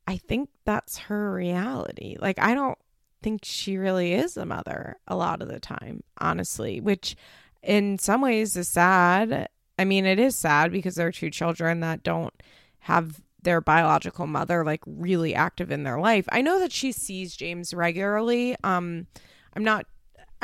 I 0.07 0.17
think 0.17 0.49
that's 0.65 0.97
her 0.97 1.33
reality. 1.33 2.15
Like, 2.19 2.39
I 2.39 2.53
don't 2.53 2.77
think 3.21 3.41
she 3.43 3.77
really 3.77 4.13
is 4.13 4.37
a 4.37 4.45
mother 4.45 4.97
a 5.07 5.15
lot 5.15 5.41
of 5.41 5.47
the 5.47 5.59
time, 5.59 6.03
honestly, 6.19 6.79
which 6.79 7.15
in 7.63 7.97
some 7.97 8.21
ways 8.21 8.55
is 8.55 8.67
sad. 8.67 9.49
I 9.77 9.85
mean, 9.85 10.05
it 10.05 10.19
is 10.19 10.35
sad 10.35 10.71
because 10.71 10.95
there 10.95 11.07
are 11.07 11.11
two 11.11 11.31
children 11.31 11.79
that 11.81 12.03
don't 12.03 12.33
have 12.79 13.21
their 13.41 13.61
biological 13.61 14.27
mother 14.27 14.65
like 14.65 14.81
really 14.85 15.33
active 15.33 15.71
in 15.71 15.83
their 15.83 15.99
life. 15.99 16.25
I 16.31 16.41
know 16.41 16.59
that 16.59 16.71
she 16.71 16.91
sees 16.91 17.37
James 17.37 17.73
regularly. 17.73 18.55
Um 18.63 19.07
I'm 19.55 19.63
not 19.63 19.85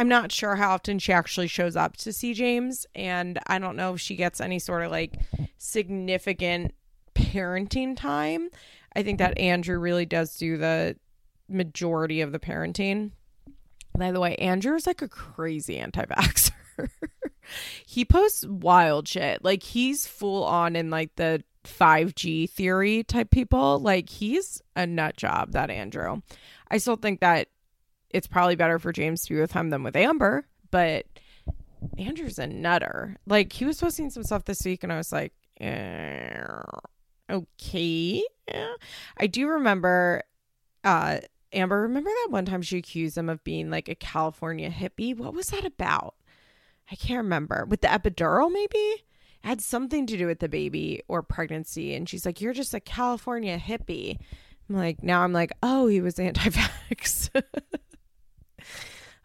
I'm 0.02 0.08
not 0.08 0.32
sure 0.32 0.56
how 0.56 0.72
often 0.72 0.98
she 0.98 1.14
actually 1.14 1.46
shows 1.46 1.76
up 1.76 1.96
to 1.98 2.12
see 2.12 2.34
James 2.34 2.88
and 2.96 3.38
I 3.46 3.60
don't 3.60 3.76
know 3.76 3.94
if 3.94 4.02
she 4.02 4.16
gets 4.16 4.42
any 4.42 4.58
sort 4.58 4.84
of 4.84 4.90
like 4.90 5.14
significant 5.60 6.74
parenting 7.14 7.96
time. 7.96 8.50
I 8.96 9.04
think 9.04 9.20
that 9.20 9.38
Andrew 9.38 9.78
really 9.78 10.08
does 10.08 10.36
do 10.38 10.58
the 10.58 10.98
majority 11.48 12.22
of 12.22 12.32
the 12.32 12.40
parenting. 12.40 13.12
By 13.96 14.12
the 14.12 14.20
way, 14.20 14.34
Andrew 14.38 14.74
is 14.74 14.88
like 14.88 15.04
a 15.04 15.08
crazy 15.08 15.78
anti 15.78 16.04
vaxxer. 16.06 16.90
he 17.86 18.04
posts 18.04 18.44
wild 18.44 19.08
shit. 19.08 19.44
Like 19.44 19.62
he's 19.62 20.08
full 20.08 20.44
on 20.46 20.76
in 20.76 20.90
like 20.90 21.16
the 21.16 21.44
5G 21.64 22.50
theory 22.50 23.04
type 23.04 23.30
people. 23.30 23.78
Like 23.78 24.10
he's 24.10 24.64
a 24.76 24.88
nut 24.88 25.16
job, 25.16 25.52
that 25.52 25.70
Andrew. 25.70 26.24
I 26.72 26.80
still 26.80 26.96
think 26.96 27.20
that 27.20 27.50
it's 28.14 28.28
probably 28.28 28.56
better 28.56 28.80
for 28.80 28.92
James 28.92 29.24
to 29.26 29.34
be 29.34 29.40
with 29.40 29.52
him 29.52 29.70
than 29.70 29.84
with 29.84 29.96
Amber, 29.96 30.48
but 30.70 31.06
Andrew's 31.98 32.40
a 32.40 32.48
nutter. 32.48 33.18
Like 33.26 33.54
he 33.54 33.66
was 33.66 33.80
posting 33.80 34.10
some 34.10 34.24
stuff 34.24 34.46
this 34.46 34.64
week 34.66 34.84
and 34.84 34.92
I 34.92 34.98
was 34.98 35.12
like, 35.12 35.34
eh, 35.60 36.62
okay. 37.30 38.24
I 39.18 39.28
do 39.28 39.48
remember 39.48 40.24
uh 40.84 41.20
Amber, 41.54 41.82
remember 41.82 42.10
that 42.10 42.32
one 42.32 42.46
time 42.46 42.62
she 42.62 42.78
accused 42.78 43.18
him 43.18 43.30
of 43.30 43.44
being 43.44 43.70
like 43.70 43.90
a 43.90 43.96
California 43.96 44.70
hippie? 44.70 45.16
What 45.16 45.34
was 45.34 45.48
that 45.48 45.66
about? 45.66 46.16
I 46.90 46.96
can't 46.96 47.18
remember. 47.18 47.66
With 47.66 47.82
the 47.82 47.88
epidural, 47.88 48.52
maybe? 48.52 48.78
It 48.78 49.04
had 49.44 49.62
something 49.62 50.06
to 50.08 50.18
do 50.18 50.28
with 50.28 50.40
the 50.40 50.48
baby 50.48 51.04
or 51.08 51.24
pregnancy. 51.24 51.94
And 51.94 52.08
she's 52.08 52.26
like, 52.26 52.40
You're 52.42 52.54
just 52.54 52.74
a 52.74 52.80
California 52.80 53.58
hippie. 53.58 54.18
I'm 54.70 54.78
like, 54.78 55.04
now 55.04 55.22
I'm 55.22 55.34
like, 55.34 55.52
oh, 55.62 55.88
he 55.88 56.00
was 56.00 56.20
anti 56.20 56.50
vax. 56.50 57.30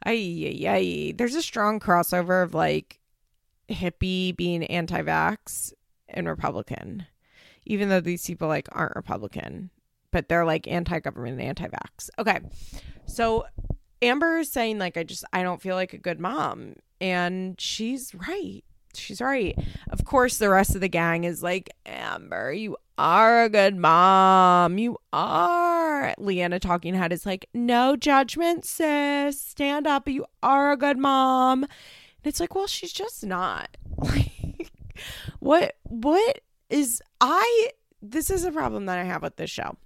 ay, 0.06 0.66
ay. 0.66 1.14
There's 1.16 1.34
a 1.34 1.42
strong 1.42 1.80
crossover 1.80 2.42
of 2.42 2.54
like 2.54 3.00
hippie 3.68 4.36
being 4.36 4.64
anti 4.64 5.02
vax 5.02 5.72
and 6.08 6.28
Republican, 6.28 7.06
even 7.64 7.88
though 7.88 8.00
these 8.00 8.26
people 8.26 8.48
like 8.48 8.68
aren't 8.72 8.96
Republican 8.96 9.70
but 10.16 10.30
they're 10.30 10.46
like 10.46 10.66
anti-government 10.66 11.38
and 11.38 11.46
anti-vax. 11.46 12.08
Okay. 12.18 12.40
So 13.04 13.44
Amber 14.00 14.38
is 14.38 14.50
saying 14.50 14.78
like 14.78 14.96
I 14.96 15.04
just 15.04 15.24
I 15.30 15.42
don't 15.42 15.60
feel 15.60 15.76
like 15.76 15.92
a 15.92 15.98
good 15.98 16.18
mom 16.18 16.76
and 17.02 17.60
she's 17.60 18.14
right. 18.14 18.64
She's 18.94 19.20
right. 19.20 19.54
Of 19.90 20.06
course 20.06 20.38
the 20.38 20.48
rest 20.48 20.74
of 20.74 20.80
the 20.80 20.88
gang 20.88 21.24
is 21.24 21.42
like 21.42 21.68
Amber, 21.84 22.50
you 22.50 22.78
are 22.98 23.44
a 23.44 23.48
good 23.48 23.76
mom. 23.76 24.78
You 24.78 24.98
are. 25.12 26.14
Leanna 26.18 26.58
talking 26.58 26.94
head 26.94 27.12
is 27.12 27.26
like 27.26 27.48
no 27.54 27.96
judgment 27.96 28.64
sis. 28.64 29.40
Stand 29.40 29.86
up. 29.86 30.08
You 30.08 30.26
are 30.42 30.72
a 30.72 30.76
good 30.76 30.98
mom. 30.98 31.64
And 31.64 31.70
it's 32.24 32.40
like, 32.40 32.54
well, 32.54 32.66
she's 32.66 32.92
just 32.92 33.24
not. 33.24 33.76
Like 33.98 34.72
what 35.40 35.76
what 35.82 36.40
is 36.70 37.02
I 37.20 37.70
this 38.02 38.30
is 38.30 38.44
a 38.44 38.52
problem 38.52 38.86
that 38.86 38.98
I 38.98 39.04
have 39.04 39.22
with 39.22 39.36
this 39.36 39.50
show. 39.50 39.76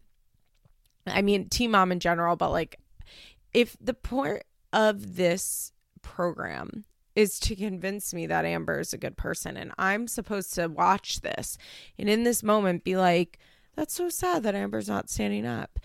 I 1.06 1.22
mean, 1.22 1.48
Teen 1.48 1.72
Mom 1.72 1.92
in 1.92 2.00
general, 2.00 2.36
but 2.36 2.50
like 2.50 2.78
if 3.52 3.76
the 3.80 3.94
point 3.94 4.42
of 4.72 5.16
this 5.16 5.72
program 6.02 6.84
is 7.20 7.38
to 7.40 7.54
convince 7.54 8.12
me 8.14 8.26
that 8.26 8.44
Amber 8.44 8.80
is 8.80 8.92
a 8.92 8.98
good 8.98 9.16
person 9.16 9.56
and 9.56 9.72
I'm 9.78 10.08
supposed 10.08 10.54
to 10.54 10.68
watch 10.68 11.20
this 11.20 11.58
and 11.98 12.08
in 12.08 12.24
this 12.24 12.42
moment 12.42 12.84
be 12.84 12.96
like, 12.96 13.38
that's 13.76 13.94
so 13.94 14.08
sad 14.08 14.42
that 14.42 14.54
Amber's 14.54 14.88
not 14.88 15.10
standing 15.10 15.46
up, 15.46 15.78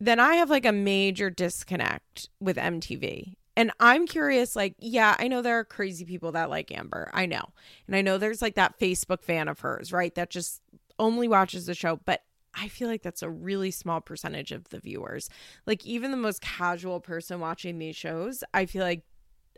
then 0.00 0.18
I 0.18 0.34
have 0.36 0.50
like 0.50 0.66
a 0.66 0.72
major 0.72 1.30
disconnect 1.30 2.28
with 2.40 2.56
MTV. 2.56 3.34
And 3.56 3.72
I'm 3.78 4.06
curious, 4.06 4.56
like, 4.56 4.74
yeah, 4.78 5.16
I 5.18 5.28
know 5.28 5.42
there 5.42 5.58
are 5.58 5.64
crazy 5.64 6.04
people 6.04 6.32
that 6.32 6.48
like 6.48 6.72
Amber. 6.72 7.10
I 7.12 7.26
know. 7.26 7.42
And 7.86 7.94
I 7.94 8.00
know 8.00 8.16
there's 8.16 8.40
like 8.40 8.54
that 8.54 8.78
Facebook 8.78 9.22
fan 9.22 9.48
of 9.48 9.60
hers, 9.60 9.92
right? 9.92 10.14
That 10.14 10.30
just 10.30 10.62
only 10.98 11.28
watches 11.28 11.66
the 11.66 11.74
show. 11.74 12.00
But 12.04 12.22
I 12.54 12.68
feel 12.68 12.88
like 12.88 13.02
that's 13.02 13.22
a 13.22 13.30
really 13.30 13.70
small 13.70 14.00
percentage 14.00 14.52
of 14.52 14.68
the 14.70 14.80
viewers. 14.80 15.28
Like 15.66 15.84
even 15.84 16.10
the 16.10 16.16
most 16.16 16.40
casual 16.40 17.00
person 17.00 17.40
watching 17.40 17.78
these 17.78 17.96
shows, 17.96 18.42
I 18.54 18.66
feel 18.66 18.82
like 18.82 19.02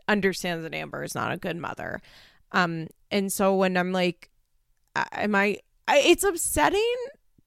understands 0.07 0.63
that 0.63 0.73
Amber 0.73 1.03
is 1.03 1.15
not 1.15 1.31
a 1.31 1.37
good 1.37 1.57
mother. 1.57 2.01
Um 2.51 2.87
and 3.11 3.31
so 3.31 3.55
when 3.55 3.77
I'm 3.77 3.91
like 3.91 4.29
am 4.95 5.35
I, 5.35 5.57
I 5.87 5.99
it's 5.99 6.23
upsetting 6.23 6.95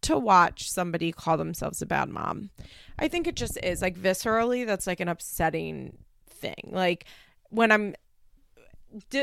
to 0.03 0.19
watch 0.19 0.71
somebody 0.71 1.13
call 1.13 1.37
themselves 1.37 1.83
a 1.83 1.87
bad 1.87 2.09
mom. 2.09 2.51
I 2.99 3.09
think 3.09 3.27
it 3.27 3.37
just 3.37 3.59
is 3.63 3.83
like 3.83 3.99
viscerally 3.99 4.67
that's 4.67 4.87
like 4.87 5.01
an 5.01 5.09
upsetting 5.09 5.99
thing. 6.29 6.71
Like 6.71 7.07
when 7.51 7.73
I'm 7.73 7.95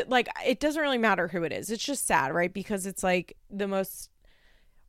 like 0.07 0.27
it 0.45 0.59
doesn't 0.59 0.81
really 0.81 0.97
matter 0.97 1.27
who 1.27 1.43
it 1.43 1.51
is. 1.51 1.69
It's 1.69 1.83
just 1.83 2.05
sad, 2.05 2.33
right? 2.33 2.53
Because 2.53 2.85
it's 2.85 3.03
like 3.03 3.37
the 3.49 3.67
most 3.67 4.09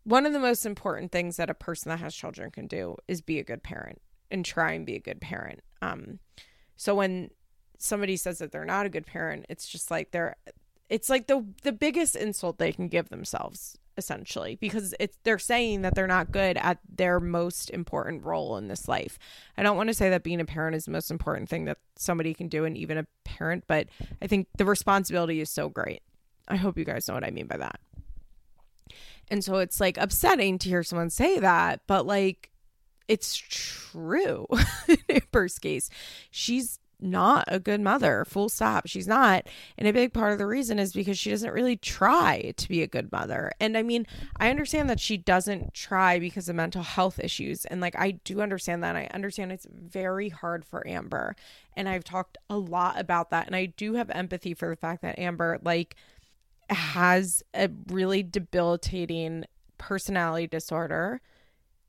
one 0.04 0.26
of 0.26 0.32
the 0.32 0.40
most 0.40 0.66
important 0.66 1.12
things 1.12 1.36
that 1.36 1.50
a 1.50 1.54
person 1.54 1.88
that 1.88 2.00
has 2.00 2.14
children 2.14 2.50
can 2.50 2.66
do 2.66 2.96
is 3.08 3.20
be 3.20 3.38
a 3.38 3.44
good 3.44 3.62
parent 3.62 4.00
and 4.30 4.44
try 4.44 4.72
and 4.72 4.84
be 4.84 4.96
a 4.96 5.00
good 5.00 5.20
parent. 5.20 5.60
Um, 5.80 6.18
so 6.76 6.94
when 6.94 7.30
somebody 7.78 8.16
says 8.16 8.38
that 8.38 8.52
they're 8.52 8.64
not 8.64 8.86
a 8.86 8.90
good 8.90 9.06
parent, 9.06 9.46
it's 9.48 9.68
just 9.68 9.90
like 9.90 10.10
they're, 10.10 10.36
it's 10.88 11.08
like 11.08 11.26
the 11.26 11.44
the 11.62 11.72
biggest 11.72 12.14
insult 12.14 12.58
they 12.58 12.72
can 12.72 12.88
give 12.88 13.08
themselves 13.08 13.78
essentially 13.96 14.56
because 14.56 14.94
it's 14.98 15.16
they're 15.22 15.38
saying 15.38 15.82
that 15.82 15.94
they're 15.94 16.06
not 16.06 16.32
good 16.32 16.56
at 16.56 16.78
their 16.88 17.20
most 17.20 17.70
important 17.70 18.24
role 18.24 18.56
in 18.56 18.68
this 18.68 18.88
life. 18.88 19.18
I 19.56 19.62
don't 19.62 19.76
want 19.76 19.88
to 19.88 19.94
say 19.94 20.10
that 20.10 20.22
being 20.22 20.40
a 20.40 20.44
parent 20.44 20.76
is 20.76 20.84
the 20.84 20.90
most 20.90 21.10
important 21.10 21.48
thing 21.48 21.64
that 21.66 21.78
somebody 21.96 22.34
can 22.34 22.48
do 22.48 22.64
and 22.64 22.76
even 22.76 22.98
a 22.98 23.06
parent, 23.24 23.64
but 23.66 23.86
I 24.20 24.26
think 24.26 24.48
the 24.58 24.64
responsibility 24.64 25.40
is 25.40 25.50
so 25.50 25.68
great. 25.68 26.02
I 26.48 26.56
hope 26.56 26.76
you 26.76 26.84
guys 26.84 27.08
know 27.08 27.14
what 27.14 27.24
I 27.24 27.30
mean 27.30 27.46
by 27.46 27.56
that. 27.58 27.80
And 29.30 29.42
so 29.42 29.56
it's 29.58 29.80
like 29.80 29.96
upsetting 29.96 30.58
to 30.58 30.68
hear 30.68 30.82
someone 30.82 31.10
say 31.10 31.38
that, 31.38 31.80
but 31.86 32.06
like 32.06 32.50
it's 33.08 33.36
true 33.36 34.46
in 34.88 34.98
Amber's 35.08 35.58
case. 35.58 35.88
She's 36.30 36.78
not 37.04 37.44
a 37.48 37.60
good 37.60 37.80
mother, 37.80 38.24
full 38.24 38.48
stop. 38.48 38.86
She's 38.86 39.06
not. 39.06 39.46
And 39.78 39.86
a 39.86 39.92
big 39.92 40.12
part 40.12 40.32
of 40.32 40.38
the 40.38 40.46
reason 40.46 40.78
is 40.78 40.92
because 40.92 41.18
she 41.18 41.30
doesn't 41.30 41.52
really 41.52 41.76
try 41.76 42.52
to 42.56 42.68
be 42.68 42.82
a 42.82 42.86
good 42.86 43.12
mother. 43.12 43.52
And 43.60 43.76
I 43.76 43.82
mean, 43.82 44.06
I 44.38 44.50
understand 44.50 44.90
that 44.90 45.00
she 45.00 45.16
doesn't 45.16 45.74
try 45.74 46.18
because 46.18 46.48
of 46.48 46.56
mental 46.56 46.82
health 46.82 47.20
issues. 47.20 47.64
And 47.66 47.80
like, 47.80 47.96
I 47.98 48.12
do 48.12 48.40
understand 48.40 48.82
that. 48.82 48.96
I 48.96 49.08
understand 49.14 49.52
it's 49.52 49.66
very 49.70 50.30
hard 50.30 50.64
for 50.64 50.86
Amber. 50.86 51.36
And 51.76 51.88
I've 51.88 52.04
talked 52.04 52.38
a 52.48 52.56
lot 52.56 52.98
about 52.98 53.30
that. 53.30 53.46
And 53.46 53.54
I 53.54 53.66
do 53.66 53.94
have 53.94 54.10
empathy 54.10 54.54
for 54.54 54.68
the 54.68 54.76
fact 54.76 55.02
that 55.02 55.18
Amber, 55.18 55.58
like, 55.62 55.96
has 56.70 57.42
a 57.52 57.68
really 57.88 58.22
debilitating 58.22 59.44
personality 59.76 60.46
disorder 60.46 61.20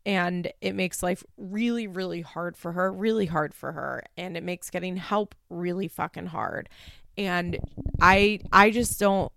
and 0.06 0.52
it 0.62 0.76
makes 0.76 1.02
life 1.02 1.24
really 1.38 1.88
really 1.88 2.22
hard 2.22 2.56
for 2.56 2.74
her 2.74 2.92
really 2.92 3.26
hard 3.26 3.54
for 3.54 3.72
her 3.72 4.04
and 4.18 4.38
it 4.38 4.44
makes 4.44 4.70
getting 4.70 4.98
help 4.98 5.36
really 5.50 5.88
fucking 5.88 6.28
hard. 6.28 6.70
And 7.18 7.58
i 8.02 8.40
i 8.52 8.72
just 8.72 9.00
don't 9.00 9.32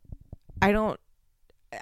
i 0.61 0.73
don't 0.73 0.99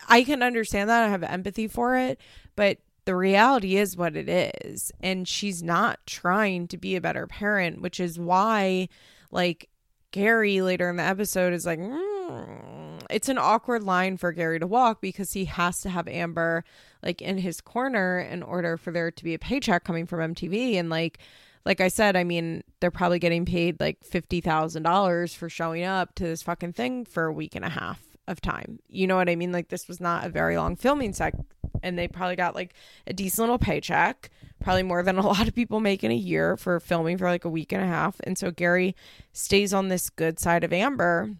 i 0.08 0.22
can 0.22 0.42
understand 0.42 0.90
that 0.90 1.04
i 1.04 1.08
have 1.08 1.22
empathy 1.22 1.68
for 1.68 1.96
it 1.96 2.20
but 2.54 2.78
the 3.06 3.16
reality 3.16 3.76
is 3.76 3.96
what 3.96 4.16
it 4.16 4.28
is. 4.28 4.90
And 5.00 5.26
she's 5.26 5.62
not 5.62 6.00
trying 6.06 6.66
to 6.68 6.76
be 6.76 6.96
a 6.96 7.00
better 7.00 7.26
parent 7.26 7.80
which 7.80 7.98
is 8.00 8.18
why 8.18 8.88
like 9.30 9.68
gary 10.10 10.60
later 10.60 10.90
in 10.90 10.96
the 10.96 11.02
episode 11.02 11.52
is 11.52 11.64
like 11.64 11.78
mm, 11.78 12.85
it's 13.10 13.28
an 13.28 13.38
awkward 13.38 13.82
line 13.82 14.16
for 14.16 14.32
Gary 14.32 14.58
to 14.58 14.66
walk 14.66 15.00
because 15.00 15.32
he 15.32 15.46
has 15.46 15.80
to 15.80 15.90
have 15.90 16.08
Amber 16.08 16.64
like 17.02 17.22
in 17.22 17.38
his 17.38 17.60
corner 17.60 18.18
in 18.18 18.42
order 18.42 18.76
for 18.76 18.90
there 18.90 19.10
to 19.10 19.24
be 19.24 19.34
a 19.34 19.38
paycheck 19.38 19.84
coming 19.84 20.06
from 20.06 20.34
MTV 20.34 20.74
and 20.74 20.90
like 20.90 21.18
like 21.64 21.80
I 21.80 21.88
said, 21.88 22.14
I 22.14 22.22
mean, 22.22 22.62
they're 22.78 22.92
probably 22.92 23.18
getting 23.18 23.44
paid 23.44 23.80
like 23.80 23.98
$50,000 24.08 25.34
for 25.34 25.48
showing 25.48 25.82
up 25.82 26.14
to 26.14 26.22
this 26.22 26.40
fucking 26.40 26.74
thing 26.74 27.04
for 27.04 27.24
a 27.24 27.32
week 27.32 27.56
and 27.56 27.64
a 27.64 27.68
half 27.68 28.00
of 28.28 28.40
time. 28.40 28.78
You 28.88 29.08
know 29.08 29.16
what 29.16 29.28
I 29.28 29.34
mean? 29.34 29.50
Like 29.50 29.68
this 29.68 29.88
was 29.88 30.00
not 30.00 30.24
a 30.24 30.28
very 30.28 30.56
long 30.56 30.76
filming 30.76 31.12
set 31.12 31.34
and 31.82 31.98
they 31.98 32.06
probably 32.06 32.36
got 32.36 32.54
like 32.54 32.74
a 33.06 33.12
decent 33.12 33.40
little 33.40 33.58
paycheck, 33.58 34.30
probably 34.60 34.84
more 34.84 35.02
than 35.02 35.18
a 35.18 35.26
lot 35.26 35.48
of 35.48 35.54
people 35.54 35.80
make 35.80 36.04
in 36.04 36.12
a 36.12 36.14
year 36.16 36.56
for 36.56 36.78
filming 36.78 37.18
for 37.18 37.26
like 37.26 37.44
a 37.44 37.50
week 37.50 37.72
and 37.72 37.82
a 37.82 37.86
half. 37.86 38.20
And 38.24 38.38
so 38.38 38.52
Gary 38.52 38.94
stays 39.32 39.74
on 39.74 39.88
this 39.88 40.08
good 40.08 40.38
side 40.38 40.62
of 40.62 40.72
Amber 40.72 41.36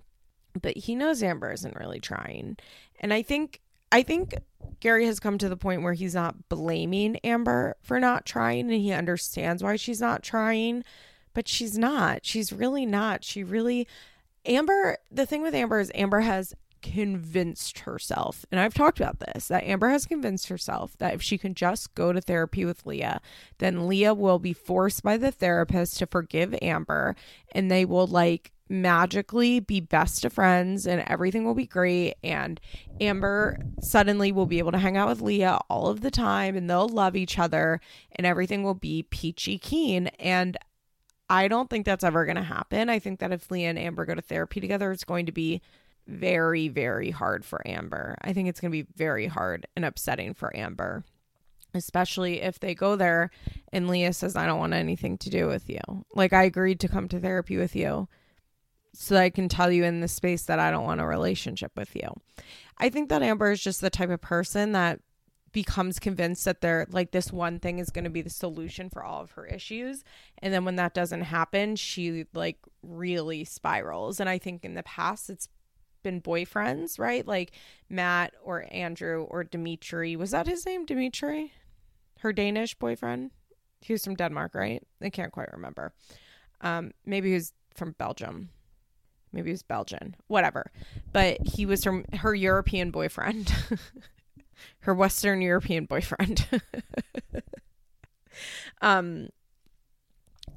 but 0.61 0.76
he 0.76 0.94
knows 0.94 1.22
Amber 1.22 1.52
isn't 1.52 1.76
really 1.76 2.00
trying. 2.00 2.57
And 3.00 3.12
I 3.12 3.22
think 3.22 3.61
I 3.92 4.02
think 4.02 4.34
Gary 4.80 5.07
has 5.07 5.20
come 5.20 5.38
to 5.38 5.48
the 5.48 5.57
point 5.57 5.82
where 5.82 5.92
he's 5.92 6.14
not 6.14 6.48
blaming 6.48 7.16
Amber 7.18 7.76
for 7.82 8.00
not 8.00 8.26
trying 8.26 8.70
and 8.70 8.80
he 8.80 8.92
understands 8.92 9.62
why 9.62 9.76
she's 9.76 10.00
not 10.00 10.22
trying, 10.22 10.84
but 11.34 11.48
she's 11.48 11.78
not. 11.78 12.26
She's 12.26 12.52
really 12.52 12.84
not. 12.84 13.24
She 13.24 13.44
really 13.44 13.86
Amber, 14.44 14.98
the 15.11 15.26
thing 15.26 15.42
with 15.42 15.54
Amber 15.54 15.80
is 15.80 15.90
Amber 15.94 16.20
has 16.20 16.54
convinced 16.82 17.80
herself, 17.80 18.44
and 18.50 18.61
I've 18.61 18.74
talked 18.74 19.00
about 19.00 19.18
this, 19.18 19.48
that 19.48 19.64
Amber 19.64 19.88
has 19.88 20.07
convinced 20.07 20.48
herself 20.48 20.96
that 20.98 21.14
if 21.14 21.22
she 21.22 21.36
can 21.36 21.54
just 21.54 21.94
go 21.94 22.12
to 22.12 22.20
therapy 22.20 22.64
with 22.64 22.86
Leah, 22.86 23.20
then 23.59 23.88
Leah 23.88 24.14
will 24.14 24.38
be 24.38 24.52
forced 24.52 25.02
by 25.02 25.16
the 25.16 25.32
therapist 25.32 25.98
to 25.98 26.07
forgive 26.07 26.54
Amber 26.62 27.16
and 27.52 27.70
they 27.70 27.84
will 27.84 28.07
like 28.07 28.52
magically 28.68 29.60
be 29.60 29.80
best 29.80 30.24
of 30.24 30.32
friends 30.32 30.86
and 30.86 31.04
everything 31.06 31.44
will 31.44 31.54
be 31.54 31.66
great 31.66 32.14
and 32.24 32.60
Amber 33.00 33.58
suddenly 33.80 34.32
will 34.32 34.46
be 34.46 34.58
able 34.58 34.72
to 34.72 34.78
hang 34.78 34.96
out 34.96 35.08
with 35.08 35.20
Leah 35.20 35.58
all 35.70 35.88
of 35.88 36.00
the 36.00 36.10
time 36.10 36.56
and 36.56 36.68
they'll 36.68 36.88
love 36.88 37.14
each 37.14 37.38
other 37.38 37.80
and 38.12 38.26
everything 38.26 38.62
will 38.62 38.74
be 38.74 39.04
peachy 39.04 39.58
keen 39.58 40.08
and 40.18 40.56
I 41.28 41.48
don't 41.48 41.68
think 41.68 41.86
that's 41.86 42.04
ever 42.04 42.24
going 42.24 42.36
to 42.36 42.42
happen. 42.42 42.88
I 42.88 43.00
think 43.00 43.18
that 43.18 43.32
if 43.32 43.50
Leah 43.50 43.70
and 43.70 43.78
Amber 43.78 44.04
go 44.04 44.14
to 44.14 44.22
therapy 44.22 44.60
together 44.60 44.90
it's 44.90 45.04
going 45.04 45.26
to 45.26 45.32
be 45.32 45.62
very 46.08 46.68
very 46.68 47.10
hard 47.10 47.44
for 47.44 47.66
Amber. 47.66 48.16
I 48.22 48.32
think 48.32 48.48
it's 48.48 48.60
going 48.60 48.70
to 48.72 48.82
be 48.82 48.88
very 48.96 49.26
hard 49.26 49.66
and 49.76 49.84
upsetting 49.84 50.34
for 50.34 50.56
Amber 50.56 51.04
especially 51.74 52.40
if 52.40 52.58
they 52.58 52.74
go 52.74 52.96
there 52.96 53.30
and 53.70 53.88
Leah 53.88 54.12
says 54.12 54.34
I 54.34 54.46
don't 54.46 54.58
want 54.58 54.72
anything 54.72 55.18
to 55.18 55.30
do 55.30 55.46
with 55.46 55.68
you. 55.68 55.80
Like 56.14 56.32
I 56.32 56.44
agreed 56.44 56.80
to 56.80 56.88
come 56.88 57.06
to 57.08 57.20
therapy 57.20 57.56
with 57.56 57.76
you 57.76 58.08
so 58.99 59.14
that 59.14 59.22
I 59.22 59.30
can 59.30 59.49
tell 59.49 59.70
you 59.70 59.84
in 59.84 60.01
the 60.01 60.09
space 60.09 60.44
that 60.44 60.59
I 60.59 60.70
don't 60.70 60.84
want 60.84 61.01
a 61.01 61.07
relationship 61.07 61.72
with 61.76 61.94
you. 61.94 62.09
I 62.78 62.88
think 62.88 63.11
that 63.11 63.22
Amber 63.22 63.51
is 63.51 63.62
just 63.62 63.80
the 63.80 63.90
type 63.90 64.11
of 64.11 64.20
person 64.20 64.72
that 64.72 65.01
becomes 65.53 65.99
convinced 65.99 66.44
that 66.44 66.61
they're 66.61 66.86
like 66.90 67.12
this 67.12 67.32
one 67.32 67.59
thing 67.59 67.78
is 67.78 67.90
going 67.90 68.05
to 68.05 68.11
be 68.11 68.20
the 68.20 68.28
solution 68.28 68.90
for 68.90 69.03
all 69.03 69.22
of 69.22 69.32
her 69.32 69.47
issues. 69.47 70.05
And 70.38 70.53
then 70.53 70.64
when 70.64 70.76
that 70.76 70.92
doesn't 70.92 71.22
happen 71.22 71.76
she 71.76 72.26
like 72.34 72.59
really 72.82 73.44
spirals. 73.44 74.20
And 74.20 74.28
i 74.28 74.36
think 74.36 74.64
in 74.64 74.74
the 74.74 74.82
past 74.82 75.30
it's 75.30 75.49
been 76.03 76.20
boyfriends 76.20 76.99
right? 76.99 77.26
Like 77.26 77.53
matt 77.88 78.34
or 78.42 78.66
andrew 78.70 79.22
or 79.30 79.44
dimitri. 79.44 80.14
Was 80.14 80.32
that 80.32 80.47
his 80.47 80.66
name 80.66 80.84
dimitri? 80.84 81.53
Her 82.18 82.34
danish 82.34 82.74
boyfriend? 82.74 83.30
He 83.80 83.94
was 83.94 84.05
from 84.05 84.14
denmark 84.14 84.55
right? 84.55 84.82
I 85.01 85.09
can't 85.09 85.32
quite 85.32 85.53
remember. 85.53 85.94
Um 86.61 86.92
maybe 87.07 87.28
he 87.28 87.34
was 87.34 87.55
from 87.74 87.92
belgium 87.92 88.51
maybe 89.37 89.51
he 89.51 89.53
was 89.53 89.62
Belgian, 89.62 90.16
whatever. 90.26 90.72
But 91.12 91.47
he 91.47 91.66
was 91.66 91.84
from 91.84 92.05
her 92.14 92.34
European 92.34 92.91
boyfriend, 92.91 93.53
her 94.80 94.95
Western 94.95 95.43
European 95.43 95.84
boyfriend. 95.84 96.47
um, 98.80 99.28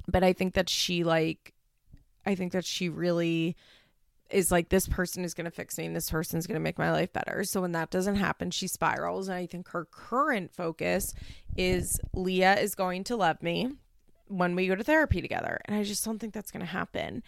but 0.08 0.24
I 0.24 0.32
think 0.32 0.54
that 0.54 0.68
she 0.68 1.04
like, 1.04 1.52
I 2.24 2.34
think 2.34 2.52
that 2.52 2.64
she 2.64 2.88
really 2.88 3.56
is 4.30 4.50
like 4.50 4.68
this 4.68 4.88
person 4.88 5.24
is 5.24 5.34
going 5.34 5.44
to 5.44 5.50
fix 5.50 5.76
me 5.76 5.86
and 5.86 5.94
this 5.94 6.10
person 6.10 6.38
is 6.38 6.46
going 6.46 6.54
to 6.54 6.60
make 6.60 6.78
my 6.78 6.90
life 6.90 7.12
better. 7.12 7.44
So 7.44 7.60
when 7.60 7.72
that 7.72 7.90
doesn't 7.90 8.16
happen, 8.16 8.50
she 8.50 8.66
spirals 8.66 9.28
and 9.28 9.36
I 9.36 9.46
think 9.46 9.68
her 9.68 9.84
current 9.84 10.54
focus 10.54 11.14
is 11.56 12.00
Leah 12.14 12.58
is 12.60 12.74
going 12.74 13.04
to 13.04 13.16
love 13.16 13.42
me 13.42 13.72
when 14.28 14.54
we 14.54 14.68
go 14.68 14.76
to 14.76 14.84
therapy 14.84 15.20
together. 15.20 15.60
And 15.64 15.76
I 15.76 15.82
just 15.82 16.04
don't 16.04 16.18
think 16.18 16.32
that's 16.32 16.50
going 16.50 16.64
to 16.64 16.70
happen. 16.70 17.22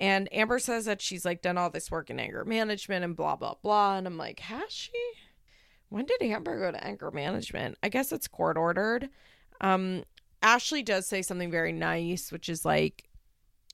And 0.00 0.28
Amber 0.32 0.58
says 0.58 0.84
that 0.84 1.02
she's 1.02 1.24
like 1.24 1.42
done 1.42 1.58
all 1.58 1.70
this 1.70 1.90
work 1.90 2.10
in 2.10 2.20
anger 2.20 2.44
management 2.44 3.04
and 3.04 3.16
blah, 3.16 3.36
blah, 3.36 3.54
blah. 3.62 3.96
And 3.96 4.06
I'm 4.06 4.16
like, 4.16 4.40
has 4.40 4.70
she? 4.72 4.92
When 5.88 6.04
did 6.04 6.22
Amber 6.22 6.58
go 6.58 6.70
to 6.70 6.84
anger 6.84 7.10
management? 7.10 7.78
I 7.82 7.88
guess 7.88 8.12
it's 8.12 8.28
court 8.28 8.56
ordered. 8.56 9.08
Um, 9.60 10.04
Ashley 10.42 10.82
does 10.82 11.06
say 11.06 11.22
something 11.22 11.50
very 11.50 11.72
nice, 11.72 12.30
which 12.30 12.48
is 12.48 12.64
like, 12.64 13.04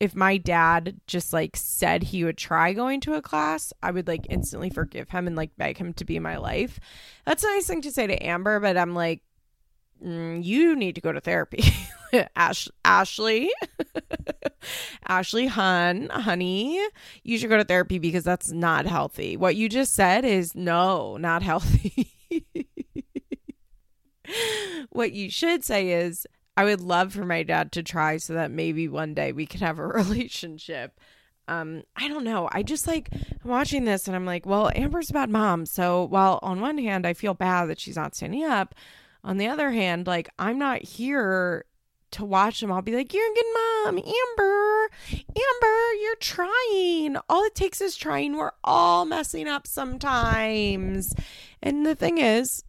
if 0.01 0.14
my 0.14 0.39
dad 0.39 1.01
just 1.07 1.33
like 1.33 1.57
said 1.57 2.03
he 2.03 2.25
would 2.25 2.37
try 2.37 2.72
going 2.72 3.01
to 3.01 3.14
a 3.14 3.22
class, 3.22 3.72
I 3.83 3.91
would 3.91 4.09
like 4.09 4.27
instantly 4.29 4.70
forgive 4.70 5.11
him 5.11 5.27
and 5.27 5.37
like 5.37 5.57
beg 5.57 5.79
him 5.79 5.93
to 5.95 6.05
be 6.05 6.18
my 6.18 6.37
life. 6.37 6.81
That's 7.25 7.45
a 7.45 7.49
nice 7.49 7.66
thing 7.66 7.83
to 7.83 7.93
say 7.93 8.07
to 8.07 8.27
Amber, 8.27 8.61
but 8.61 8.77
I'm 8.77 8.95
like, 8.95 9.22
mm, 10.03 10.42
you 10.42 10.76
need 10.76 10.95
to 10.95 11.01
go 11.01 11.12
to 11.12 11.20
therapy. 11.20 11.64
Ash- 12.36 12.68
Ashley, 12.84 13.51
Ashley 15.09 15.47
Hun, 15.47 16.09
honey, 16.12 16.80
you 17.22 17.38
should 17.38 17.51
go 17.51 17.57
to 17.57 17.64
therapy 17.64 17.99
because 17.99 18.24
that's 18.24 18.53
not 18.53 18.86
healthy. 18.86 19.36
What 19.36 19.57
you 19.57 19.68
just 19.68 19.95
said 19.95 20.24
is 20.24 20.55
no, 20.55 21.16
not 21.16 21.42
healthy. 21.42 22.12
what 24.90 25.12
you 25.12 25.30
should 25.30 25.64
say 25.64 25.90
is, 25.90 26.26
I 26.57 26.64
would 26.64 26.80
love 26.80 27.12
for 27.12 27.24
my 27.24 27.42
dad 27.42 27.72
to 27.72 27.82
try 27.82 28.16
so 28.16 28.34
that 28.34 28.51
maybe 28.51 28.86
one 28.86 29.12
day 29.12 29.32
we 29.32 29.45
could 29.47 29.61
have 29.61 29.78
a 29.78 29.86
relationship. 29.86 31.01
Um, 31.49 31.82
I 31.97 32.09
don't 32.09 32.24
know. 32.24 32.49
I 32.53 32.62
just 32.62 32.86
like 32.86 33.09
I'm 33.12 33.51
watching 33.51 33.84
this 33.84 34.07
and 34.07 34.16
I'm 34.16 34.24
like, 34.24 34.47
well, 34.47 34.70
Amber's 34.74 35.11
a 35.11 35.12
bad 35.12 35.30
mom. 35.30 35.66
So 35.66 36.05
while 36.05 36.38
on 36.42 36.61
one 36.61 36.78
hand 36.78 37.07
I 37.07 37.12
feel 37.12 37.34
bad 37.34 37.66
that 37.66 37.80
she's 37.80 37.97
not 37.97 38.14
standing 38.14 38.45
up, 38.45 38.74
on 39.25 39.39
the 39.39 39.49
other 39.49 39.70
hand, 39.70 40.07
like 40.07 40.29
I'm 40.39 40.59
not 40.59 40.83
here 40.83 41.64
to 42.14 42.25
watch 42.25 42.61
them, 42.61 42.70
I'll 42.70 42.83
be 42.83 42.95
like, 42.95 43.12
You're 43.12 43.31
a 43.31 43.35
good 43.35 43.45
mom, 43.55 43.99
Amber. 43.99 44.91
Amber, 45.11 45.93
you're 46.01 46.16
trying. 46.16 47.16
All 47.29 47.43
it 47.45 47.55
takes 47.55 47.81
is 47.81 47.97
trying. 47.97 48.37
We're 48.37 48.53
all 48.62 49.05
messing 49.05 49.49
up 49.49 49.66
sometimes. 49.66 51.12
And 51.61 51.85
the 51.85 51.97
thing 51.97 52.18
is, 52.18 52.62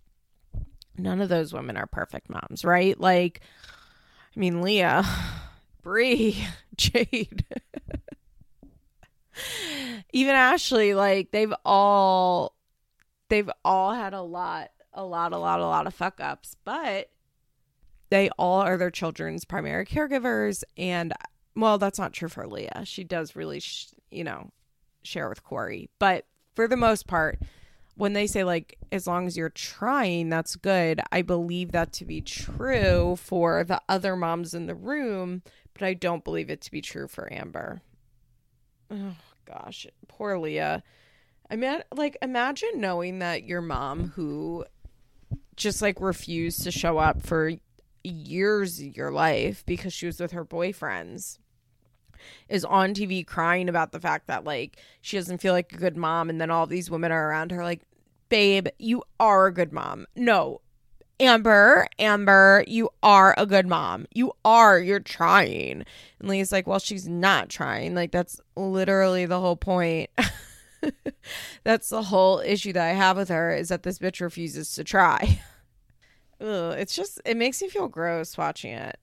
none 0.98 1.22
of 1.22 1.30
those 1.30 1.54
women 1.54 1.78
are 1.78 1.86
perfect 1.86 2.30
moms, 2.30 2.66
right? 2.66 3.00
Like, 3.00 3.42
I 4.36 4.40
mean, 4.40 4.62
Leah, 4.62 5.06
Bri, 5.84 6.38
Jade, 6.76 7.46
even 10.12 10.36
Ashley, 10.36 10.94
like, 10.94 11.32
they've 11.32 11.54
all. 11.64 12.54
They've 13.28 13.50
all 13.64 13.92
had 13.92 14.14
a 14.14 14.22
lot, 14.22 14.70
a 14.96 15.04
lot, 15.04 15.34
a 15.34 15.38
lot, 15.38 15.60
a 15.60 15.66
lot 15.66 15.86
of 15.88 15.94
fuck 15.94 16.20
ups, 16.20 16.56
but 16.64 17.10
they 18.10 18.30
all 18.38 18.62
are 18.62 18.78
their 18.78 18.92
children's 18.92 19.46
primary 19.46 19.86
caregivers. 19.86 20.64
And 20.78 21.14
well 21.56 21.78
that's 21.78 22.00
not 22.00 22.14
true 22.14 22.30
for 22.30 22.48
leah. 22.48 22.84
She 22.86 23.04
does 23.04 23.36
really 23.36 23.60
sh- 23.60 23.94
you 24.12 24.24
know 24.24 24.52
share 25.04 25.30
with 25.30 25.44
corey. 25.44 25.90
But 26.00 26.26
for 26.56 26.68
the 26.68 26.78
most 26.78 27.08
part 27.08 27.40
when 27.96 28.14
they 28.14 28.28
say 28.28 28.44
like 28.44 28.78
as 28.92 29.08
long 29.08 29.26
as 29.26 29.38
you're 29.38 29.50
trying 29.50 30.30
that's 30.30 30.56
good. 30.56 31.02
I 31.12 31.22
believe 31.22 31.72
that 31.72 31.94
to 31.94 32.06
be 32.06 32.22
true 32.22 33.16
for 33.16 33.64
the 33.64 33.82
other 33.90 34.16
moms 34.16 34.54
in 34.54 34.68
the 34.68 34.76
room 34.76 35.42
but 35.74 35.84
i 35.84 35.94
don't 35.94 36.24
believe 36.24 36.50
it 36.50 36.62
to 36.62 36.72
be 36.72 36.82
true 36.82 37.08
for 37.08 37.32
amber. 37.34 37.82
Oh 38.92 39.16
gosh. 39.46 39.88
Poor 40.08 40.38
leah. 40.38 40.84
I 41.50 41.56
mean 41.56 41.82
like 41.94 42.18
imagine 42.22 42.80
knowing 42.80 43.20
that 43.20 43.44
your 43.44 43.62
mom 43.62 44.10
who 44.16 44.66
just 45.56 45.82
like 45.82 46.00
refused 46.02 46.64
to 46.64 46.72
show 46.72 46.98
up 46.98 47.22
for 47.22 47.54
years 48.04 48.80
of 48.80 48.96
your 48.96 49.12
life 49.12 49.64
because 49.66 49.94
she 49.94 50.06
was 50.06 50.20
with 50.20 50.32
her 50.32 50.46
boyfriends 50.46 51.40
is 52.50 52.66
on 52.66 52.94
TV 52.94 53.26
crying 53.26 53.70
about 53.70 53.92
the 53.92 54.00
fact 54.00 54.28
that 54.28 54.44
like 54.44 54.78
she 55.02 55.18
doesn't 55.18 55.40
feel 55.40 55.54
like 55.54 55.72
a 55.74 55.78
good 55.78 55.98
mom 55.98 56.30
and 56.30 56.40
then 56.40 56.52
all 56.52 56.66
these 56.66 56.90
women 56.90 57.12
are 57.12 57.30
around 57.30 57.52
her 57.52 57.64
like 57.64 57.82
babe 58.30 58.68
you 58.80 59.04
are 59.20 59.48
a 59.48 59.54
good 59.54 59.72
mom 59.72 60.06
no 60.16 60.62
Amber, 61.18 61.88
Amber, 61.98 62.66
you 62.68 62.90
are 63.02 63.34
a 63.38 63.46
good 63.46 63.68
mom. 63.68 64.06
You 64.14 64.34
are, 64.44 64.78
you're 64.78 65.00
trying. 65.00 65.86
And 66.20 66.30
Lee's 66.30 66.52
like, 66.52 66.68
well, 66.68 66.80
she's 66.80 67.08
not 67.08 67.48
trying. 67.48 67.96
Like, 67.96 68.12
that's 68.12 68.42
literally 68.58 69.26
the 69.26 69.40
whole 69.40 69.56
point. 69.56 70.10
that's 71.64 71.90
the 71.90 72.04
whole 72.04 72.40
issue 72.40 72.74
that 72.74 72.90
I 72.90 72.94
have 72.94 73.18
with 73.18 73.30
her 73.30 73.54
is 73.54 73.70
that 73.70 73.84
this 73.84 74.00
bitch 74.00 74.22
refuses 74.22 74.74
to 74.76 74.84
try. 74.84 75.40
Ugh, 76.42 76.76
it's 76.78 76.96
just 76.96 77.22
it 77.26 77.38
makes 77.38 77.62
me 77.62 77.70
feel 77.70 77.88
gross 77.88 78.38
watching 78.38 78.74
it. 78.74 78.98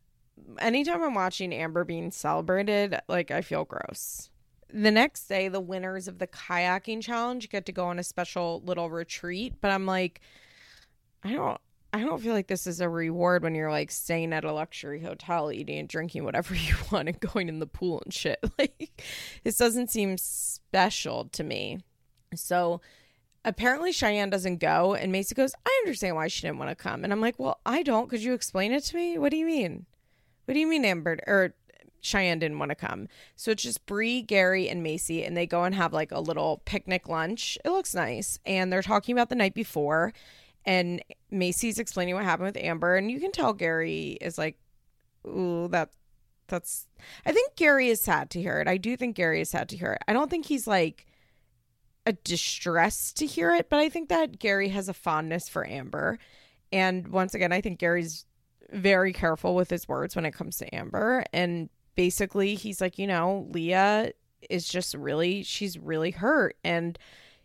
Anytime 0.59 1.03
I'm 1.03 1.15
watching 1.15 1.53
Amber 1.53 1.85
being 1.85 2.11
celebrated, 2.11 2.99
like 3.09 3.31
I 3.31 3.41
feel 3.41 3.65
gross. 3.65 4.31
The 4.73 4.91
next 4.91 5.27
day, 5.27 5.49
the 5.49 5.61
winners 5.61 6.09
of 6.09 6.19
the 6.19 6.27
kayaking 6.27 7.03
challenge 7.03 7.51
get 7.51 7.67
to 7.67 7.73
go 7.73 7.87
on 7.87 7.99
a 7.99 8.03
special 8.03 8.63
little 8.65 8.91
retreat, 8.91 9.55
but 9.61 9.71
I'm 9.71 9.87
like, 9.87 10.21
I 11.23 11.33
don't 11.33 11.61
I 11.95 12.01
don't 12.01 12.23
feel 12.23 12.33
like 12.33 12.47
this 12.47 12.67
is 12.67 12.81
a 12.81 12.89
reward 12.89 13.43
when 13.43 13.55
you're 13.55 13.71
like 13.71 13.91
staying 13.91 14.33
at 14.33 14.45
a 14.45 14.53
luxury 14.53 15.01
hotel, 15.01 15.53
eating 15.53 15.79
and 15.79 15.89
drinking 15.89 16.25
whatever 16.25 16.55
you 16.55 16.75
want 16.91 17.09
and 17.09 17.21
going 17.21 17.49
in 17.49 17.59
the 17.59 17.67
pool 17.67 18.03
and 18.05 18.13
shit. 18.13 18.39
Like 18.59 19.03
this 19.43 19.57
doesn't 19.59 19.91
seem 19.91 20.17
special 20.19 21.25
to 21.33 21.43
me. 21.43 21.81
So 22.35 22.81
apparently 23.45 23.93
Cheyenne 23.93 24.31
doesn't 24.31 24.59
go 24.59 24.95
and 24.95 25.13
Maci 25.13 25.35
goes, 25.35 25.55
I 25.67 25.83
understand 25.83 26.17
why 26.17 26.29
she 26.29 26.43
didn't 26.43 26.59
want 26.59 26.71
to 26.71 26.77
come. 26.77 27.03
And 27.03 27.13
I'm 27.13 27.21
like, 27.21 27.39
well, 27.39 27.61
I 27.67 27.83
don't. 27.83 28.09
Could 28.09 28.23
you 28.23 28.35
explain 28.35 28.73
it 28.73 28.85
to 28.85 28.97
me? 28.97 29.19
What 29.19 29.31
do 29.31 29.37
you 29.37 29.47
mean? 29.47 29.87
What 30.45 30.55
do 30.55 30.61
you 30.61 30.67
mean 30.67 30.85
Amber 30.85 31.19
or 31.27 31.55
Cheyenne 32.01 32.39
didn't 32.39 32.59
want 32.59 32.71
to 32.71 32.77
come? 32.77 33.09
So 33.37 33.51
it's 33.51 33.63
just 33.63 33.87
Bri, 33.87 34.23
Gary, 34.23 34.69
and 34.69 34.85
Maci, 34.85 35.27
and 35.27 35.37
they 35.37 35.47
go 35.47 35.65
and 35.65 35.75
have 35.75 35.93
like 35.93 36.13
a 36.13 36.21
little 36.21 36.63
picnic 36.65 37.09
lunch. 37.09 37.59
It 37.65 37.71
looks 37.71 37.95
nice. 37.95 38.39
And 38.47 38.73
they're 38.73 38.83
talking 38.83 39.13
about 39.15 39.29
the 39.29 39.35
night 39.35 39.55
before. 39.55 40.13
And 40.65 41.03
Maci's 41.31 41.79
explaining 41.79 42.15
what 42.15 42.25
happened 42.25 42.47
with 42.47 42.57
Amber. 42.57 42.97
And 42.97 43.11
you 43.11 43.21
can 43.21 43.33
tell 43.33 43.53
Gary 43.53 44.19
is 44.21 44.39
like, 44.39 44.59
ooh, 45.27 45.69
that 45.69 45.91
that's 46.49 46.87
I 47.25 47.33
think 47.33 47.57
Gary 47.57 47.89
is 47.89 48.01
sad 48.01 48.31
to 48.31 48.43
hear 48.43 48.61
it. 48.61 48.69
I 48.69 48.77
do 48.77 48.97
think 48.97 49.17
Gary 49.17 49.41
is 49.41 49.51
sad 49.51 49.69
to 49.71 49.77
hear 49.77 49.93
it. 49.93 50.03
I 50.07 50.13
don't 50.13 50.31
think 50.31 50.47
he's 50.47 50.67
like 50.67 51.07
a 52.07 52.13
distress 52.13 53.13
to 53.15 53.27
hear 53.27 53.55
it, 53.55 53.71
but 53.71 53.79
I 53.79 53.89
think 53.89 54.09
that 54.09 54.39
Gary 54.39 54.69
has 54.71 54.89
a 54.89 54.95
fondness 54.95 55.49
for 55.49 55.67
Amber. 55.67 56.19
And 56.73 57.09
once 57.09 57.35
again, 57.35 57.53
I 57.53 57.61
think 57.61 57.79
Gary's 57.79 58.27
very 58.71 59.13
careful 59.13 59.55
with 59.55 59.71
his 59.71 59.87
words 59.87 60.17
when 60.17 60.25
it 60.25 60.33
comes 60.33 60.57
to 60.59 60.75
Amber. 60.75 61.25
And 61.33 61.69
basically, 61.95 62.55
he's 62.55 62.81
like, 62.81 62.99
you 62.99 63.07
know, 63.07 63.47
Leah 63.51 64.13
is 64.51 64.67
just 64.67 64.95
really, 64.95 65.43
she's 65.43 65.79
really 65.79 66.11
hurt. 66.11 66.57
And 66.65 66.99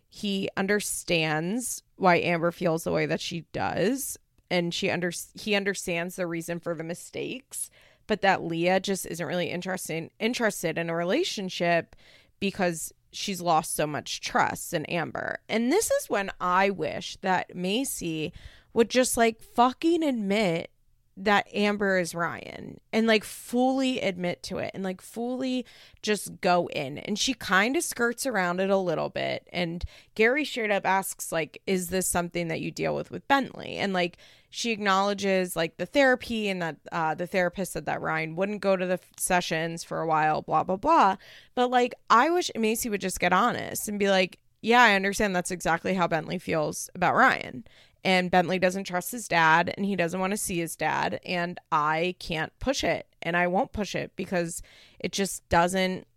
he 0.09 0.49
understands 0.57 1.83
why 1.95 2.17
Amber 2.17 2.51
feels 2.51 2.83
the 2.83 2.91
way 2.91 3.05
that 3.05 3.21
she 3.21 3.45
does. 3.51 4.17
And 4.49 4.73
she 4.73 4.89
under 4.89 5.11
he 5.33 5.55
understands 5.55 6.15
the 6.15 6.25
reason 6.25 6.59
for 6.59 6.73
the 6.73 6.83
mistakes, 6.83 7.69
but 8.07 8.21
that 8.21 8.43
Leah 8.43 8.79
just 8.79 9.05
isn't 9.05 9.25
really 9.25 9.49
interested 9.49 10.09
interested 10.19 10.77
in 10.77 10.89
a 10.89 10.95
relationship 10.95 11.95
because 12.39 12.93
she's 13.11 13.41
lost 13.41 13.75
so 13.75 13.85
much 13.85 14.21
trust 14.21 14.73
in 14.73 14.85
Amber. 14.85 15.39
And 15.49 15.71
this 15.71 15.91
is 15.91 16.09
when 16.09 16.31
I 16.39 16.69
wish 16.69 17.17
that 17.17 17.53
Maci 17.55 18.31
would 18.73 18.89
just 18.89 19.17
like 19.17 19.41
fucking 19.41 20.03
admit 20.03 20.71
that 21.19 21.47
Amber 21.53 21.97
is 21.97 22.13
Ryan 22.13 22.79
and 22.93 23.07
like 23.07 23.23
fully 23.23 23.99
admit 23.99 24.43
to 24.43 24.59
it 24.59 24.71
and 24.75 24.83
like 24.83 25.01
fully 25.01 25.65
just 26.03 26.39
go 26.41 26.67
in. 26.67 26.99
And 26.99 27.17
she 27.17 27.33
kind 27.33 27.75
of 27.75 27.83
skirts 27.83 28.27
around 28.27 28.59
it 28.59 28.69
a 28.69 28.77
little 28.77 29.09
bit. 29.09 29.47
And 29.51 29.83
Gary 30.13 30.45
straight 30.45 30.69
up 30.69 30.85
asks, 30.85 31.31
like, 31.31 31.61
is 31.65 31.87
this 31.87 32.07
something 32.07 32.49
that 32.49 32.61
you 32.61 32.69
deal 32.69 32.95
with 32.95 33.09
with 33.09 33.27
Bentley? 33.27 33.77
And 33.77 33.93
like, 33.93 34.17
she 34.49 34.71
acknowledges 34.71 35.55
like 35.55 35.77
the 35.77 35.87
therapy 35.87 36.49
and 36.49 36.61
that 36.61 36.77
uh, 36.91 37.15
the 37.15 37.27
therapist 37.27 37.73
said 37.73 37.85
that 37.87 38.01
Ryan 38.01 38.35
wouldn't 38.35 38.61
go 38.61 38.77
to 38.77 38.85
the 38.85 38.99
sessions 39.17 39.83
for 39.83 39.99
a 39.99 40.07
while, 40.07 40.43
blah, 40.43 40.63
blah, 40.63 40.77
blah. 40.77 41.17
But 41.55 41.71
like, 41.71 41.95
I 42.09 42.29
wish 42.29 42.51
Maci 42.55 42.91
would 42.91 43.01
just 43.01 43.19
get 43.19 43.33
honest 43.33 43.89
and 43.89 43.97
be 43.97 44.09
like, 44.09 44.39
yeah, 44.61 44.81
I 44.81 44.95
understand 44.95 45.35
that's 45.35 45.51
exactly 45.51 45.93
how 45.93 46.07
Bentley 46.07 46.39
feels 46.39 46.89
about 46.95 47.15
Ryan. 47.15 47.63
And 48.07 48.31
Bentley 48.31 48.57
doesn't 48.57 48.85
trust 48.85 49.11
his 49.11 49.27
dad 49.27 49.73
and 49.75 49.85
he 49.85 49.97
doesn't 49.97 50.21
want 50.21 50.31
to 50.31 50.37
see 50.37 50.59
his 50.59 50.77
dad. 50.77 51.19
And 51.25 51.59
I 51.73 52.15
can't 52.19 52.57
push 52.57 52.81
it 52.81 53.05
and 53.21 53.35
I 53.35 53.47
won't 53.47 53.73
push 53.73 53.95
it 53.95 54.13
because 54.15 54.61
it 54.97 55.11
just 55.11 55.47
doesn't 55.49 56.07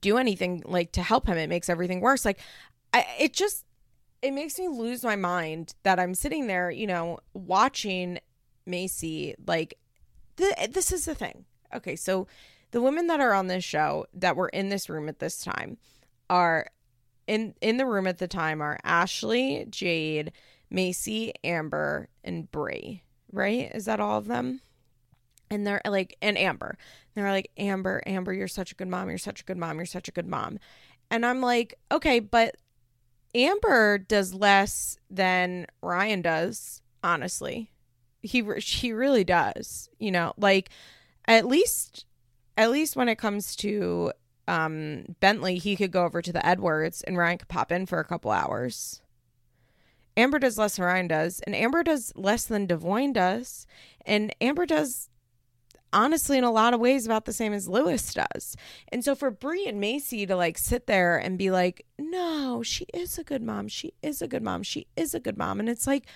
do 0.00 0.18
anything 0.18 0.64
like 0.66 0.90
to 0.92 1.02
help 1.02 1.28
him. 1.28 1.38
It 1.38 1.48
makes 1.48 1.68
everything 1.68 2.00
worse. 2.00 2.24
Like, 2.24 2.40
I, 2.92 3.06
it 3.20 3.32
just 3.32 3.64
it 4.20 4.32
makes 4.32 4.58
me 4.58 4.66
lose 4.66 5.04
my 5.04 5.14
mind 5.14 5.74
that 5.84 6.00
I'm 6.00 6.12
sitting 6.12 6.48
there, 6.48 6.72
you 6.72 6.88
know, 6.88 7.20
watching 7.34 8.18
Maci 8.66 9.36
Like, 9.46 9.78
the, 10.34 10.68
this 10.72 10.90
is 10.90 11.04
the 11.04 11.14
thing. 11.14 11.44
Okay, 11.72 11.94
so 11.94 12.26
the 12.72 12.82
women 12.82 13.06
that 13.06 13.20
are 13.20 13.32
on 13.32 13.46
this 13.46 13.62
show 13.62 14.06
that 14.12 14.34
were 14.34 14.48
in 14.48 14.70
this 14.70 14.88
room 14.88 15.08
at 15.08 15.20
this 15.20 15.40
time 15.40 15.78
are 16.28 16.66
in 17.28 17.54
in 17.60 17.76
the 17.76 17.86
room 17.86 18.08
at 18.08 18.18
the 18.18 18.26
time 18.26 18.60
are 18.60 18.76
Ashley, 18.82 19.66
Jade, 19.70 20.32
Maci, 20.72 21.32
Amber, 21.44 22.08
and 22.24 22.50
Bri. 22.50 23.02
Right? 23.32 23.70
Is 23.74 23.84
that 23.84 24.00
all 24.00 24.18
of 24.18 24.26
them? 24.26 24.60
And 25.50 25.66
they're 25.66 25.80
like, 25.84 26.16
and 26.22 26.38
Amber. 26.38 26.78
They're 27.14 27.30
like, 27.30 27.50
Amber, 27.56 28.02
Amber, 28.06 28.32
you're 28.32 28.48
such 28.48 28.72
a 28.72 28.74
good 28.76 28.88
mom. 28.88 29.08
You're 29.08 29.18
such 29.18 29.40
a 29.40 29.44
good 29.44 29.56
mom. 29.56 29.78
You're 29.78 29.86
such 29.86 30.08
a 30.08 30.12
good 30.12 30.26
mom. 30.26 30.58
And 31.10 31.26
I'm 31.26 31.40
like, 31.40 31.74
okay, 31.90 32.20
but 32.20 32.56
Amber 33.34 33.98
does 33.98 34.34
less 34.34 34.96
than 35.10 35.66
Ryan 35.82 36.22
does, 36.22 36.82
honestly. 37.02 37.70
He 38.22 38.44
she 38.60 38.92
really 38.92 39.24
does. 39.24 39.88
You 39.98 40.10
know, 40.10 40.34
like 40.36 40.70
at 41.26 41.46
least 41.46 42.04
at 42.56 42.70
least 42.70 42.96
when 42.96 43.08
it 43.08 43.16
comes 43.16 43.56
to 43.56 44.12
um 44.46 45.16
Bentley, 45.20 45.58
he 45.58 45.74
could 45.76 45.90
go 45.90 46.04
over 46.04 46.20
to 46.22 46.32
the 46.32 46.44
Edwards 46.44 47.02
and 47.02 47.16
Ryan 47.16 47.38
could 47.38 47.48
pop 47.48 47.72
in 47.72 47.86
for 47.86 47.98
a 47.98 48.04
couple 48.04 48.30
hours. 48.30 49.00
Amber 50.20 50.38
does 50.38 50.58
less 50.58 50.76
than 50.76 50.84
Ryan 50.84 51.08
does, 51.08 51.40
and 51.40 51.54
Amber 51.54 51.82
does 51.82 52.12
less 52.14 52.44
than 52.44 52.66
Devoin 52.66 53.12
does, 53.12 53.66
and 54.04 54.34
Amber 54.40 54.66
does 54.66 55.08
honestly 55.92 56.38
in 56.38 56.44
a 56.44 56.50
lot 56.52 56.74
of 56.74 56.78
ways 56.78 57.06
about 57.06 57.24
the 57.24 57.32
same 57.32 57.52
as 57.52 57.68
Lewis 57.68 58.14
does. 58.14 58.56
And 58.88 59.04
so 59.04 59.14
for 59.14 59.30
Bri 59.30 59.66
and 59.66 59.82
Maci 59.82 60.26
to 60.26 60.36
like 60.36 60.58
sit 60.58 60.86
there 60.86 61.16
and 61.16 61.38
be 61.38 61.50
like, 61.50 61.86
"No, 61.98 62.62
she 62.62 62.84
is 62.94 63.18
a 63.18 63.24
good 63.24 63.42
mom. 63.42 63.68
She 63.68 63.94
is 64.02 64.22
a 64.22 64.28
good 64.28 64.42
mom. 64.42 64.62
She 64.62 64.86
is 64.94 65.14
a 65.14 65.20
good 65.20 65.38
mom." 65.38 65.58
And 65.58 65.68
it's 65.68 65.86
like, 65.86 66.06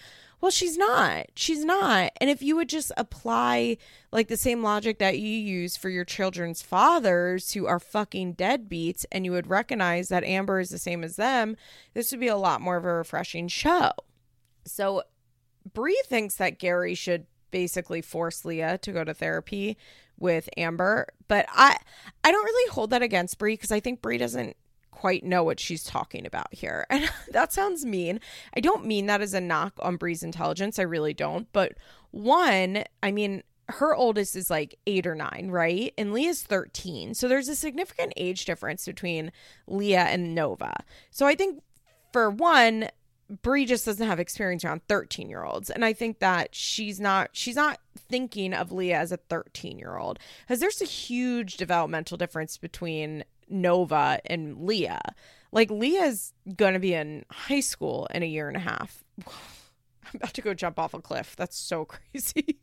well, 0.45 0.51
she's 0.51 0.76
not. 0.76 1.28
She's 1.36 1.64
not. 1.64 2.12
And 2.20 2.28
if 2.28 2.42
you 2.42 2.55
would 2.57 2.68
just 2.68 2.92
apply 2.99 3.78
like 4.12 4.28
the 4.28 4.36
same 4.36 4.62
logic 4.62 4.99
that 4.99 5.18
you 5.18 5.26
use 5.26 5.74
for 5.74 5.88
your 5.88 6.05
children's 6.05 6.61
fathers 6.61 7.55
who 7.55 7.64
are 7.64 7.80
fucking 7.80 8.34
deadbeats 8.34 9.07
and 9.11 9.24
you 9.24 9.32
would 9.32 9.47
recognize 9.47 10.11
that 10.11 10.22
Amber 10.22 10.61
is 10.61 10.68
the 10.68 10.76
same 10.76 11.03
as 11.03 11.16
them, 11.16 11.57
this 11.95 12.11
would 12.11 12.20
be 12.20 12.28
a 12.28 12.36
lot 12.36 12.61
more 12.61 12.76
of 12.76 12.84
a 12.84 12.92
refreshing 12.92 13.49
show. 13.49 13.92
So 14.66 15.05
Bri 15.72 15.99
thinks 16.05 16.34
that 16.34 16.59
Gary 16.59 16.95
should 16.95 17.24
basically 17.51 18.03
force 18.03 18.45
Leah 18.45 18.76
to 18.82 18.92
go 18.92 19.03
to 19.03 19.14
therapy 19.14 19.78
with 20.18 20.51
Amber. 20.59 21.07
But 21.26 21.47
I 21.55 21.78
I 22.22 22.30
don't 22.30 22.45
really 22.45 22.70
hold 22.70 22.90
that 22.90 23.01
against 23.01 23.38
Bri 23.38 23.55
because 23.55 23.72
I 23.72 23.80
think 23.80 24.03
Bri 24.03 24.18
doesn't 24.18 24.59
quite 24.95 25.24
know 25.24 25.42
what 25.42 25.59
she's 25.59 25.82
talking 25.82 26.24
about 26.24 26.55
here. 26.55 26.86
And 26.95 27.11
that 27.32 27.53
sounds 27.53 27.84
mean. 27.84 28.20
I 28.57 28.61
don't 28.61 28.86
mean 28.86 29.07
that 29.07 29.20
as 29.20 29.34
a 29.34 29.40
knock 29.40 29.74
on 29.80 29.97
Bri's 29.97 30.22
intelligence. 30.22 30.78
I 30.78 30.82
really 30.82 31.12
don't. 31.12 31.49
But 31.53 31.72
one, 32.12 32.84
I 33.03 33.11
mean, 33.11 33.42
her 33.68 33.95
oldest 33.95 34.36
is 34.36 34.51
like 34.51 34.78
eight 34.86 35.07
or 35.07 35.14
nine, 35.14 35.49
right? 35.51 35.92
And 35.99 36.12
Leah's 36.12 36.42
13. 36.42 37.14
So 37.14 37.26
there's 37.26 37.49
a 37.49 37.57
significant 37.57 38.12
age 38.16 38.45
difference 38.45 38.84
between 38.86 39.32
Leah 39.66 40.05
and 40.05 40.34
Nova. 40.34 40.74
So 41.11 41.26
I 41.26 41.34
think 41.34 41.62
for 42.12 42.30
one, 42.30 42.88
Bri 43.42 43.64
just 43.64 43.86
doesn't 43.86 44.07
have 44.07 44.20
experience 44.20 44.64
around 44.64 44.82
13 44.86 45.28
year 45.28 45.45
olds. 45.45 45.70
And 45.70 45.84
I 45.84 45.92
think 45.92 46.20
that 46.20 46.55
she's 46.55 47.01
not 47.01 47.30
she's 47.32 47.57
not 47.57 47.80
thinking 47.97 48.53
of 48.53 48.70
Leah 48.70 48.99
as 48.99 49.12
a 49.12 49.16
13 49.16 49.78
year 49.78 49.97
old. 49.97 50.18
Because 50.42 50.61
there's 50.61 50.82
a 50.82 50.86
huge 50.86 51.57
developmental 51.57 52.16
difference 52.16 52.59
between 52.59 53.24
Nova 53.55 54.20
and 54.26 54.66
Leah. 54.66 55.14
Like 55.52 55.70
Leah's 55.70 56.32
gonna 56.57 56.80
be 56.80 56.94
in 56.94 57.24
high 57.30 57.61
school 57.61 58.07
in 58.12 58.22
a 58.22 58.26
year 58.26 58.48
and 58.48 58.57
a 58.57 58.61
half. 58.61 59.02
I'm 59.26 60.16
about 60.16 60.34
to 60.34 60.42
go 60.42 60.55
jump 60.55 60.78
off 60.78 60.94
a 60.94 61.00
cliff. 61.00 61.34
That's 61.36 61.57
so 61.57 61.84
crazy. 62.12 62.61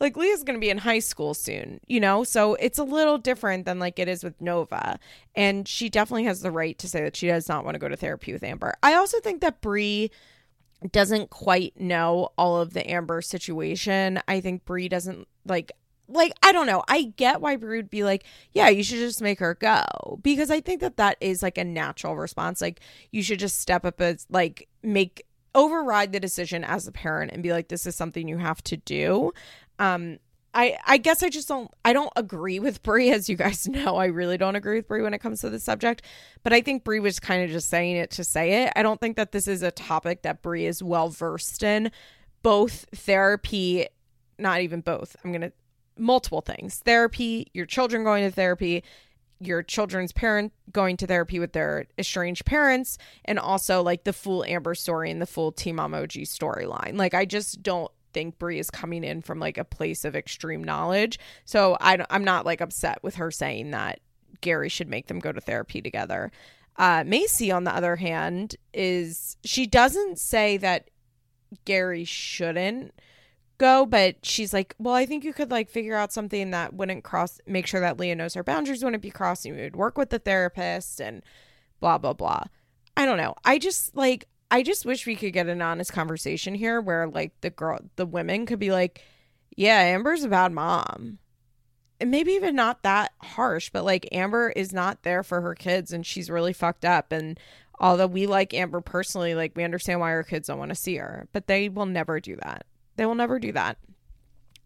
like 0.00 0.16
Leah's 0.16 0.44
going 0.44 0.56
to 0.56 0.60
be 0.60 0.70
in 0.70 0.78
high 0.78 0.98
school 0.98 1.34
soon, 1.34 1.80
you 1.86 2.00
know? 2.00 2.24
So 2.24 2.54
it's 2.54 2.78
a 2.78 2.84
little 2.84 3.18
different 3.18 3.64
than 3.64 3.78
like 3.78 3.98
it 3.98 4.08
is 4.08 4.24
with 4.24 4.40
Nova. 4.40 4.98
And 5.34 5.66
she 5.66 5.88
definitely 5.88 6.24
has 6.24 6.40
the 6.40 6.50
right 6.50 6.78
to 6.78 6.88
say 6.88 7.02
that 7.02 7.16
she 7.16 7.26
does 7.26 7.48
not 7.48 7.64
want 7.64 7.74
to 7.74 7.78
go 7.78 7.88
to 7.88 7.96
therapy 7.96 8.32
with 8.32 8.42
Amber. 8.42 8.74
I 8.82 8.94
also 8.94 9.20
think 9.20 9.40
that 9.40 9.60
Bri 9.60 10.10
doesn't 10.90 11.30
quite 11.30 11.78
know 11.80 12.30
all 12.36 12.60
of 12.60 12.72
the 12.72 12.88
Amber 12.90 13.22
situation. 13.22 14.20
I 14.26 14.40
think 14.40 14.64
Bri 14.64 14.88
doesn't 14.88 15.28
like 15.46 15.72
like 16.12 16.32
I 16.42 16.52
don't 16.52 16.66
know. 16.66 16.82
I 16.88 17.12
get 17.16 17.40
why 17.40 17.56
Bri 17.56 17.78
would 17.78 17.90
be 17.90 18.04
like, 18.04 18.24
yeah, 18.52 18.68
you 18.68 18.82
should 18.82 18.98
just 18.98 19.22
make 19.22 19.40
her 19.40 19.54
go 19.54 20.18
because 20.22 20.50
I 20.50 20.60
think 20.60 20.80
that 20.80 20.96
that 20.96 21.16
is 21.20 21.42
like 21.42 21.58
a 21.58 21.64
natural 21.64 22.16
response. 22.16 22.60
Like 22.60 22.80
you 23.10 23.22
should 23.22 23.38
just 23.38 23.60
step 23.60 23.84
up 23.84 24.00
as 24.00 24.26
like 24.30 24.68
make 24.82 25.26
override 25.54 26.12
the 26.12 26.20
decision 26.20 26.64
as 26.64 26.86
a 26.86 26.92
parent 26.92 27.30
and 27.32 27.42
be 27.42 27.52
like 27.52 27.68
this 27.68 27.86
is 27.86 27.94
something 27.94 28.28
you 28.28 28.38
have 28.38 28.62
to 28.62 28.76
do 28.76 29.32
um 29.78 30.18
I, 30.54 30.76
I 30.86 30.98
guess 30.98 31.22
I 31.22 31.30
just 31.30 31.48
don't 31.48 31.70
I 31.84 31.92
don't 31.92 32.12
agree 32.14 32.58
with 32.58 32.82
Bri 32.82 33.10
as 33.10 33.28
you 33.28 33.36
guys 33.36 33.66
know 33.68 33.96
I 33.96 34.06
really 34.06 34.36
don't 34.36 34.56
agree 34.56 34.76
with 34.76 34.88
Bri 34.88 35.02
when 35.02 35.14
it 35.14 35.20
comes 35.20 35.40
to 35.40 35.50
the 35.50 35.58
subject 35.58 36.02
but 36.42 36.52
I 36.52 36.60
think 36.60 36.84
Bri 36.84 37.00
was 37.00 37.20
kind 37.20 37.44
of 37.44 37.50
just 37.50 37.68
saying 37.68 37.96
it 37.96 38.10
to 38.12 38.24
say 38.24 38.64
it 38.64 38.72
I 38.76 38.82
don't 38.82 39.00
think 39.00 39.16
that 39.16 39.32
this 39.32 39.46
is 39.46 39.62
a 39.62 39.70
topic 39.70 40.22
that 40.22 40.42
Bri 40.42 40.66
is 40.66 40.82
well 40.82 41.08
versed 41.08 41.62
in 41.62 41.90
both 42.42 42.86
therapy 42.94 43.86
not 44.38 44.60
even 44.60 44.80
both 44.80 45.16
I'm 45.24 45.32
going 45.32 45.42
to 45.42 45.52
multiple 45.98 46.40
things 46.40 46.78
therapy 46.80 47.48
your 47.52 47.66
children 47.66 48.02
going 48.04 48.24
to 48.24 48.30
therapy 48.30 48.82
your 49.46 49.62
children's 49.62 50.12
parent 50.12 50.52
going 50.72 50.96
to 50.96 51.06
therapy 51.06 51.38
with 51.38 51.52
their 51.52 51.86
estranged 51.98 52.44
parents 52.44 52.96
and 53.24 53.38
also 53.38 53.82
like 53.82 54.04
the 54.04 54.12
full 54.12 54.44
Amber 54.44 54.74
story 54.74 55.10
and 55.10 55.20
the 55.20 55.26
full 55.26 55.52
Teen 55.52 55.76
Mom 55.76 55.94
OG 55.94 56.10
storyline. 56.10 56.96
Like 56.96 57.14
I 57.14 57.24
just 57.24 57.62
don't 57.62 57.90
think 58.12 58.38
Bri 58.38 58.58
is 58.58 58.70
coming 58.70 59.04
in 59.04 59.22
from 59.22 59.40
like 59.40 59.58
a 59.58 59.64
place 59.64 60.04
of 60.04 60.14
extreme 60.14 60.62
knowledge. 60.62 61.18
So 61.44 61.76
I 61.80 62.04
I'm 62.10 62.24
not 62.24 62.46
like 62.46 62.60
upset 62.60 63.02
with 63.02 63.16
her 63.16 63.30
saying 63.30 63.72
that 63.72 64.00
Gary 64.40 64.68
should 64.68 64.88
make 64.88 65.08
them 65.08 65.18
go 65.18 65.32
to 65.32 65.40
therapy 65.40 65.82
together. 65.82 66.30
Uh, 66.76 67.02
Maci, 67.02 67.54
on 67.54 67.64
the 67.64 67.74
other 67.74 67.96
hand, 67.96 68.56
is 68.72 69.36
she 69.44 69.66
doesn't 69.66 70.18
say 70.18 70.56
that 70.56 70.88
Gary 71.64 72.04
shouldn't 72.04 72.92
go, 73.62 73.86
but 73.86 74.16
she's 74.26 74.52
like, 74.52 74.74
well, 74.78 74.94
I 74.94 75.06
think 75.06 75.22
you 75.24 75.32
could 75.32 75.50
like 75.50 75.70
figure 75.70 75.94
out 75.94 76.12
something 76.12 76.50
that 76.50 76.74
wouldn't 76.74 77.04
cross, 77.04 77.40
make 77.46 77.66
sure 77.66 77.80
that 77.80 77.98
Leah 77.98 78.16
knows 78.16 78.34
her 78.34 78.42
boundaries 78.42 78.82
wouldn't 78.82 79.02
be 79.02 79.10
crossing. 79.10 79.54
We 79.54 79.62
would 79.62 79.76
work 79.76 79.96
with 79.96 80.10
the 80.10 80.18
therapist 80.18 81.00
and 81.00 81.22
blah, 81.78 81.98
blah, 81.98 82.12
blah. 82.12 82.42
I 82.96 83.06
don't 83.06 83.18
know. 83.18 83.36
I 83.44 83.58
just 83.58 83.96
like, 83.96 84.26
I 84.50 84.64
just 84.64 84.84
wish 84.84 85.06
we 85.06 85.14
could 85.14 85.32
get 85.32 85.46
an 85.46 85.62
honest 85.62 85.92
conversation 85.92 86.54
here 86.54 86.80
where 86.80 87.06
like 87.06 87.40
the 87.40 87.50
girl, 87.50 87.78
the 87.94 88.04
women 88.04 88.46
could 88.46 88.58
be 88.58 88.72
like, 88.72 89.00
yeah, 89.56 89.78
Amber's 89.78 90.24
a 90.24 90.28
bad 90.28 90.52
mom. 90.52 91.18
And 92.00 92.10
maybe 92.10 92.32
even 92.32 92.56
not 92.56 92.82
that 92.82 93.12
harsh, 93.22 93.70
but 93.72 93.84
like 93.84 94.08
Amber 94.10 94.50
is 94.50 94.72
not 94.72 95.04
there 95.04 95.22
for 95.22 95.40
her 95.40 95.54
kids 95.54 95.92
and 95.92 96.04
she's 96.04 96.28
really 96.28 96.52
fucked 96.52 96.84
up. 96.84 97.12
And 97.12 97.38
although 97.78 98.08
we 98.08 98.26
like 98.26 98.54
Amber 98.54 98.80
personally, 98.80 99.36
like 99.36 99.52
we 99.54 99.62
understand 99.62 100.00
why 100.00 100.10
her 100.10 100.24
kids 100.24 100.48
don't 100.48 100.58
want 100.58 100.70
to 100.70 100.74
see 100.74 100.96
her, 100.96 101.28
but 101.32 101.46
they 101.46 101.68
will 101.68 101.86
never 101.86 102.18
do 102.18 102.34
that. 102.42 102.66
They 102.96 103.06
will 103.06 103.14
never 103.14 103.38
do 103.38 103.52
that. 103.52 103.78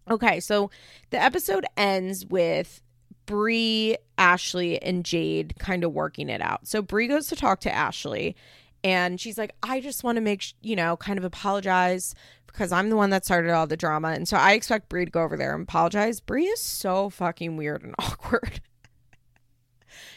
Okay, 0.09 0.41
so 0.41 0.71
the 1.11 1.21
episode 1.21 1.67
ends 1.77 2.25
with 2.27 2.81
Bri, 3.27 3.97
Ashley, 4.19 4.81
and 4.81 5.05
Jade 5.05 5.55
kind 5.59 5.83
of 5.83 5.93
working 5.93 6.29
it 6.29 6.41
out. 6.41 6.67
So 6.67 6.81
Bri 6.81 7.09
goes 7.09 7.27
to 7.29 7.37
talk 7.37 7.61
to 7.61 7.75
Ashley 7.75 8.37
and 8.85 9.21
she's 9.21 9.37
like, 9.37 9.53
I 9.65 9.81
just 9.81 10.05
want 10.05 10.17
to 10.17 10.23
make, 10.23 10.43
sh- 10.43 10.55
you 10.63 10.77
know, 10.77 10.97
kind 10.97 11.19
of 11.19 11.25
apologize 11.25 12.15
because 12.47 12.71
I'm 12.71 12.89
the 12.89 12.97
one 12.97 13.11
that 13.11 13.25
started 13.25 13.51
all 13.51 13.67
the 13.67 13.77
drama. 13.77 14.11
And 14.11 14.29
so 14.29 14.37
I 14.37 14.53
expect 14.53 14.89
Bri 14.89 15.07
to 15.07 15.11
go 15.11 15.23
over 15.23 15.37
there 15.37 15.55
and 15.55 15.65
apologize. 15.65 16.21
Bri 16.21 16.45
is 16.47 16.61
so 16.61 17.11
fucking 17.11 17.57
weird 17.57 17.83
and 17.83 17.95
awkward. 17.99 18.61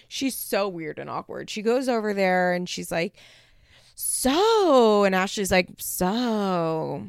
she's 0.08 0.36
so 0.36 0.70
weird 0.70 1.00
and 1.00 1.10
awkward. 1.10 1.50
She 1.50 1.64
goes 1.64 1.90
over 1.90 2.14
there 2.14 2.54
and 2.54 2.70
she's 2.70 2.92
like, 2.92 3.16
So, 3.96 5.04
and 5.04 5.16
Ashley's 5.16 5.52
like, 5.52 5.70
So. 5.80 7.08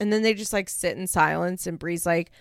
And 0.00 0.12
then 0.12 0.22
they 0.22 0.34
just 0.34 0.52
like 0.52 0.68
sit 0.68 0.96
in 0.96 1.06
silence. 1.06 1.66
And 1.66 1.78
Bri's 1.78 2.06
like, 2.06 2.32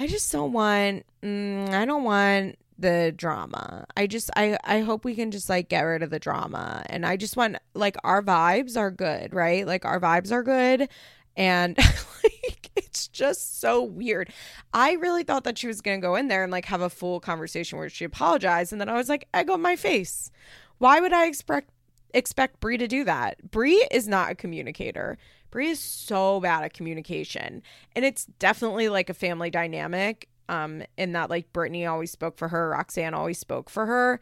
I 0.00 0.06
just 0.06 0.32
don't 0.32 0.52
want, 0.52 1.04
mm, 1.22 1.68
I 1.68 1.84
don't 1.84 2.02
want 2.02 2.56
the 2.78 3.12
drama. 3.16 3.86
I 3.96 4.06
just 4.06 4.30
I 4.36 4.58
I 4.64 4.80
hope 4.80 5.04
we 5.04 5.14
can 5.14 5.30
just 5.30 5.48
like 5.48 5.68
get 5.68 5.82
rid 5.82 6.02
of 6.02 6.10
the 6.10 6.18
drama 6.18 6.84
and 6.86 7.06
I 7.06 7.16
just 7.16 7.36
want 7.36 7.56
like 7.74 7.96
our 8.04 8.22
vibes 8.22 8.76
are 8.76 8.90
good, 8.90 9.32
right? 9.32 9.66
Like 9.66 9.84
our 9.84 10.00
vibes 10.00 10.32
are 10.32 10.42
good 10.42 10.88
and 11.36 11.78
like 12.24 12.70
it's 12.76 13.06
just 13.08 13.60
so 13.60 13.82
weird. 13.82 14.32
I 14.72 14.92
really 14.94 15.22
thought 15.22 15.44
that 15.44 15.58
she 15.58 15.66
was 15.66 15.80
going 15.80 16.00
to 16.00 16.04
go 16.06 16.16
in 16.16 16.28
there 16.28 16.42
and 16.42 16.52
like 16.52 16.64
have 16.66 16.80
a 16.80 16.90
full 16.90 17.20
conversation 17.20 17.78
where 17.78 17.88
she 17.88 18.04
apologized 18.04 18.72
and 18.72 18.80
then 18.80 18.88
I 18.88 18.94
was 18.94 19.08
like 19.08 19.28
egg 19.32 19.50
on 19.50 19.62
my 19.62 19.76
face. 19.76 20.30
Why 20.78 21.00
would 21.00 21.12
I 21.12 21.26
expect 21.26 21.70
expect 22.12 22.60
Bri 22.60 22.76
to 22.78 22.88
do 22.88 23.04
that? 23.04 23.50
Bri 23.50 23.86
is 23.90 24.08
not 24.08 24.32
a 24.32 24.34
communicator. 24.34 25.16
Bri 25.54 25.68
is 25.68 25.78
so 25.78 26.40
bad 26.40 26.64
at 26.64 26.74
communication. 26.74 27.62
And 27.94 28.04
it's 28.04 28.24
definitely 28.40 28.88
like 28.88 29.08
a 29.08 29.14
family 29.14 29.50
dynamic 29.50 30.28
um 30.48 30.82
in 30.98 31.12
that 31.12 31.30
like 31.30 31.52
Brittany 31.52 31.86
always 31.86 32.10
spoke 32.10 32.36
for 32.36 32.48
her, 32.48 32.70
Roxanne 32.70 33.14
always 33.14 33.38
spoke 33.38 33.70
for 33.70 33.86
her, 33.86 34.18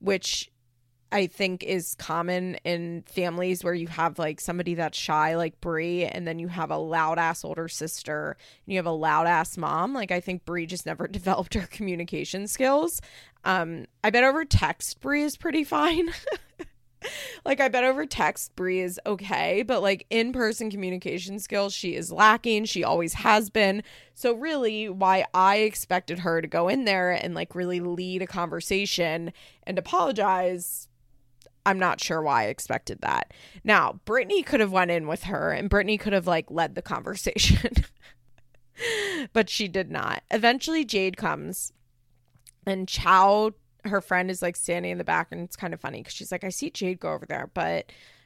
which 0.00 0.50
I 1.10 1.26
think 1.26 1.62
is 1.62 1.94
common 1.94 2.56
in 2.64 3.02
families 3.06 3.64
where 3.64 3.72
you 3.72 3.86
have 3.88 4.18
like 4.18 4.42
somebody 4.42 4.74
that's 4.74 4.98
shy 4.98 5.36
like 5.36 5.58
Bri 5.62 6.04
and 6.04 6.28
then 6.28 6.38
you 6.38 6.48
have 6.48 6.70
a 6.70 6.76
loud 6.76 7.18
ass 7.18 7.46
older 7.46 7.66
sister 7.66 8.36
and 8.66 8.72
you 8.74 8.78
have 8.78 8.84
a 8.84 8.90
loud 8.90 9.26
ass 9.26 9.56
mom. 9.56 9.94
Like 9.94 10.10
I 10.10 10.20
think 10.20 10.44
Bri 10.44 10.66
just 10.66 10.84
never 10.84 11.08
developed 11.08 11.54
her 11.54 11.66
communication 11.66 12.46
skills. 12.46 13.00
Um 13.42 13.86
I 14.02 14.10
bet 14.10 14.22
over 14.22 14.44
text 14.44 15.00
Bri 15.00 15.22
is 15.22 15.38
pretty 15.38 15.64
fine. 15.64 16.10
like 17.44 17.60
I 17.60 17.68
bet 17.68 17.84
over 17.84 18.06
text 18.06 18.54
Bri 18.56 18.80
is 18.80 19.00
okay, 19.06 19.62
but 19.62 19.82
like 19.82 20.06
in 20.10 20.32
person 20.32 20.70
communication 20.70 21.38
skills, 21.38 21.72
she 21.72 21.94
is 21.94 22.12
lacking. 22.12 22.64
She 22.64 22.84
always 22.84 23.14
has 23.14 23.50
been. 23.50 23.82
So 24.14 24.34
really, 24.34 24.88
why 24.88 25.24
I 25.34 25.56
expected 25.58 26.20
her 26.20 26.40
to 26.40 26.48
go 26.48 26.68
in 26.68 26.84
there 26.84 27.10
and 27.12 27.34
like 27.34 27.54
really 27.54 27.80
lead 27.80 28.22
a 28.22 28.26
conversation 28.26 29.32
and 29.64 29.78
apologize. 29.78 30.88
I'm 31.66 31.78
not 31.78 32.00
sure 32.02 32.20
why 32.20 32.42
I 32.42 32.46
expected 32.46 33.00
that. 33.00 33.32
Now, 33.64 34.00
Brittany 34.04 34.42
could 34.42 34.60
have 34.60 34.72
went 34.72 34.90
in 34.90 35.06
with 35.06 35.24
her 35.24 35.50
and 35.50 35.70
Brittany 35.70 35.96
could 35.96 36.12
have 36.12 36.26
like 36.26 36.50
led 36.50 36.74
the 36.74 36.82
conversation. 36.82 37.72
but 39.32 39.48
she 39.48 39.68
did 39.68 39.90
not. 39.90 40.22
Eventually 40.30 40.84
Jade 40.84 41.16
comes 41.16 41.72
and 42.66 42.88
Chow 42.88 43.52
her 43.84 44.00
friend 44.00 44.30
is 44.30 44.42
like 44.42 44.56
standing 44.56 44.92
in 44.92 44.98
the 44.98 45.04
back 45.04 45.28
and 45.30 45.40
it's 45.42 45.56
kind 45.56 45.74
of 45.74 45.80
funny 45.80 45.98
because 45.98 46.14
she's 46.14 46.32
like, 46.32 46.44
I 46.44 46.48
see 46.48 46.70
Jade 46.70 47.00
go 47.00 47.12
over 47.12 47.26
there, 47.26 47.50
but 47.54 47.64
I 47.66 47.84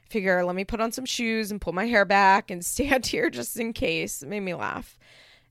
figure 0.09 0.43
let 0.43 0.55
me 0.55 0.65
put 0.65 0.81
on 0.81 0.91
some 0.91 1.05
shoes 1.05 1.51
and 1.51 1.61
pull 1.61 1.73
my 1.73 1.85
hair 1.85 2.05
back 2.05 2.49
and 2.49 2.65
stand 2.65 3.05
here 3.05 3.29
just 3.29 3.59
in 3.59 3.73
case. 3.73 4.23
It 4.23 4.29
made 4.29 4.41
me 4.41 4.53
laugh. 4.53 4.97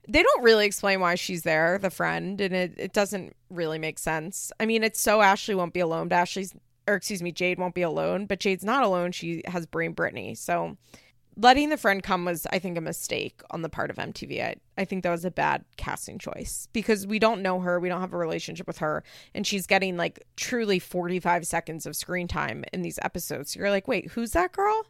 They 0.06 0.22
don't 0.22 0.42
really 0.42 0.64
explain 0.64 1.00
why 1.00 1.16
she's 1.16 1.42
there, 1.42 1.78
the 1.78 1.90
friend, 1.90 2.40
and 2.40 2.54
it, 2.54 2.72
it 2.78 2.92
doesn't 2.94 3.36
really 3.50 3.78
make 3.78 3.98
sense. 3.98 4.50
I 4.58 4.64
mean, 4.64 4.82
it's 4.82 5.00
so 5.00 5.20
Ashley 5.20 5.54
won't 5.54 5.74
be 5.74 5.80
alone, 5.80 6.08
but 6.08 6.16
Ashley's, 6.16 6.54
or 6.86 6.94
excuse 6.94 7.20
me, 7.20 7.30
Jade 7.30 7.58
won't 7.58 7.74
be 7.74 7.82
alone, 7.82 8.24
but 8.24 8.40
Jade's 8.40 8.64
not 8.64 8.84
alone. 8.84 9.12
She 9.12 9.42
has 9.46 9.66
Brain 9.66 9.92
Brittany. 9.92 10.34
So 10.34 10.78
letting 11.38 11.70
the 11.70 11.76
friend 11.76 12.02
come 12.02 12.24
was 12.24 12.46
i 12.52 12.58
think 12.58 12.76
a 12.76 12.80
mistake 12.80 13.40
on 13.50 13.62
the 13.62 13.68
part 13.68 13.90
of 13.90 13.96
mtv 13.96 14.42
I, 14.42 14.56
I 14.76 14.84
think 14.84 15.02
that 15.02 15.10
was 15.10 15.24
a 15.24 15.30
bad 15.30 15.64
casting 15.76 16.18
choice 16.18 16.68
because 16.72 17.06
we 17.06 17.18
don't 17.18 17.42
know 17.42 17.58
her. 17.60 17.80
We 17.80 17.88
don't 17.88 18.00
have 18.00 18.12
a 18.12 18.18
relationship 18.18 18.68
with 18.68 18.78
her. 18.78 19.02
And 19.34 19.44
she's 19.44 19.66
getting 19.66 19.96
like 19.96 20.24
truly 20.36 20.78
45 20.78 21.46
seconds 21.48 21.84
of 21.84 21.96
screen 21.96 22.28
time 22.28 22.64
in 22.72 22.82
these 22.82 22.98
episodes. 23.02 23.52
So 23.52 23.60
you're 23.60 23.70
like 23.70 23.88
wait 23.88 24.12
who's 24.12 24.32
that 24.32 24.52
girl? 24.52 24.86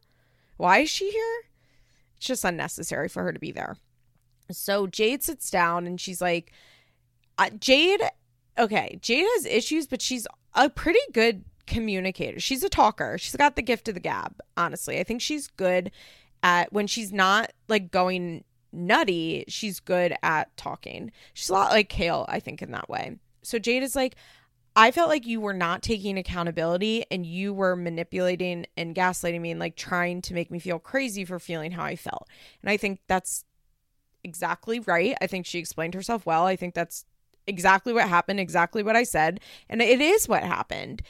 Why 0.58 0.80
is 0.80 0.90
she 0.90 1.10
here? 1.10 1.40
It's 2.16 2.26
just 2.26 2.44
unnecessary 2.44 3.08
for 3.08 3.22
her 3.22 3.32
to 3.32 3.38
be 3.38 3.50
there. 3.50 3.78
So 4.50 4.86
jade 4.86 5.22
sits 5.22 5.50
down 5.50 5.86
and 5.86 6.00
she's 6.00 6.20
like 6.20 6.52
jade 7.58 8.02
okay 8.58 8.98
jade 9.00 9.26
has 9.36 9.46
issues 9.46 9.86
but 9.86 10.02
she's 10.02 10.26
a 10.54 10.68
pretty 10.68 11.00
good 11.12 11.44
communicator. 11.68 12.40
She's 12.40 12.64
a 12.64 12.68
talker. 12.68 13.16
She's 13.18 13.36
got 13.36 13.54
the 13.54 13.62
gift 13.62 13.88
of 13.88 13.94
the 13.94 14.00
gab, 14.00 14.40
honestly. 14.56 14.98
I 14.98 15.04
think 15.04 15.20
she's 15.20 15.46
good 15.46 15.90
at 16.42 16.72
when 16.72 16.86
she's 16.86 17.12
not 17.12 17.52
like 17.68 17.90
going 17.90 18.44
nutty, 18.72 19.44
she's 19.48 19.80
good 19.80 20.14
at 20.22 20.54
talking. 20.56 21.12
She's 21.34 21.48
a 21.48 21.54
lot 21.54 21.72
like 21.72 21.88
Kail, 21.88 22.26
I 22.28 22.40
think, 22.40 22.62
in 22.62 22.72
that 22.72 22.88
way. 22.88 23.18
So 23.42 23.58
Jade 23.58 23.82
is 23.82 23.96
like, 23.96 24.16
I 24.76 24.90
felt 24.90 25.08
like 25.08 25.26
you 25.26 25.40
were 25.40 25.54
not 25.54 25.82
taking 25.82 26.18
accountability 26.18 27.04
and 27.10 27.26
you 27.26 27.52
were 27.52 27.74
manipulating 27.74 28.66
and 28.76 28.94
gaslighting 28.94 29.40
me 29.40 29.50
and 29.50 29.58
like 29.58 29.74
trying 29.74 30.22
to 30.22 30.34
make 30.34 30.50
me 30.50 30.58
feel 30.60 30.78
crazy 30.78 31.24
for 31.24 31.38
feeling 31.38 31.72
how 31.72 31.82
I 31.82 31.96
felt. 31.96 32.28
And 32.62 32.70
I 32.70 32.76
think 32.76 33.00
that's 33.08 33.44
exactly 34.22 34.78
right. 34.80 35.16
I 35.20 35.26
think 35.26 35.46
she 35.46 35.58
explained 35.58 35.94
herself 35.94 36.26
well. 36.26 36.46
I 36.46 36.54
think 36.54 36.74
that's 36.74 37.04
exactly 37.46 37.92
what 37.92 38.08
happened, 38.08 38.38
exactly 38.38 38.82
what 38.82 38.94
I 38.94 39.02
said. 39.02 39.40
And 39.68 39.82
it 39.82 40.00
is 40.00 40.28
what 40.28 40.44
happened. 40.44 41.02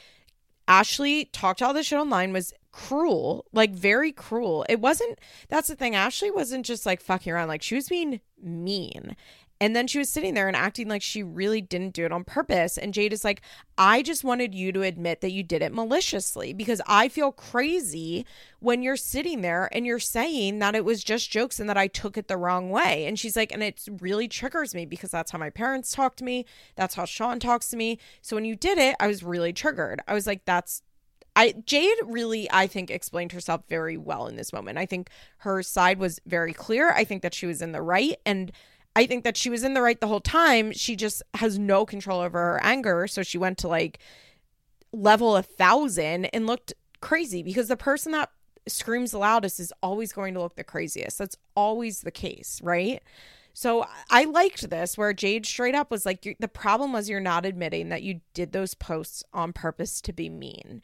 Ashley 0.67 1.25
talked 1.25 1.61
all 1.61 1.73
this 1.73 1.87
shit 1.87 1.99
online, 1.99 2.33
was 2.33 2.53
cruel, 2.71 3.45
like 3.51 3.71
very 3.71 4.11
cruel. 4.11 4.65
It 4.69 4.79
wasn't, 4.79 5.19
that's 5.47 5.67
the 5.67 5.75
thing. 5.75 5.95
Ashley 5.95 6.31
wasn't 6.31 6.65
just 6.65 6.85
like 6.85 7.01
fucking 7.01 7.31
around, 7.31 7.47
like 7.47 7.63
she 7.63 7.75
was 7.75 7.89
being 7.89 8.21
mean. 8.41 9.15
And 9.61 9.75
then 9.75 9.87
she 9.87 9.99
was 9.99 10.07
sitting 10.07 10.35
there 10.35 10.47
and 10.47 10.55
acting 10.55 10.87
like 10.87 11.01
she 11.01 11.21
really 11.21 11.59
didn't 11.59 11.93
do 11.93 12.05
it 12.05 12.13
on 12.13 12.23
purpose. 12.23 12.77
And 12.77 12.93
Jade 12.93 13.11
is 13.11 13.25
like, 13.25 13.41
I 13.77 14.01
just 14.01 14.23
wanted 14.23 14.55
you 14.55 14.71
to 14.71 14.83
admit 14.83 15.19
that 15.19 15.31
you 15.31 15.43
did 15.43 15.61
it 15.61 15.73
maliciously 15.73 16.53
because 16.53 16.81
I 16.87 17.09
feel 17.09 17.33
crazy 17.33 18.25
when 18.59 18.81
you're 18.81 18.95
sitting 18.95 19.41
there 19.41 19.67
and 19.73 19.85
you're 19.85 19.99
saying 19.99 20.59
that 20.59 20.75
it 20.75 20.85
was 20.85 21.03
just 21.03 21.29
jokes 21.29 21.59
and 21.59 21.69
that 21.69 21.77
I 21.77 21.87
took 21.87 22.17
it 22.17 22.29
the 22.29 22.37
wrong 22.37 22.69
way. 22.69 23.05
And 23.05 23.19
she's 23.19 23.35
like, 23.35 23.51
and 23.51 23.61
it 23.61 23.85
really 23.99 24.29
triggers 24.29 24.73
me 24.73 24.85
because 24.85 25.11
that's 25.11 25.31
how 25.31 25.37
my 25.37 25.49
parents 25.49 25.91
talk 25.91 26.15
to 26.17 26.23
me. 26.23 26.45
That's 26.77 26.95
how 26.95 27.03
Sean 27.03 27.37
talks 27.37 27.67
to 27.71 27.77
me. 27.77 27.99
So 28.21 28.37
when 28.37 28.45
you 28.45 28.55
did 28.55 28.77
it, 28.77 28.95
I 28.97 29.07
was 29.07 29.23
really 29.23 29.51
triggered. 29.51 30.01
I 30.07 30.13
was 30.13 30.25
like, 30.25 30.45
that's 30.45 30.83
I 31.35 31.53
Jade 31.65 31.97
really 32.05 32.49
I 32.51 32.67
think 32.67 32.91
explained 32.91 33.31
herself 33.31 33.61
very 33.69 33.97
well 33.97 34.27
in 34.27 34.35
this 34.35 34.53
moment. 34.53 34.77
I 34.77 34.85
think 34.85 35.09
her 35.37 35.63
side 35.63 35.99
was 35.99 36.19
very 36.25 36.53
clear. 36.53 36.91
I 36.91 37.03
think 37.03 37.21
that 37.21 37.33
she 37.33 37.45
was 37.45 37.61
in 37.61 37.71
the 37.71 37.81
right 37.81 38.17
and 38.25 38.51
I 38.95 39.05
think 39.05 39.23
that 39.23 39.37
she 39.37 39.49
was 39.49 39.63
in 39.63 39.73
the 39.75 39.81
right 39.81 39.99
the 39.99 40.07
whole 40.07 40.19
time. 40.19 40.71
She 40.71 40.95
just 40.95 41.21
has 41.35 41.57
no 41.59 41.85
control 41.85 42.19
over 42.19 42.37
her 42.37 42.63
anger, 42.63 43.07
so 43.07 43.23
she 43.23 43.37
went 43.37 43.57
to 43.59 43.67
like 43.67 43.99
level 44.91 45.37
a 45.37 45.43
thousand 45.43 46.25
and 46.25 46.47
looked 46.47 46.73
crazy 47.01 47.43
because 47.43 47.67
the 47.67 47.77
person 47.77 48.11
that 48.13 48.29
screams 48.67 49.11
the 49.11 49.17
loudest 49.17 49.59
is 49.59 49.73
always 49.81 50.11
going 50.11 50.33
to 50.33 50.41
look 50.41 50.55
the 50.55 50.63
craziest. 50.63 51.17
That's 51.17 51.37
always 51.55 52.01
the 52.01 52.11
case, 52.11 52.59
right? 52.63 53.01
So 53.53 53.85
I 54.09 54.25
liked 54.25 54.69
this 54.69 54.97
where 54.97 55.11
Jade 55.11 55.45
straight 55.45 55.75
up 55.75 55.91
was 55.91 56.05
like, 56.05 56.37
the 56.39 56.47
problem 56.47 56.93
was 56.93 57.09
you're 57.09 57.19
not 57.19 57.45
admitting 57.45 57.89
that 57.89 58.03
you 58.03 58.21
did 58.33 58.51
those 58.51 58.73
posts 58.73 59.23
on 59.33 59.53
purpose 59.53 60.01
to 60.01 60.13
be 60.13 60.29
mean. 60.29 60.81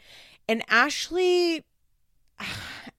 And 0.48 0.64
Ashley 0.70 1.64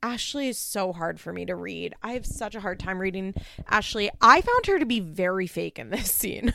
Ashley 0.03 0.49
is 0.49 0.59
so 0.59 0.93
hard 0.93 1.19
for 1.19 1.33
me 1.33 1.45
to 1.47 1.57
read. 1.57 1.95
I 2.03 2.13
have 2.13 2.27
such 2.27 2.55
a 2.55 2.61
hard 2.61 2.79
time 2.79 2.99
reading 2.99 3.35
Ashley. 3.69 4.11
I 4.21 4.41
found 4.41 4.67
her 4.67 4.79
to 4.79 4.87
be 4.87 5.01
very 5.01 5.47
fake 5.47 5.79
in 5.79 5.91
this 5.91 6.13
scene. 6.15 6.55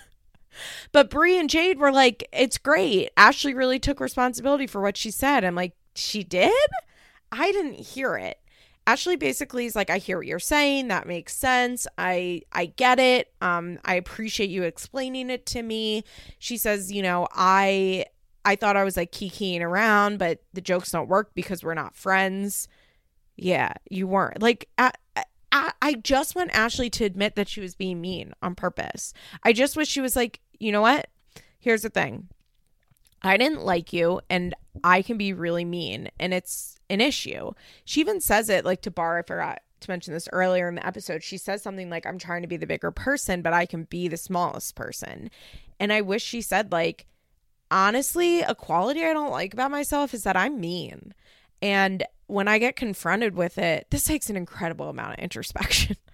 But 0.91 1.09
Bri 1.09 1.37
and 1.37 1.49
Jade 1.49 1.79
were 1.79 1.91
like, 1.91 2.27
it's 2.33 2.57
great. 2.57 3.11
Ashley 3.15 3.53
really 3.53 3.79
took 3.79 3.99
responsibility 3.99 4.67
for 4.67 4.81
what 4.81 4.97
she 4.97 5.09
said. 5.09 5.43
I'm 5.43 5.55
like, 5.55 5.73
she 5.95 6.23
did? 6.23 6.51
I 7.31 7.51
didn't 7.51 7.75
hear 7.75 8.17
it. 8.17 8.37
Ashley 8.87 9.15
basically 9.15 9.65
is 9.65 9.75
like, 9.75 9.89
I 9.89 9.99
hear 9.99 10.17
what 10.17 10.27
you're 10.27 10.39
saying. 10.39 10.87
That 10.87 11.07
makes 11.07 11.35
sense. 11.35 11.87
I 11.97 12.41
I 12.51 12.65
get 12.65 12.99
it. 12.99 13.31
Um, 13.39 13.79
I 13.85 13.95
appreciate 13.95 14.49
you 14.49 14.63
explaining 14.63 15.29
it 15.29 15.45
to 15.47 15.61
me. 15.61 16.03
She 16.39 16.57
says, 16.57 16.91
you 16.91 17.01
know, 17.01 17.27
I 17.31 18.05
I 18.43 18.55
thought 18.55 18.77
I 18.77 18.83
was 18.83 18.97
like 18.97 19.11
kikiing 19.11 19.61
around, 19.61 20.17
but 20.17 20.41
the 20.53 20.61
jokes 20.61 20.91
don't 20.91 21.09
work 21.09 21.31
because 21.33 21.63
we're 21.63 21.73
not 21.73 21.95
friends. 21.95 22.67
Yeah, 23.37 23.73
you 23.89 24.07
weren't. 24.07 24.41
Like, 24.41 24.67
I, 24.77 24.91
I, 25.51 25.71
I 25.81 25.93
just 25.93 26.35
want 26.35 26.55
Ashley 26.55 26.89
to 26.91 27.05
admit 27.05 27.35
that 27.35 27.49
she 27.49 27.61
was 27.61 27.75
being 27.75 28.01
mean 28.01 28.33
on 28.41 28.55
purpose. 28.55 29.13
I 29.43 29.53
just 29.53 29.75
wish 29.75 29.87
she 29.87 30.01
was 30.01 30.15
like, 30.15 30.39
you 30.59 30.71
know 30.71 30.81
what? 30.81 31.07
here's 31.61 31.83
the 31.83 31.89
thing 31.89 32.27
I 33.21 33.37
didn't 33.37 33.63
like 33.63 33.93
you 33.93 34.19
and 34.29 34.53
I 34.83 35.01
can 35.03 35.17
be 35.17 35.31
really 35.31 35.63
mean 35.63 36.09
and 36.19 36.33
it's 36.33 36.77
an 36.89 36.99
issue. 36.99 37.51
She 37.85 38.01
even 38.01 38.19
says 38.19 38.49
it 38.49 38.65
like 38.65 38.81
to 38.81 38.91
Bar, 38.91 39.19
I 39.19 39.21
forgot 39.21 39.61
to 39.79 39.89
mention 39.89 40.13
this 40.13 40.27
earlier 40.33 40.67
in 40.67 40.75
the 40.75 40.85
episode. 40.85 41.23
She 41.23 41.37
says 41.37 41.61
something 41.61 41.89
like, 41.89 42.05
I'm 42.05 42.17
trying 42.17 42.41
to 42.41 42.47
be 42.47 42.57
the 42.57 42.67
bigger 42.67 42.91
person, 42.91 43.41
but 43.41 43.53
I 43.53 43.65
can 43.65 43.83
be 43.85 44.07
the 44.07 44.17
smallest 44.17 44.75
person. 44.75 45.31
And 45.79 45.93
I 45.93 46.01
wish 46.01 46.23
she 46.23 46.41
said, 46.41 46.71
like, 46.71 47.05
honestly, 47.71 48.41
a 48.41 48.53
quality 48.53 49.03
I 49.03 49.13
don't 49.13 49.31
like 49.31 49.53
about 49.53 49.71
myself 49.71 50.13
is 50.13 50.23
that 50.23 50.37
I'm 50.37 50.59
mean. 50.59 51.13
And 51.61 52.03
when 52.27 52.47
I 52.47 52.59
get 52.59 52.75
confronted 52.75 53.35
with 53.35 53.57
it, 53.57 53.87
this 53.89 54.03
takes 54.03 54.29
an 54.29 54.37
incredible 54.37 54.89
amount 54.89 55.13
of 55.13 55.19
introspection. 55.23 55.95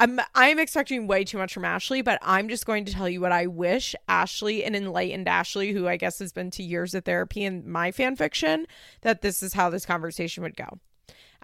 I'm 0.00 0.20
I'm 0.34 0.58
expecting 0.58 1.06
way 1.06 1.22
too 1.22 1.38
much 1.38 1.54
from 1.54 1.64
Ashley, 1.64 2.02
but 2.02 2.18
I'm 2.22 2.48
just 2.48 2.66
going 2.66 2.84
to 2.86 2.92
tell 2.92 3.08
you 3.08 3.20
what 3.20 3.30
I 3.30 3.46
wish 3.46 3.94
Ashley, 4.08 4.64
an 4.64 4.74
enlightened 4.74 5.28
Ashley, 5.28 5.72
who 5.72 5.86
I 5.86 5.96
guess 5.96 6.18
has 6.18 6.32
been 6.32 6.50
to 6.52 6.62
years 6.62 6.92
of 6.94 7.04
therapy 7.04 7.44
in 7.44 7.70
my 7.70 7.92
fan 7.92 8.16
fiction, 8.16 8.66
that 9.02 9.22
this 9.22 9.42
is 9.42 9.52
how 9.52 9.70
this 9.70 9.86
conversation 9.86 10.42
would 10.42 10.56
go. 10.56 10.80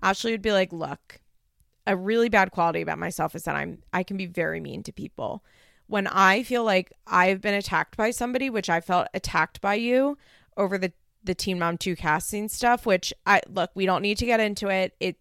Ashley 0.02 0.32
would 0.32 0.42
be 0.42 0.52
like, 0.52 0.72
"Look, 0.72 1.20
a 1.86 1.96
really 1.96 2.28
bad 2.28 2.50
quality 2.50 2.80
about 2.80 2.98
myself 2.98 3.34
is 3.34 3.44
that 3.44 3.56
I'm 3.56 3.82
I 3.92 4.02
can 4.02 4.16
be 4.16 4.26
very 4.26 4.60
mean 4.60 4.82
to 4.84 4.92
people. 4.92 5.44
When 5.90 6.06
I 6.06 6.44
feel 6.44 6.62
like 6.62 6.92
I've 7.04 7.40
been 7.40 7.54
attacked 7.54 7.96
by 7.96 8.12
somebody, 8.12 8.48
which 8.48 8.70
I 8.70 8.80
felt 8.80 9.08
attacked 9.12 9.60
by 9.60 9.74
you 9.74 10.16
over 10.56 10.78
the 10.78 10.92
the 11.24 11.34
Teen 11.34 11.58
Mom 11.58 11.76
2 11.76 11.96
casting 11.96 12.48
stuff, 12.48 12.86
which 12.86 13.12
I 13.26 13.40
look, 13.48 13.72
we 13.74 13.86
don't 13.86 14.00
need 14.00 14.16
to 14.18 14.24
get 14.24 14.38
into 14.38 14.68
it. 14.68 14.94
It 15.00 15.16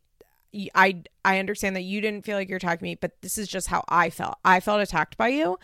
I 0.75 1.01
I 1.25 1.39
understand 1.39 1.75
that 1.75 1.81
you 1.81 2.01
didn't 2.01 2.23
feel 2.23 2.37
like 2.37 2.49
you're 2.49 2.57
attacking 2.57 2.85
me, 2.85 2.93
but 2.93 3.19
this 3.23 3.39
is 3.39 3.47
just 3.47 3.65
how 3.65 3.83
I 3.89 4.11
felt. 4.11 4.37
I 4.45 4.59
felt 4.59 4.79
attacked 4.79 5.17
by 5.17 5.29
you. 5.29 5.57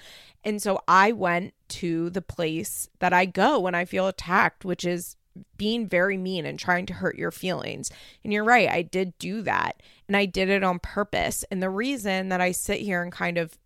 And 0.44 0.60
so 0.60 0.82
I 0.88 1.12
went 1.12 1.54
to 1.68 2.10
the 2.10 2.24
place 2.24 2.90
that 2.98 3.14
I 3.14 3.26
go 3.26 3.60
when 3.60 3.76
I 3.76 3.86
feel 3.86 4.08
attacked, 4.08 4.66
which 4.66 4.86
is 4.86 5.18
being 5.56 5.88
very 5.88 6.18
mean 6.18 6.48
and 6.48 6.58
trying 6.58 6.88
to 6.88 6.94
hurt 6.94 7.16
your 7.16 7.32
feelings. 7.32 7.92
And 8.24 8.34
you're 8.34 8.44
right, 8.44 8.70
I 8.70 8.82
did 8.82 9.16
do 9.20 9.44
that. 9.44 9.84
And 10.08 10.18
I 10.18 10.26
did 10.26 10.50
it 10.50 10.64
on 10.64 10.80
purpose. 10.80 11.46
And 11.52 11.62
the 11.62 11.70
reason 11.70 12.30
that 12.30 12.42
I 12.42 12.52
sit 12.52 12.80
here 12.80 13.04
and 13.04 13.12
kind 13.12 13.38
of 13.38 13.60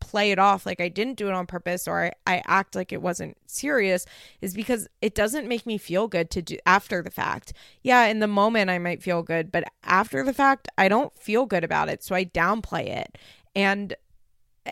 play 0.00 0.30
it 0.30 0.38
off 0.38 0.66
like 0.66 0.80
I 0.80 0.88
didn't 0.88 1.16
do 1.16 1.28
it 1.28 1.32
on 1.34 1.46
purpose 1.46 1.88
or 1.88 2.04
I, 2.04 2.12
I 2.26 2.42
act 2.46 2.74
like 2.74 2.92
it 2.92 3.02
wasn't 3.02 3.36
serious 3.46 4.06
is 4.40 4.54
because 4.54 4.88
it 5.02 5.14
doesn't 5.14 5.48
make 5.48 5.66
me 5.66 5.78
feel 5.78 6.06
good 6.08 6.30
to 6.30 6.42
do 6.42 6.58
after 6.64 7.02
the 7.02 7.10
fact. 7.10 7.52
Yeah, 7.82 8.06
in 8.06 8.20
the 8.20 8.28
moment 8.28 8.70
I 8.70 8.78
might 8.78 9.02
feel 9.02 9.22
good, 9.22 9.50
but 9.50 9.64
after 9.82 10.24
the 10.24 10.32
fact 10.32 10.68
I 10.78 10.88
don't 10.88 11.16
feel 11.18 11.46
good 11.46 11.64
about 11.64 11.88
it. 11.88 12.02
So 12.02 12.14
I 12.14 12.24
downplay 12.24 12.86
it. 12.86 13.18
And 13.54 13.94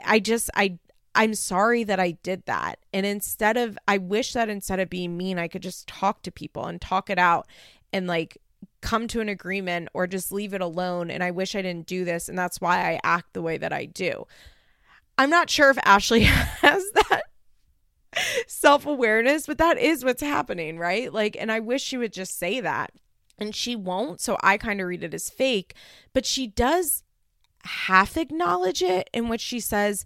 I 0.04 0.20
just 0.20 0.50
I 0.54 0.78
I'm 1.14 1.34
sorry 1.34 1.84
that 1.84 2.00
I 2.00 2.12
did 2.12 2.46
that. 2.46 2.78
And 2.92 3.04
instead 3.04 3.56
of 3.56 3.78
I 3.88 3.98
wish 3.98 4.32
that 4.32 4.48
instead 4.48 4.80
of 4.80 4.88
being 4.88 5.16
mean, 5.16 5.38
I 5.38 5.48
could 5.48 5.62
just 5.62 5.86
talk 5.86 6.22
to 6.22 6.30
people 6.30 6.66
and 6.66 6.80
talk 6.80 7.10
it 7.10 7.18
out 7.18 7.46
and 7.92 8.06
like 8.06 8.38
come 8.80 9.06
to 9.08 9.20
an 9.20 9.28
agreement 9.28 9.88
or 9.94 10.06
just 10.06 10.32
leave 10.32 10.54
it 10.54 10.60
alone 10.60 11.10
and 11.10 11.22
I 11.22 11.30
wish 11.30 11.54
I 11.54 11.62
didn't 11.62 11.86
do 11.86 12.04
this 12.04 12.28
and 12.28 12.38
that's 12.38 12.60
why 12.60 12.92
I 12.92 13.00
act 13.04 13.32
the 13.32 13.42
way 13.42 13.56
that 13.58 13.72
I 13.72 13.84
do. 13.86 14.26
I'm 15.18 15.30
not 15.30 15.50
sure 15.50 15.70
if 15.70 15.78
Ashley 15.84 16.20
has 16.24 16.84
that 16.92 17.22
self 18.46 18.86
awareness, 18.86 19.46
but 19.46 19.58
that 19.58 19.78
is 19.78 20.04
what's 20.04 20.22
happening, 20.22 20.78
right? 20.78 21.12
Like, 21.12 21.36
and 21.38 21.50
I 21.50 21.60
wish 21.60 21.82
she 21.82 21.96
would 21.96 22.12
just 22.12 22.38
say 22.38 22.60
that. 22.60 22.92
And 23.38 23.54
she 23.54 23.74
won't. 23.74 24.20
So 24.20 24.36
I 24.42 24.56
kind 24.56 24.80
of 24.80 24.86
read 24.86 25.02
it 25.02 25.14
as 25.14 25.30
fake, 25.30 25.74
but 26.12 26.26
she 26.26 26.46
does 26.46 27.02
half 27.64 28.16
acknowledge 28.16 28.82
it 28.82 29.08
in 29.12 29.28
which 29.28 29.40
she 29.40 29.58
says, 29.58 30.04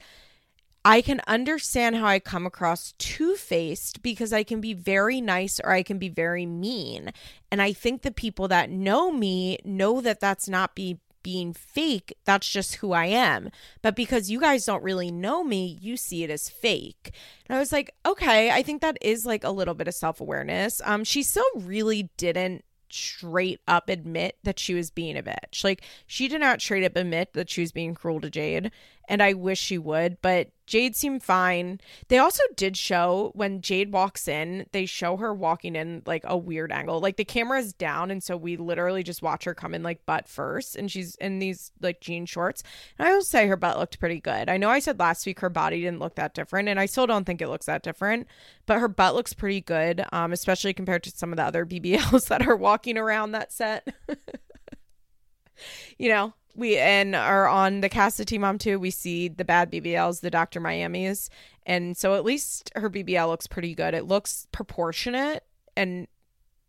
I 0.85 1.03
can 1.03 1.21
understand 1.27 1.97
how 1.97 2.07
I 2.07 2.21
come 2.21 2.47
across 2.47 2.95
two 2.99 3.35
faced 3.35 4.03
because 4.03 4.33
I 4.33 4.45
can 4.45 4.61
be 4.61 4.73
very 4.73 5.21
nice 5.21 5.59
or 5.59 5.73
I 5.73 5.83
can 5.83 5.99
be 5.99 6.09
very 6.09 6.47
mean. 6.47 7.11
And 7.51 7.61
I 7.61 7.73
think 7.73 8.03
the 8.03 8.13
people 8.13 8.47
that 8.49 8.71
know 8.71 9.11
me 9.11 9.59
know 9.65 10.01
that 10.01 10.21
that's 10.21 10.49
not 10.49 10.77
be 10.77 11.01
being 11.27 11.53
fake, 11.53 12.17
that's 12.25 12.49
just 12.49 12.77
who 12.77 12.93
I 12.93 13.07
am. 13.07 13.51
But 13.83 13.97
because 13.97 14.31
you 14.31 14.39
guys 14.39 14.65
don't 14.65 14.85
really 14.85 15.11
know 15.11 15.43
me, 15.43 15.77
you 15.81 15.97
see 15.97 16.23
it 16.23 16.31
as 16.31 16.49
fake. 16.49 17.11
And 17.49 17.57
I 17.57 17.59
was 17.59 17.73
like, 17.73 17.91
okay, 18.07 18.53
I 18.53 18.63
think 18.63 18.81
that 18.81 18.97
is 19.01 19.27
like 19.27 19.43
a 19.43 19.51
little 19.51 19.75
bit 19.75 19.89
of 19.89 19.95
self 19.95 20.21
awareness. 20.21 20.81
Um, 20.85 21.03
she 21.03 21.25
still 21.25 21.43
really 21.57 22.11
didn't 22.17 22.65
straight 22.91 23.61
up 23.67 23.89
admit 23.89 24.39
that 24.45 24.61
she 24.61 24.73
was 24.73 24.93
being 24.93 25.19
a 25.19 25.23
bitch. 25.25 25.65
Like 25.65 25.83
she 26.07 26.29
did 26.29 26.41
not 26.41 26.61
straight 26.61 26.85
up 26.85 26.95
admit 26.95 27.33
that 27.33 27.51
she 27.51 27.61
was 27.61 27.73
being 27.73 27.97
cruel 27.97 28.21
to 28.21 28.31
Jade 28.31 28.71
and 29.09 29.23
I 29.23 29.33
wish 29.33 29.61
she 29.61 29.79
would, 29.79 30.19
but 30.21 30.51
Jade 30.67 30.97
seemed 30.97 31.23
fine. 31.23 31.81
They 32.09 32.19
also 32.19 32.43
did 32.57 32.77
show 32.77 33.31
when 33.35 33.61
Jade 33.61 33.93
walks 33.93 34.27
in, 34.27 34.67
they 34.73 34.85
show 34.85 35.17
her 35.17 35.33
walking 35.33 35.77
in 35.77 36.03
like 36.07 36.25
a 36.25 36.37
weird 36.37 36.73
angle. 36.73 36.99
Like 37.01 37.17
the 37.17 37.25
camera's 37.25 37.73
down, 37.73 38.11
and 38.11 38.23
so 38.23 38.37
we 38.37 38.57
literally 38.57 39.05
just 39.05 39.23
watch 39.23 39.45
her 39.45 39.55
come 39.55 39.75
in 39.75 39.85
like 39.85 40.05
butt 40.07 40.29
first, 40.29 40.75
and 40.75 40.91
she's 40.91 41.15
in 41.17 41.39
these 41.39 41.71
like 41.81 42.01
jean 42.01 42.27
shorts. 42.27 42.65
And 42.99 43.09
I 43.09 43.13
will 43.13 43.23
say 43.23 43.47
her 43.47 43.57
butt 43.57 43.79
looked 43.79 44.01
pretty 44.01 44.21
good. 44.21 44.49
I 44.49 44.57
know 44.57 44.71
I 44.71 44.81
said 44.81 44.99
last 44.99 45.25
week 45.25 45.41
her 45.41 45.51
body 45.51 45.81
didn't 45.81 46.01
look 46.01 46.17
that 46.17 46.35
different, 46.35 46.69
and 46.69 46.81
I 46.81 46.87
still 46.87 47.07
don't 47.07 47.25
think 47.25 47.41
it 47.41 47.49
looks 47.49 47.67
that 47.67 47.83
different, 47.85 48.27
but 48.67 48.81
her 48.81 48.89
butt 48.89 49.15
looks 49.15 49.33
pretty 49.33 49.61
good, 49.61 50.05
um, 50.13 50.33
especially 50.33 50.75
compared 50.75 51.05
to 51.05 51.11
some 51.11 51.33
of 51.33 51.37
the 51.37 51.45
other 51.45 51.65
BBLs 51.65 52.27
that 52.29 52.47
are 52.47 52.57
walking 52.57 52.99
around 52.99 53.33
that 53.33 53.53
set. 53.53 53.87
you 55.99 56.09
know, 56.09 56.35
we 56.57 56.79
and 56.79 57.15
are 57.15 57.47
on 57.47 57.81
the 57.81 57.89
cast 57.89 58.19
of 58.19 58.27
Teen 58.27 58.41
Mom 58.41 58.59
2, 58.59 58.79
we 58.79 58.91
see 58.91 59.29
the 59.29 59.45
bad 59.45 59.71
BBLs, 59.71 60.21
the 60.21 60.31
Dr. 60.31 60.61
Miami's. 60.61 61.29
And 61.65 61.97
so 61.97 62.15
at 62.15 62.25
least 62.25 62.71
her 62.77 62.89
BBL 62.89 63.29
looks 63.29 63.47
pretty 63.47 63.75
good. 63.75 63.95
It 63.95 64.07
looks 64.07 64.47
proportionate 64.53 65.45
and 65.77 66.07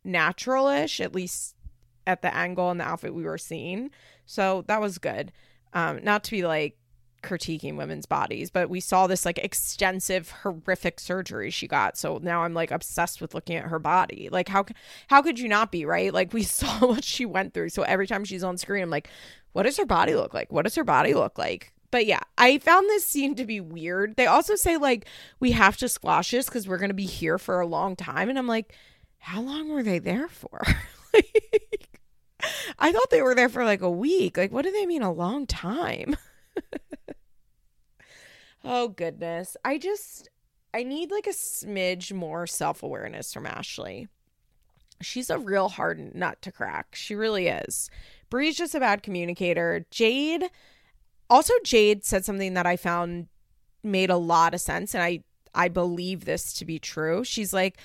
natural-ish, 0.04 1.00
at 1.00 1.16
least 1.16 1.56
at 2.06 2.22
the 2.22 2.36
angle 2.36 2.70
and 2.70 2.80
the 2.80 2.86
outfit 2.86 3.14
we 3.14 3.24
were 3.24 3.38
seeing. 3.38 3.92
So 4.26 4.64
that 4.68 4.82
was 4.82 4.98
good. 4.98 5.32
Um, 5.74 6.04
not 6.04 6.24
to 6.26 6.32
be 6.32 6.46
like 6.46 6.78
critiquing 7.24 7.76
women's 7.76 8.06
bodies, 8.06 8.50
but 8.50 8.70
we 8.70 8.80
saw 8.80 9.08
this 9.08 9.26
like 9.26 9.38
extensive 9.40 10.32
horrific 10.44 11.00
surgery 11.00 11.50
she 11.50 11.68
got. 11.68 11.98
So 11.98 12.20
now 12.22 12.44
I'm 12.44 12.54
like 12.54 12.72
obsessed 12.72 13.22
with 13.22 13.34
looking 13.34 13.58
at 13.58 13.66
her 13.66 13.80
body. 13.80 14.30
Like 14.32 14.48
how 14.48 14.66
how 15.08 15.22
could 15.22 15.40
you 15.40 15.50
not 15.50 15.72
be, 15.72 15.86
right? 15.86 16.14
Like 16.14 16.34
we 16.34 16.44
saw 16.44 16.88
what 16.88 17.04
she 17.04 17.26
went 17.26 17.54
through. 17.54 17.70
So 17.70 17.84
every 17.84 18.08
time 18.08 18.24
she's 18.24 18.44
on 18.44 18.58
screen, 18.58 18.84
I'm 18.84 18.90
like, 18.90 19.10
what 19.58 19.64
does 19.64 19.78
her 19.78 19.88
body 19.88 20.14
look 20.14 20.36
like? 20.36 20.52
What 20.52 20.66
does 20.66 20.76
her 20.76 20.84
body 20.84 21.16
look 21.16 21.40
like? 21.40 21.74
But 21.90 22.06
yeah, 22.06 22.20
I 22.38 22.60
found 22.60 22.88
this 22.88 23.04
scene 23.04 23.34
to 23.34 23.44
be 23.44 23.60
weird. 23.60 24.16
They 24.16 24.28
also 24.28 24.56
say 24.56 24.78
like 24.78 25.08
we 25.40 25.54
have 25.54 25.78
to 25.78 25.90
squash 25.90 26.30
this 26.30 26.48
cuz 26.48 26.68
we're 26.68 26.78
going 26.78 26.92
to 26.92 26.94
be 26.94 27.08
here 27.08 27.40
for 27.40 27.60
a 27.60 27.66
long 27.66 27.96
time 27.96 28.30
and 28.30 28.38
I'm 28.38 28.46
like, 28.46 28.76
how 29.18 29.42
long 29.42 29.70
were 29.70 29.82
they 29.82 29.98
there 29.98 30.28
for? 30.28 30.62
like 31.14 32.00
I 32.78 32.92
thought 32.92 33.10
they 33.10 33.24
were 33.24 33.34
there 33.34 33.50
for 33.50 33.66
like 33.66 33.82
a 33.82 33.90
week. 33.90 34.38
Like 34.38 34.52
what 34.52 34.64
do 34.64 34.72
they 34.72 34.86
mean 34.86 35.02
a 35.02 35.12
long 35.12 35.48
time? 35.48 36.16
Oh 38.64 38.90
goodness. 38.90 39.56
I 39.64 39.78
just 39.78 40.28
I 40.74 40.84
need 40.84 41.10
like 41.10 41.26
a 41.26 41.32
smidge 41.32 42.12
more 42.12 42.46
self-awareness 42.46 43.34
from 43.34 43.46
Ashley. 43.46 44.08
She's 45.02 45.30
a 45.30 45.40
real 45.40 45.70
hard 45.70 46.14
nut 46.14 46.42
to 46.42 46.52
crack. 46.52 46.94
She 46.94 47.16
really 47.16 47.48
is. 47.48 47.90
Bri's 48.30 48.58
just 48.58 48.76
a 48.76 48.80
bad 48.80 49.04
communicator. 49.04 49.86
Jade 49.92 50.50
also 51.30 51.54
Jade 51.64 52.06
said 52.06 52.26
something 52.26 52.54
that 52.54 52.66
I 52.66 52.78
found 52.78 53.28
made 53.84 54.10
a 54.10 54.18
lot 54.18 54.54
of 54.54 54.62
sense 54.62 54.94
and 54.94 55.04
I 55.04 55.24
I 55.54 55.70
believe 55.70 56.26
this 56.26 56.54
to 56.54 56.66
be 56.66 56.80
true. 56.80 57.24
She's 57.24 57.54
like 57.54 57.78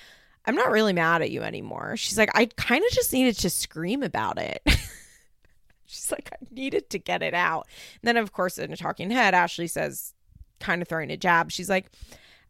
I'm 0.44 0.56
not 0.56 0.72
really 0.72 0.92
mad 0.92 1.22
at 1.22 1.30
you 1.30 1.42
anymore. 1.42 1.96
She's 1.96 2.18
like 2.18 2.30
I 2.34 2.46
kind 2.56 2.84
of 2.84 2.90
just 2.92 3.12
needed 3.12 3.38
to 3.38 3.50
scream 3.50 4.02
about 4.02 4.38
it. 4.38 4.62
She's 5.86 6.10
like 6.10 6.30
I 6.32 6.36
needed 6.50 6.90
to 6.90 6.98
get 6.98 7.22
it 7.22 7.34
out. 7.34 7.66
And 8.02 8.08
then 8.08 8.16
of 8.16 8.32
course 8.32 8.58
in 8.58 8.72
a 8.72 8.76
talking 8.76 9.10
head 9.10 9.34
Ashley 9.34 9.66
says 9.66 10.14
kind 10.60 10.82
of 10.82 10.88
throwing 10.88 11.10
a 11.10 11.16
jab. 11.16 11.50
She's 11.50 11.70
like, 11.70 11.90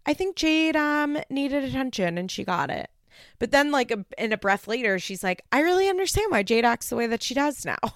I 0.07 0.15
think 0.15 0.37
Jade 0.37 0.77
um 0.77 1.19
needed 1.31 1.65
attention 1.65 2.19
and 2.19 2.31
she 2.31 2.45
got 2.45 2.71
it. 2.71 2.91
But 3.39 3.51
then 3.51 3.71
like 3.71 3.91
a, 3.91 4.05
in 4.19 4.33
a 4.33 4.39
breath 4.39 4.69
later, 4.69 4.99
she's 4.99 5.23
like, 5.23 5.43
I 5.53 5.61
really 5.61 5.89
understand 5.89 6.31
why 6.31 6.43
Jade 6.43 6.65
acts 6.65 6.89
the 6.89 6.97
way 6.97 7.07
that 7.07 7.23
she 7.23 7.35
does 7.35 7.65
now. 7.65 7.79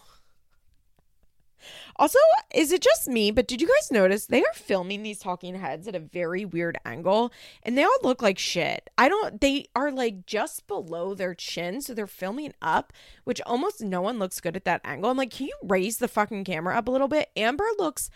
Also, 1.99 2.19
is 2.55 2.73
it 2.73 2.83
just 2.83 3.09
me? 3.09 3.31
But 3.31 3.49
did 3.49 3.61
you 3.61 3.67
guys 3.67 3.91
notice 3.91 4.27
they 4.27 4.43
are 4.43 4.55
filming 4.55 5.03
these 5.03 5.19
talking 5.19 5.55
heads 5.55 5.89
at 5.89 5.95
a 5.95 6.01
very 6.01 6.45
weird 6.45 6.79
angle 6.85 7.33
and 7.63 7.77
they 7.77 7.85
all 7.85 7.99
look 8.03 8.21
like 8.21 8.39
shit? 8.39 8.91
I 8.99 9.09
don't, 9.09 9.41
they 9.41 9.69
are 9.75 9.91
like 9.91 10.27
just 10.27 10.67
below 10.67 11.15
their 11.15 11.35
chin. 11.35 11.81
So 11.81 11.95
they're 11.95 12.07
filming 12.07 12.53
up, 12.61 12.93
which 13.25 13.41
almost 13.47 13.81
no 13.81 14.03
one 14.03 14.19
looks 14.19 14.41
good 14.41 14.57
at 14.57 14.65
that 14.67 14.83
angle. 14.85 15.11
I'm 15.11 15.17
like, 15.17 15.31
can 15.31 15.47
you 15.47 15.57
raise 15.63 15.97
the 15.97 16.09
fucking 16.09 16.45
camera 16.45 16.77
up 16.77 16.89
a 16.89 16.91
little 16.91 17.09
bit? 17.09 17.31
Amber 17.35 17.67
looks 17.79 18.11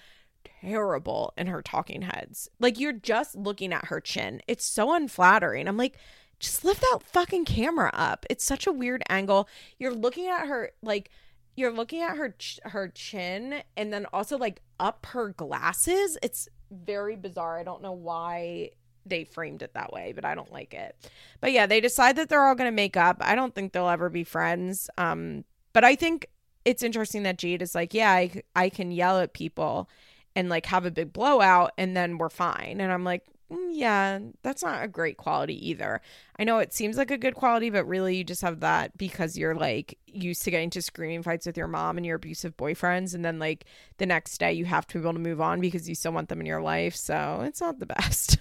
terrible 0.61 1.33
in 1.37 1.47
her 1.47 1.63
talking 1.63 2.03
heads. 2.03 2.51
Like 2.59 2.79
you're 2.79 2.93
just 2.93 3.35
looking 3.35 3.73
at 3.73 3.87
her 3.87 4.01
chin. 4.01 4.43
It's 4.47 4.65
so 4.65 4.95
unflattering. 4.95 5.67
I'm 5.67 5.77
like, 5.79 5.97
just 6.41 6.65
lift 6.65 6.81
that 6.81 7.01
fucking 7.05 7.45
camera 7.45 7.91
up. 7.93 8.27
It's 8.29 8.45
such 8.45 8.67
a 8.67 8.73
weird 8.73 9.03
angle. 9.09 9.49
You're 9.79 9.95
looking 9.95 10.27
at 10.27 10.47
her 10.47 10.73
like 10.83 11.11
you're 11.55 11.73
looking 11.73 12.03
at 12.03 12.17
her 12.17 12.35
ch- 12.39 12.61
her 12.65 12.89
chin 12.89 13.63
and 13.77 13.93
then 13.93 14.07
also 14.13 14.39
like 14.39 14.63
up 14.81 15.07
her 15.11 15.29
glasses. 15.29 16.19
It's 16.23 16.49
very 16.71 17.17
bizarre. 17.17 17.59
I 17.59 17.63
don't 17.63 17.83
know 17.83 17.93
why 17.93 18.71
they 19.07 19.25
framed 19.25 19.63
it 19.63 19.75
that 19.75 19.93
way, 19.93 20.13
but 20.15 20.25
I 20.25 20.35
don't 20.35 20.53
like 20.53 20.75
it. 20.75 20.97
But 21.41 21.53
yeah, 21.53 21.67
they 21.67 21.81
decide 21.81 22.17
that 22.17 22.29
they're 22.29 22.45
all 22.45 22.55
going 22.55 22.71
to 22.71 22.75
make 22.75 22.97
up. 22.97 23.19
I 23.21 23.35
don't 23.35 23.55
think 23.55 23.73
they'll 23.73 23.89
ever 23.89 24.09
be 24.09 24.25
friends. 24.25 24.89
Um, 24.99 25.45
but 25.73 25.85
I 25.85 25.95
think 25.95 26.29
it's 26.65 26.83
interesting 26.83 27.23
that 27.25 27.39
Jade 27.39 27.63
is 27.63 27.75
like, 27.75 27.95
yeah, 27.95 28.11
I, 28.11 28.43
I 28.55 28.69
can 28.69 28.93
yell 28.93 29.19
at 29.19 29.33
people 29.33 29.89
and 30.37 30.49
like 30.49 30.67
have 30.67 30.85
a 30.87 30.91
big 30.91 31.13
blowout 31.13 31.73
and 31.77 31.97
then 31.97 32.19
we're 32.19 32.29
fine. 32.29 32.81
And 32.81 32.93
I'm 32.93 33.05
like, 33.05 33.25
Mm, 33.51 33.71
yeah, 33.73 34.19
that's 34.43 34.63
not 34.63 34.85
a 34.85 34.89
great 34.89 35.17
quality 35.17 35.69
either. 35.69 36.01
I 36.39 36.45
know 36.45 36.59
it 36.59 36.73
seems 36.73 36.97
like 36.97 37.11
a 37.11 37.19
good 37.19 37.35
quality, 37.35 37.69
but 37.69 37.85
really 37.85 38.17
you 38.17 38.25
just 38.25 38.43
have 38.43 38.61
that 38.61 38.97
because 38.97 39.37
you're 39.37 39.57
like 39.57 39.99
used 40.07 40.43
to 40.45 40.51
getting 40.53 40.71
to 40.71 40.83
screaming 40.83 41.23
fights 41.23 41.47
with 41.47 41.57
your 41.57 41.67
mom 41.67 41.97
and 41.97 42.07
your 42.07 42.17
abusive 42.17 42.57
boyfriends. 42.57 43.15
And 43.15 43.25
then 43.25 43.39
like 43.39 43.65
the 43.99 44.07
next 44.07 44.39
day 44.39 44.53
you 44.53 44.67
have 44.67 44.87
to 44.89 44.99
be 44.99 45.03
able 45.03 45.15
to 45.15 45.19
move 45.19 45.41
on 45.41 45.61
because 45.61 45.89
you 45.89 45.95
still 45.97 46.13
want 46.13 46.29
them 46.29 46.41
in 46.41 46.47
your 46.47 46.63
life. 46.63 46.95
So 46.95 47.43
it's 47.45 47.61
not 47.61 47.81
the 47.81 47.87
best. 48.01 48.39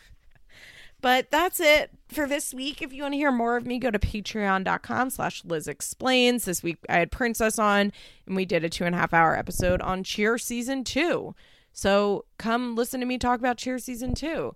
But 1.02 1.32
that's 1.32 1.60
it 1.60 1.92
for 2.10 2.28
this 2.28 2.54
week. 2.54 2.82
If 2.82 2.92
you 2.92 3.04
want 3.04 3.14
to 3.14 3.18
hear 3.18 3.32
more 3.32 3.56
of 3.56 3.66
me, 3.66 3.80
go 3.80 3.90
to 3.90 4.00
patreon.com 4.00 5.10
slash 5.10 5.46
Liz 5.46 5.68
Explains. 5.68 6.46
This 6.46 6.62
week 6.62 6.78
I 6.90 7.00
had 7.00 7.12
Princess 7.12 7.58
on 7.58 7.94
and 8.28 8.36
we 8.36 8.46
did 8.46 8.64
a 8.64 8.70
two 8.70 8.84
and 8.84 8.94
a 8.94 8.98
half 8.98 9.14
hour 9.14 9.36
episode 9.36 9.82
on 9.82 10.04
Cheer 10.04 10.38
Season 10.38 10.84
2. 10.84 11.34
So 11.72 12.26
come 12.38 12.76
listen 12.76 13.00
to 13.00 13.06
me 13.06 13.18
talk 13.18 13.40
about 13.40 13.58
Cheer 13.58 13.80
Season 13.80 14.14
2. 14.14 14.54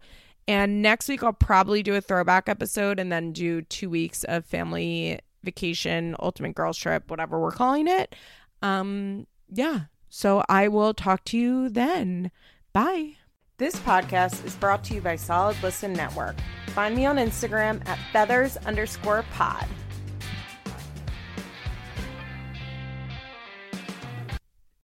And 0.47 0.81
next 0.81 1.07
week 1.07 1.23
I'll 1.23 1.33
probably 1.33 1.83
do 1.83 1.95
a 1.95 2.01
throwback 2.01 2.49
episode 2.49 2.99
and 2.99 3.11
then 3.11 3.31
do 3.31 3.61
two 3.61 3.89
weeks 3.89 4.23
of 4.25 4.45
family 4.45 5.19
vacation, 5.43 6.15
ultimate 6.19 6.55
girls 6.55 6.77
trip, 6.77 7.09
whatever 7.09 7.39
we're 7.39 7.51
calling 7.51 7.87
it. 7.87 8.15
Um, 8.61 9.27
yeah. 9.49 9.81
So 10.09 10.43
I 10.49 10.67
will 10.67 10.93
talk 10.93 11.23
to 11.25 11.37
you 11.37 11.69
then. 11.69 12.31
Bye. 12.71 13.15
This 13.57 13.75
podcast 13.77 14.43
is 14.45 14.55
brought 14.55 14.83
to 14.85 14.95
you 14.95 15.01
by 15.01 15.15
Solid 15.15 15.55
Listen 15.61 15.93
Network. 15.93 16.35
Find 16.67 16.95
me 16.95 17.05
on 17.05 17.17
Instagram 17.17 17.87
at 17.87 17.99
feathers 18.11 18.57
underscore 18.57 19.23
pod. 19.33 19.67